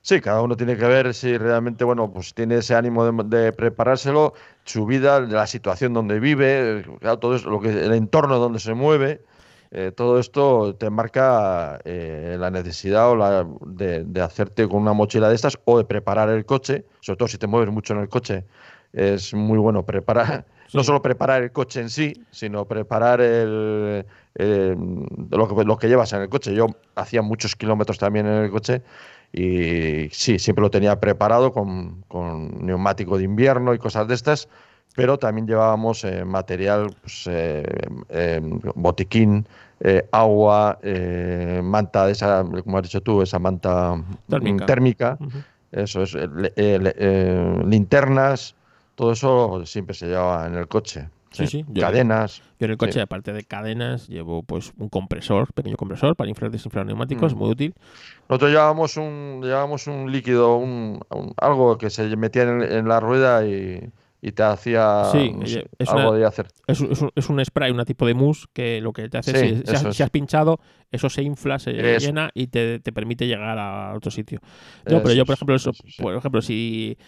[0.00, 4.32] Sí, cada uno tiene que ver si realmente, bueno, pues tiene ese ánimo de, preparárselo,
[4.64, 6.84] su vida, la situación donde vive,
[7.20, 9.22] todo eso, lo que, el entorno donde se mueve,
[9.70, 14.92] eh, todo esto te marca eh, la necesidad o la, de, de, hacerte con una
[14.92, 18.00] mochila de estas o de preparar el coche, sobre todo si te mueves mucho en
[18.00, 18.44] el coche,
[18.92, 24.04] es muy bueno preparar no solo preparar el coche en sí, sino preparar el,
[24.34, 26.54] lo, que, lo, que, llevas en el coche.
[26.54, 28.82] Yo hacía muchos kilómetros también en el coche
[29.32, 34.48] y sí, siempre lo tenía preparado con, con neumático de invierno y cosas de estas,
[34.94, 37.64] pero también llevábamos eh, material, pues, eh,
[38.08, 39.46] em, botiquín,
[39.80, 40.78] eh, agua,
[41.62, 43.94] manta de esa, como has dicho tú, esa manta
[44.66, 45.16] térmica,
[45.70, 46.16] eso es,
[47.64, 48.56] linternas,
[48.96, 51.08] todo eso siempre se llevaba en el coche.
[51.30, 51.64] Sí, sí.
[51.78, 52.42] cadenas.
[52.58, 56.50] Yo en el coche, aparte de cadenas, llevo pues un compresor, pequeño compresor para inflar
[56.50, 57.38] y desinflar neumáticos, mm.
[57.38, 57.74] muy útil.
[58.28, 61.00] Nosotros llevábamos un, llevábamos un líquido, un,
[61.36, 65.32] algo que se metía en, la rueda y, te hacía sí,
[65.78, 66.48] es algo de hacer.
[66.66, 70.02] Es, es, un spray, un tipo de mousse que lo que te hace es, si,
[70.02, 70.58] has, pinchado,
[70.90, 74.40] eso se infla, se llena y te, te, permite llegar a otro sitio.
[74.90, 76.98] No, pero yo, por ejemplo, eso, por ejemplo, si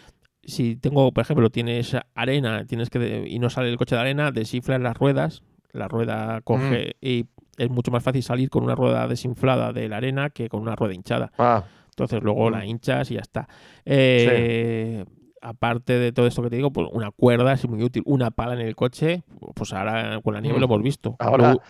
[0.44, 4.30] si tengo, por ejemplo, tienes arena tienes que y no sale el coche de arena,
[4.30, 5.42] desinflas las ruedas,
[5.72, 7.06] la rueda coge mm.
[7.06, 7.26] y
[7.58, 10.76] es mucho más fácil salir con una rueda desinflada de la arena que con una
[10.76, 11.30] rueda hinchada.
[11.38, 11.64] Ah.
[11.90, 12.64] Entonces luego la mm.
[12.64, 13.48] hinchas y ya está.
[13.84, 15.04] Eh,
[15.40, 18.02] aparte de todo esto que te digo, pues una cuerda es muy útil.
[18.06, 19.22] Una pala en el coche,
[19.54, 20.70] pues ahora con la nieve lo mm.
[20.70, 21.16] hemos visto.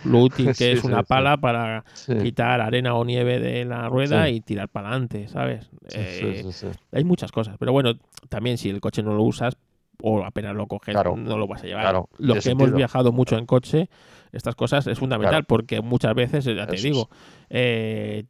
[0.05, 1.85] Lo, útil que es una pala para
[2.23, 5.71] quitar arena o nieve de la rueda y tirar para adelante, ¿sabes?
[5.95, 6.45] Eh,
[6.93, 7.57] hay muchas cosas.
[7.59, 7.95] Pero bueno,
[8.29, 9.57] también si el coche no lo usas
[10.03, 12.03] o apenas lo coges, no lo vas a llevar.
[12.19, 13.89] Los que hemos viajado mucho en coche,
[14.33, 17.09] estas cosas es fundamental porque muchas veces, ya te digo,
[17.49, 18.25] eh,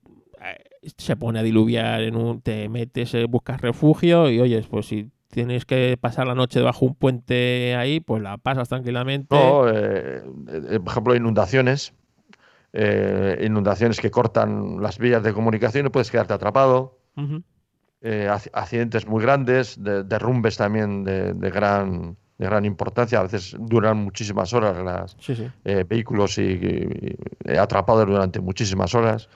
[0.96, 5.10] se pone a diluviar, en un, te metes, eh, buscas refugio y oyes, pues si
[5.30, 9.34] tienes que pasar la noche debajo de un puente ahí, pues la pasas tranquilamente.
[9.34, 11.94] No, eh, eh, por ejemplo, inundaciones.
[12.72, 16.98] Eh, inundaciones que cortan las vías de comunicación y puedes quedarte atrapado.
[18.54, 23.18] accidentes muy grandes, derrumbes también de, gran de gran importancia.
[23.18, 25.16] A veces duran muchísimas horas los
[25.88, 27.16] vehículos y,
[27.58, 29.28] atrapados durante muchísimas horas.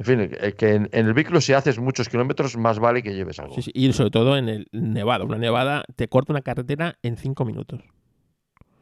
[0.00, 3.38] En fin, eh, que en, el vehículo si haces muchos kilómetros más vale que lleves
[3.38, 3.60] algo.
[3.60, 5.26] Sí, y sobre todo en el nevado.
[5.26, 7.82] Una nevada te corta una carretera en cinco minutos.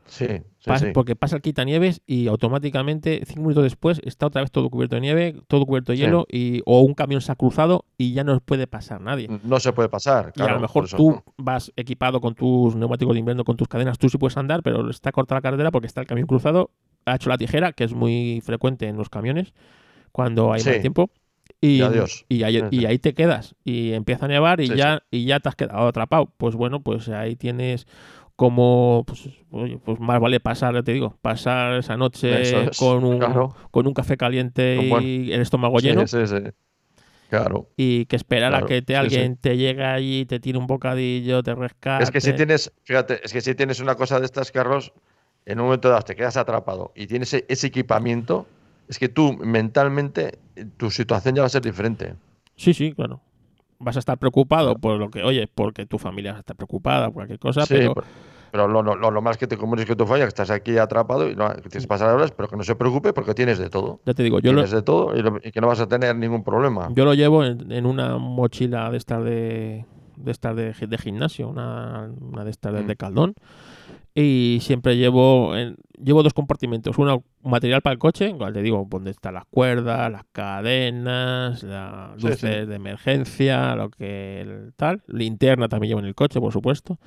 [0.07, 0.27] Sí,
[0.95, 5.01] Porque pasa el quitanieves y automáticamente, cinco minutos después, está otra vez todo cubierto de
[5.01, 8.39] nieve, todo cubierto de hielo, y, o un camión se ha cruzado y ya no
[8.41, 9.29] puede pasar nadie.
[9.43, 10.33] No se puede pasar.
[10.37, 13.99] y a lo mejor tú vas equipado con tus neumáticos de invierno, con tus cadenas,
[13.99, 16.71] tú sí puedes andar, pero está cortada la carretera porque está el camión cruzado,
[17.05, 19.53] ha hecho la tijera, que es muy frecuente en los camiones
[20.19, 21.11] cuando hay más tiempo.
[21.61, 21.81] Y,
[22.29, 23.55] y, ahí, te quedas.
[23.63, 26.33] Y empieza a nevar y, ya, y ya te has quedado atrapado.
[26.37, 27.87] Pues bueno, pues ahí tienes
[28.35, 29.29] como pues,
[29.85, 33.21] pues más vale pasar, te digo, pasar esa noche con, un,
[33.71, 36.05] con un café caliente y el estómago lleno.
[37.31, 37.71] Claro.
[37.77, 41.55] Y que esperar a que te, alguien te llegue allí, te tire un bocadillo, te
[41.55, 42.03] rescate.
[42.03, 44.93] Es que si tienes, fíjate, es que si tienes una cosa de estas, Carlos,
[45.47, 48.49] en un momento dado te quedas atrapado y tienes ese equipamiento,
[48.89, 50.39] es que tú mentalmente
[50.77, 52.15] tu situación ya va a ser diferente.
[52.57, 53.21] Sí, sí, claro.
[53.79, 57.39] Vas a estar preocupado por lo que, oye, porque tu familia está preocupada por cualquier
[57.39, 57.95] cosa, pero...
[58.51, 61.31] pero lo, lo, lo, más que te comunes que tu falla, que estás aquí atrapado
[61.31, 63.71] y no, que tienes que pasar horas, pero que no se preocupe porque tienes de
[63.71, 64.01] todo.
[64.05, 66.89] Ya te digo, yo tienes de todo y, que no vas a tener ningún problema.
[66.95, 69.85] Yo lo llevo en, una mochila de estar de,
[70.17, 72.97] de estar de, gimnasio, una, una de estas de, de mm.
[72.97, 73.35] caldón
[74.21, 75.55] y siempre llevo
[76.03, 76.99] llevo dos compartimentos.
[76.99, 82.21] Uno material para el coche igual te digo donde están las cuerdas las cadenas las
[82.21, 85.03] luces de emergencia lo que tal.
[85.07, 86.99] Linterna también llevo en el coche por supuesto.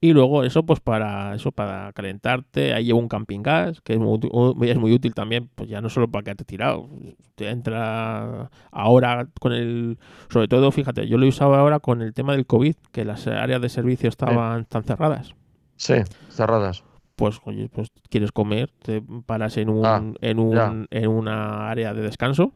[0.00, 4.00] Y luego eso pues para eso para calentarte ahí llevo un camping gas que es
[4.00, 4.18] muy,
[4.62, 6.88] es muy útil también pues ya no solo para quedarte tirado.
[7.36, 9.98] Te entra ahora con el
[10.28, 13.28] sobre todo fíjate yo lo he usado ahora con el tema del covid que las
[13.28, 15.34] áreas de servicio estaban tan cerradas
[15.80, 15.94] Sí,
[16.28, 16.84] cerradas.
[17.16, 21.94] Pues, oye, pues quieres comer, te paras en un, ah, en un en una área
[21.94, 22.52] de descanso,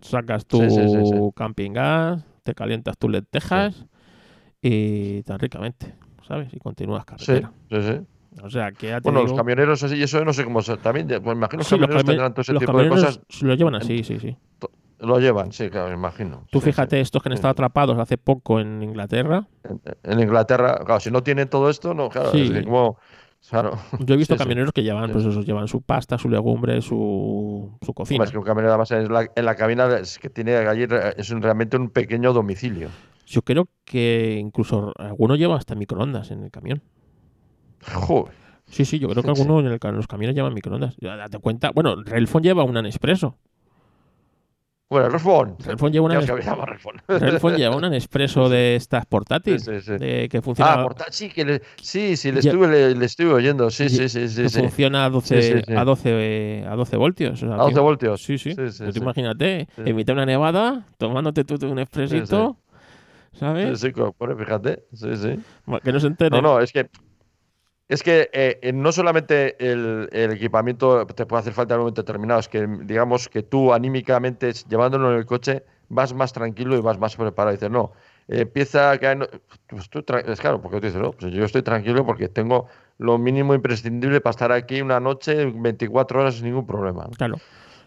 [0.00, 3.84] sacas tu camping gas, te calientas tus lentejas
[4.60, 5.92] y tan ricamente,
[6.26, 6.54] ¿sabes?
[6.54, 7.52] Y continúas carretera.
[7.68, 8.40] Sí, sí, sí.
[8.40, 11.48] O sea, que Bueno, los camioneros así, y eso no sé cómo también, pues imagino
[11.48, 13.20] que los camioneros tendrán todo ese tipo de cosas.
[13.40, 14.36] Lo llevan así, sí, sí.
[15.02, 16.46] Lo llevan, sí, claro, me imagino.
[16.50, 19.48] Tú fíjate, estos que han estado atrapados hace poco en Inglaterra.
[20.04, 22.98] En, Inglaterra, claro, si no tienen todo esto, no, claro, es como,
[23.50, 23.78] claro.
[23.98, 27.94] Yo he visto camioneros que llevan, pues eso, llevan su pasta, su legumbre, su, su
[27.94, 28.22] cocina.
[28.22, 31.30] es que un camionero además en la, en la cabina es que tiene allí, es
[31.30, 32.88] realmente un pequeño domicilio.
[33.26, 36.80] Yo creo que incluso algunos llevan hasta microondas en el camión.
[37.92, 38.34] Joder.
[38.66, 40.96] Sí, sí, yo creo que algunos en, los camiones llevan microondas.
[41.00, 41.72] Date cuenta.
[41.72, 43.36] Bueno, Relfon lleva un Nespresso.
[44.92, 45.54] Bueno, el Redphone.
[45.58, 46.20] Redphone lleva una.
[46.20, 50.28] Redphone lleva una Nespresso de estas portátiles Sí, sí, sí.
[50.28, 53.70] que funciona, Ah, sí, que le, sí, sí, le estuve, le, le estuve oyendo.
[53.70, 54.48] Sí, sí, sí, sí.
[54.60, 55.72] funciona a 12, Sí, sí, sí.
[55.74, 57.42] A 12, a 12 voltios.
[57.42, 58.22] o sea, A 12 tío, voltios.
[58.22, 58.54] Sí, sí.
[58.54, 58.84] Sí.
[58.96, 62.58] imagínate, en mitad de una nevada, tomándote tú un expresito,
[63.32, 63.80] ¿sabes?
[63.80, 64.02] Sí, sí,
[64.36, 64.84] fíjate.
[64.92, 65.38] Sí, sí.
[65.82, 66.36] Que no se entere.
[66.36, 66.90] No, no, es que.
[67.92, 71.82] Es que eh, eh, no solamente el, el equipamiento te puede hacer falta en un
[71.82, 76.74] momento determinado, es que digamos que tú anímicamente, llevándolo en el coche, vas más tranquilo
[76.74, 77.54] y vas más preparado.
[77.54, 77.92] dices, no,
[78.28, 79.42] empieza a caer.
[79.66, 82.66] pues tú es claro, porque tú dices, no, pues yo estoy tranquilo porque tengo
[82.96, 87.04] lo mínimo imprescindible para estar aquí una noche, 24 horas sin ningún problema.
[87.04, 87.10] ¿no?
[87.10, 87.36] Claro.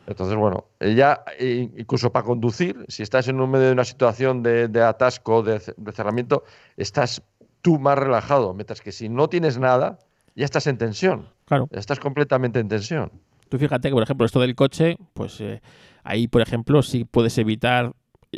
[0.06, 4.44] Entonces, bueno, ya eh, incluso para conducir, si estás en un medio de una situación
[4.44, 6.44] de, de atasco, de, de cerramiento,
[6.78, 7.24] estás
[7.66, 9.98] tú más relajado, mientras que si no tienes nada,
[10.36, 11.68] ya estás en tensión, Claro.
[11.72, 13.12] ya estás completamente en tensión.
[13.50, 15.62] Tú fíjate que, por ejemplo, esto del coche, pues eh,
[16.04, 17.94] ahí, por ejemplo, sí puedes evitar,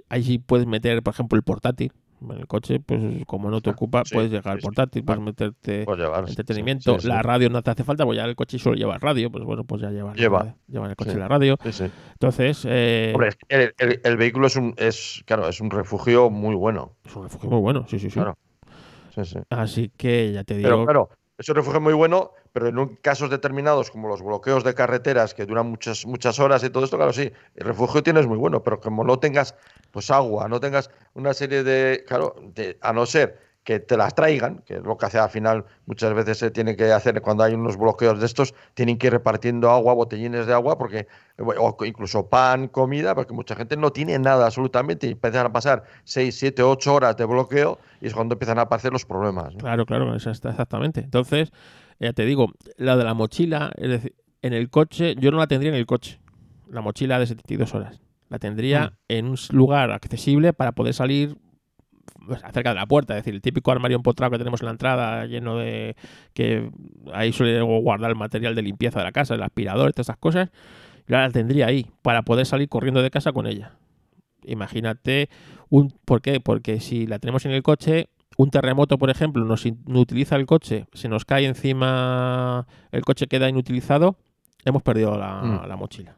[0.07, 1.91] ahí sí puedes meter, por ejemplo, el portátil.
[2.21, 4.65] En el coche, pues como no te ocupa, Sí, puedes llegar al sí, sí.
[4.65, 6.93] portátil, puedes meterte Puedes llevar, sí, entretenimiento.
[6.95, 7.21] sí, sí, La sí.
[7.23, 9.81] radio no te hace falta, pues ya el coche solo lleva radio, pues bueno, pues
[9.81, 10.55] ya lleva, Lleva.
[10.69, 11.17] lleva en el coche Sí.
[11.19, 11.57] la radio.
[11.63, 11.91] Sí, sí.
[12.13, 16.93] Entonces, eh, Hombre, el- el vehículo es un, es, claro, es un refugio muy bueno.
[17.03, 18.13] es un refugio muy bueno, sí, sí, sí.
[18.15, 18.37] Claro.
[19.23, 19.39] Sí, sí.
[19.49, 22.95] Así que ya te digo, Pero claro, es un refugio muy bueno, pero en un-
[22.97, 26.97] casos determinados, como los bloqueos de carreteras que duran muchas, muchas horas y todo esto,
[26.97, 29.55] claro, sí, el refugio tienes muy bueno, pero como no tengas
[29.91, 34.15] pues agua, no tengas una serie de, claro, de- a no ser que te las
[34.15, 37.43] traigan, que es lo que hace al final muchas veces se tiene que hacer cuando
[37.43, 41.05] hay unos bloqueos de estos, tienen que ir repartiendo agua, botellines de agua, porque
[41.37, 45.83] o incluso pan, comida, porque mucha gente no tiene nada absolutamente y empiezan a pasar
[46.05, 49.53] 6, 7, 8 horas de bloqueo y es cuando empiezan a aparecer los problemas.
[49.53, 49.59] ¿no?
[49.59, 51.01] Claro, claro, exactamente.
[51.01, 51.51] Entonces,
[51.99, 55.47] ya te digo, la de la mochila, es decir, en el coche, yo no la
[55.47, 56.21] tendría en el coche,
[56.69, 57.99] la mochila de 72 horas.
[58.29, 58.93] La tendría Mm.
[59.09, 61.35] en un lugar accesible para poder salir
[62.27, 64.71] pues, cerca de la puerta, es decir, el típico armario empotrado que tenemos en la
[64.71, 65.95] entrada, lleno de.
[66.33, 66.69] que
[67.13, 70.49] ahí suele guardar el material de limpieza de la casa, el aspirador, todas esas cosas.
[71.07, 73.71] Yo la tendría ahí para poder salir corriendo de casa con ella.
[74.43, 75.29] Imagínate
[75.69, 75.93] un.
[76.05, 76.39] ¿Por qué?
[76.39, 80.35] Porque si la tenemos en el coche, un terremoto, por ejemplo, nos in- no utiliza
[80.35, 84.17] el coche, se nos cae encima, el coche queda inutilizado,
[84.65, 85.67] hemos perdido la, Mm.
[85.67, 86.15] la mochila.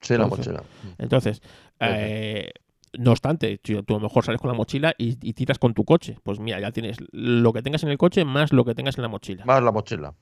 [0.00, 0.62] Sí, la mochila.
[0.98, 1.42] Entonces,
[1.80, 2.50] eh,
[2.98, 5.84] no obstante, tú, a lo mejor sales con la mochila y, y tiras con tu
[5.84, 6.16] coche.
[6.22, 9.02] Pues mira, ya tienes lo que tengas en el coche más lo que tengas en
[9.02, 9.44] la mochila.
[9.44, 10.14] Más la mochila.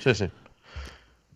[0.00, 0.26] Sí, sí.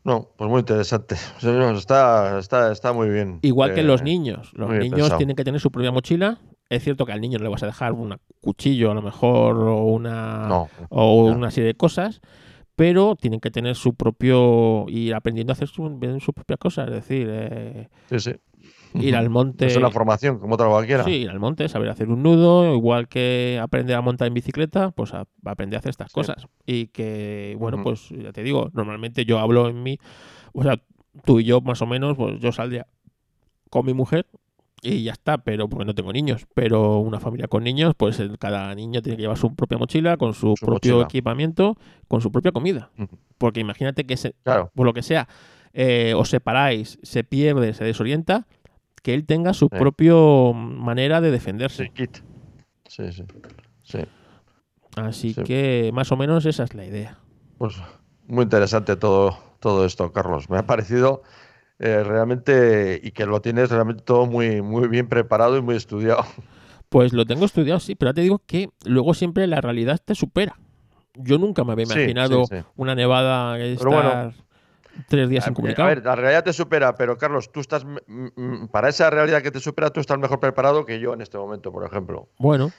[0.02, 1.14] No, pues muy interesante.
[1.76, 3.38] Está, está, está muy bien.
[3.42, 4.50] Igual que Eh, los niños.
[4.54, 5.16] Los niños pensado.
[5.18, 6.38] tienen que tener su propia mochila.
[6.70, 9.56] Es cierto que al niño no le vas a dejar un cuchillo a lo mejor
[9.58, 10.68] o una, No.
[10.88, 11.36] o no.
[11.36, 12.20] una serie de cosas,
[12.76, 16.94] pero tienen que tener su propio ir aprendiendo a hacer su, sus propias cosas, es
[16.94, 18.34] decir, eh, Sí, sí.
[18.94, 19.66] Ir al monte.
[19.66, 21.04] Es una formación, como otra cualquiera.
[21.04, 24.90] Sí, ir al monte, saber hacer un nudo, igual que aprender a montar en bicicleta,
[24.90, 26.14] pues a, aprender a hacer estas Sí.
[26.14, 26.46] cosas.
[26.66, 29.98] Y que, bueno, pues ya te digo, normalmente yo hablo en mí,
[30.52, 30.80] o sea,
[31.24, 32.86] tú y yo más o menos, pues yo saldría
[33.68, 34.26] con mi mujer
[34.82, 38.38] y ya está, pero porque no tengo niños, pero una familia con niños, pues el-
[38.38, 41.04] cada niño tiene que llevar su propia mochila, con su, Su propio mochila.
[41.04, 41.76] equipamiento,
[42.08, 42.90] con su propia comida.
[43.36, 44.70] Porque imagínate que, se, Claro.
[44.74, 45.28] por lo que sea,
[45.74, 48.46] eh, os separáis, se pierde, se desorienta,
[49.02, 49.78] que él tenga su Sí.
[49.78, 51.84] propio manera de defenderse.
[51.84, 52.18] Sí, kit.
[52.86, 53.24] Sí, sí.
[53.82, 53.98] Sí.
[54.96, 55.42] Así Sí.
[55.44, 57.18] que más o menos esa es la idea.
[57.58, 57.76] Pues
[58.26, 60.50] muy interesante todo, todo esto, Carlos.
[60.50, 61.22] Me ha parecido
[61.82, 66.24] eh, realmente, y que lo tienes realmente todo muy, muy bien preparado y muy estudiado.
[66.90, 70.14] Pues lo tengo estudiado, sí, pero ya te digo que luego siempre la realidad te
[70.14, 70.58] supera.
[71.14, 72.64] Yo nunca me había imaginado sí, sí.
[72.76, 74.34] una nevada que Pero bueno, estar
[75.08, 75.86] tres días sin A- comunicado.
[75.88, 77.96] A ver, la realidad te supera, pero Carlos, tú estás, mm,
[78.36, 81.38] mm, para esa realidad que te supera, tú estás mejor preparado que yo en este
[81.38, 82.28] momento, por ejemplo.
[82.38, 82.70] Bueno,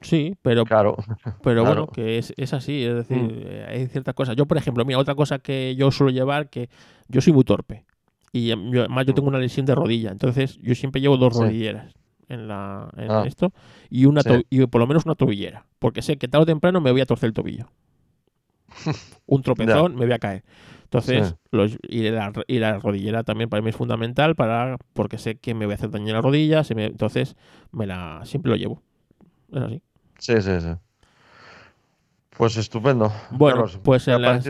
[0.00, 0.96] sí, pero, Claro.
[1.42, 1.64] pero claro.
[1.64, 3.30] bueno, que es, es así, es decir, Mm.
[3.32, 4.36] eh, hay ciertas cosas.
[4.36, 6.68] Yo, por ejemplo, mira, otra cosa que yo suelo llevar, que
[7.08, 7.84] yo soy muy torpe.
[8.32, 11.34] Y em, yo- además yo tengo una lesión de rodilla, entonces yo siempre llevo dos
[11.34, 11.36] Mm.
[11.36, 11.42] Sí.
[11.44, 11.94] rodilleras
[12.28, 13.22] en, la, en Ah.
[13.26, 13.52] esto
[13.90, 14.44] y una Sí.
[14.50, 17.06] y por lo menos una tobillera, porque sé que tarde o temprano me voy a
[17.06, 17.66] torcer el tobillo.
[19.26, 20.42] Un tropezón, me voy a caer.
[20.94, 21.34] Entonces, Sí.
[21.50, 25.52] los, y, la, y la rodillera también para mí es fundamental para porque sé que
[25.54, 27.34] me voy a hacer daño en la rodilla, me- entonces
[27.72, 28.80] me la siempre lo llevo.
[29.52, 29.82] Es así.
[30.18, 30.68] Sí, sí, sí.
[32.36, 33.12] Pues estupendo.
[33.30, 34.44] Bueno, Carlos, pues en ha las-.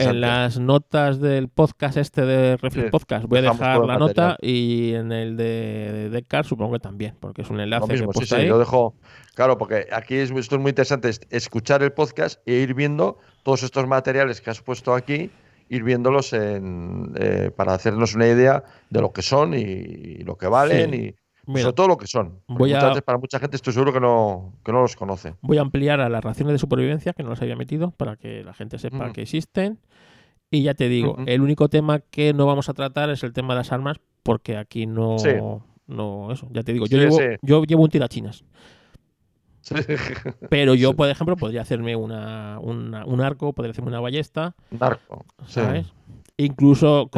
[0.00, 4.36] En las notas del podcast este de Reflex Sí, Podcast voy a dejar la nota
[4.42, 5.44] y en el de,
[5.92, 8.48] de Deckard supongo que también, porque es un Lo enlace que mismo, he sí, ahí.
[8.48, 8.96] yo dejo.
[9.34, 13.18] Claro, porque aquí es, esto es muy interesante, es escuchar el podcast e ir viendo
[13.44, 15.30] todos estos materiales que has puesto aquí
[15.68, 20.46] ir viéndolos en, eh, para hacernos una idea de lo que son y, lo que
[20.46, 21.14] valen y
[21.46, 22.40] sobre todo lo que son.
[23.04, 25.34] para mucha gente estoy seguro que no, que no los conoce.
[25.42, 28.42] Voy a ampliar a las raciones de supervivencia, que no las había metido, para que
[28.44, 29.78] la gente sepa que existen.
[30.50, 33.54] Y ya te digo, el único tema que no vamos a tratar es el tema
[33.54, 35.16] de las armas, porque aquí no...
[35.86, 38.44] no eso, ya te digo, yo, llevo, yo llevo un tirachinas.
[40.50, 44.54] Pero yo, por ejemplo, podría hacerme una, un arco, podría hacerme una ballesta.
[44.70, 45.92] Un arco, ¿sabes?
[46.36, 47.10] Incluso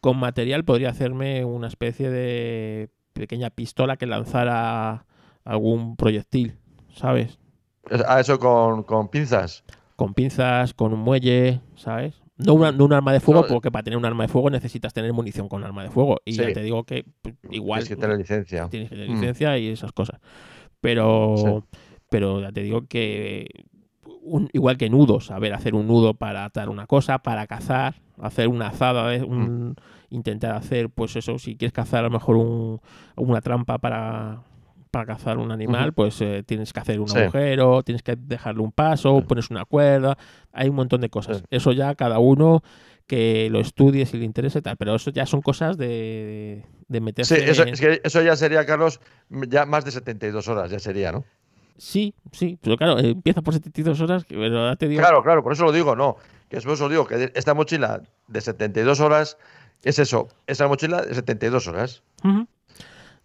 [0.00, 5.06] con, material podría hacerme una especie de pequeña pistola que lanzara
[5.44, 6.58] algún proyectil,
[6.94, 7.38] ¿sabes?
[8.06, 9.64] Ah, eso con, con pinzas.
[9.96, 12.20] Con pinzas, con un muelle, ¿sabes?
[12.38, 15.48] No, un arma de fuego, porque para tener un arma de fuego necesitas tener munición
[15.48, 16.18] con arma de fuego.
[16.24, 17.80] Y ya te digo que pues, igual.
[17.80, 18.68] Tienes que tener licencia.
[18.68, 20.20] Tienes que tener licencia y esas cosas.
[20.80, 21.64] Pero
[22.10, 23.46] pero ya te digo que
[24.52, 28.68] igual que nudos, saber hacer un nudo para atar una cosa, para cazar, hacer una
[28.68, 29.22] azada, ¿eh?
[29.22, 29.76] un,
[30.10, 32.80] intentar hacer, pues eso, si quieres cazar a lo mejor
[33.16, 34.42] una trampa para,
[34.90, 38.72] para cazar un animal, pues eh, tienes que hacer un agujero, tienes que dejarle un
[38.72, 40.16] paso, pones una cuerda,
[40.52, 41.42] hay un montón de cosas.
[41.50, 42.62] Eso ya cada uno
[43.06, 47.00] que lo estudie si le interesa y tal, pero eso ya son cosas de, de
[47.00, 47.36] meterse.
[47.36, 49.00] Sí, eso, es que eso ya sería, Carlos,
[49.48, 51.24] ya más de 72 horas, ya sería, ¿no?
[51.78, 55.00] Sí, sí, pero claro, empieza por 72 horas, pero te digo...
[55.00, 56.16] Claro, claro, por eso lo digo, no.
[56.48, 59.38] Que eso os digo, que esta mochila de 72 horas
[59.82, 62.02] es eso, esa mochila de 72 horas.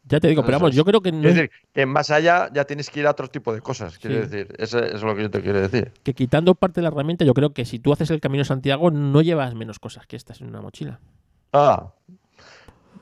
[0.06, 1.28] Ya te digo, pero vamos, yo creo que no.
[1.28, 3.98] Es decir, que más allá ya tienes que ir a otro tipo de cosas.
[3.98, 5.94] Quiero decir, eso, es lo que yo te quiero decir.
[6.04, 8.46] Que quitando parte de la herramienta, yo creo que si tú haces el camino de
[8.46, 11.00] Santiago, no llevas menos cosas que estas en una mochila.
[11.54, 11.94] Ah,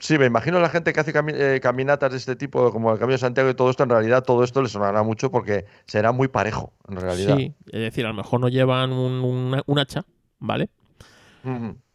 [0.02, 3.14] Sí, me imagino la gente que hace eh, caminatas de este tipo, como el Camino
[3.14, 6.28] de Santiago y todo esto, en realidad todo esto les sonará mucho porque será muy
[6.28, 7.38] parejo, en realidad.
[7.38, 10.04] Sí, es decir, a lo mejor no llevan un, hacha,
[10.40, 10.70] ¿vale?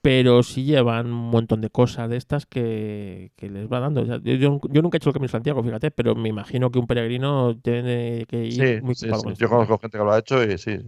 [0.02, 4.04] Pero sí llevan un montón de cosas de estas que, les va dando.
[4.20, 7.58] yo, nunca he hecho el Camino de Santiago, fíjate, pero me imagino que un peregrino
[7.58, 9.34] tiene que ir muy sí, sí.
[9.36, 10.78] Yo conozco gente que lo ha hecho y sí.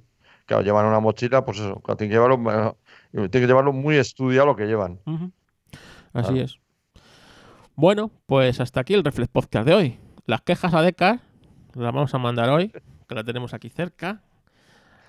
[0.47, 2.77] Claro, llevan una mochila, pues eso, tienen que llevarlo,
[3.11, 5.01] tienen que llevarlo muy estudiado lo que llevan.
[6.13, 6.61] Así es.
[7.79, 10.01] Bueno, pues hasta aquí el Reflex Podcast de hoy.
[10.27, 11.21] Las quejas a Decar
[11.75, 12.73] las vamos a mandar hoy,
[13.07, 14.21] que la tenemos aquí cerca.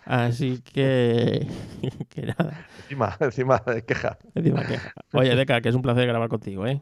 [0.05, 1.47] Así que,
[2.09, 2.67] que nada.
[2.83, 4.19] Encima, encima de queja.
[4.35, 4.93] Encima queja.
[5.13, 6.79] Oye, Deca, que es un placer grabar contigo, ¿eh?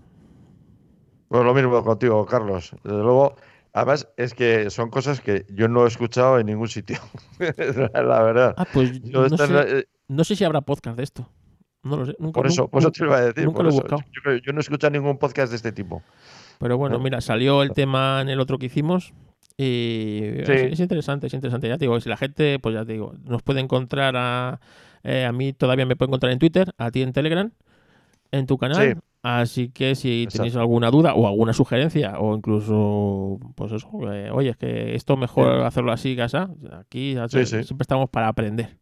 [1.30, 2.76] Pues lo mismo contigo, Carlos.
[2.84, 3.38] Desde luego,
[3.72, 7.00] además es que son cosas que yo no he escuchado en ningún sitio.
[7.40, 8.56] la verdad.
[8.58, 11.30] Ah, pues no, sé, eh, no sé si habrá podcast de esto.
[11.84, 12.16] No lo sé.
[12.20, 13.46] Nunca, por eso, por eso te lo iba a decir.
[13.46, 14.02] Nunca lo he buscado.
[14.44, 16.02] Yo, no he escuchado ningún podcast de este tipo.
[16.60, 19.14] Pero bueno, mira, salió el tema en el otro que hicimos.
[19.58, 21.68] Y es, interesante, es interesante.
[21.68, 24.60] Ya te digo, si la gente, pues ya te digo, nos puede encontrar a.
[25.04, 27.52] Eh, a mí todavía me puede encontrar en Twitter, a ti en Telegram,
[28.32, 29.00] en tu canal.
[29.24, 34.52] Así que si tenéis alguna duda o alguna sugerencia, o incluso, pues eso, eh, oye,
[34.52, 36.50] es que esto mejor hacerlo así, casa,
[36.80, 38.78] aquí siempre estamos para aprender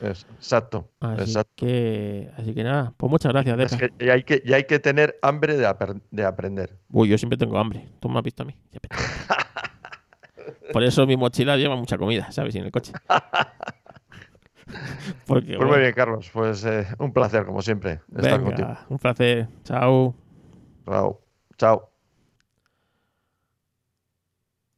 [0.00, 0.88] exacto.
[1.00, 5.56] Así, Que, así que nada, pues muchas gracias, y, hay que, hay que tener hambre
[5.56, 6.76] de, de, aprender.
[6.90, 7.86] Uy, yo siempre tengo hambre.
[8.00, 8.56] Tú me has visto a mí.
[10.72, 12.54] Por eso mi mochila lleva mucha comida, ¿sabes?
[12.54, 12.92] Y en el coche.
[15.26, 16.30] Porque, pues muy bien, Carlos.
[16.32, 18.76] Pues eh, un placer, como siempre, estar contigo.
[18.88, 19.48] Un placer.
[19.64, 20.14] Chao.
[20.86, 21.20] Chao.
[21.56, 21.93] Chao.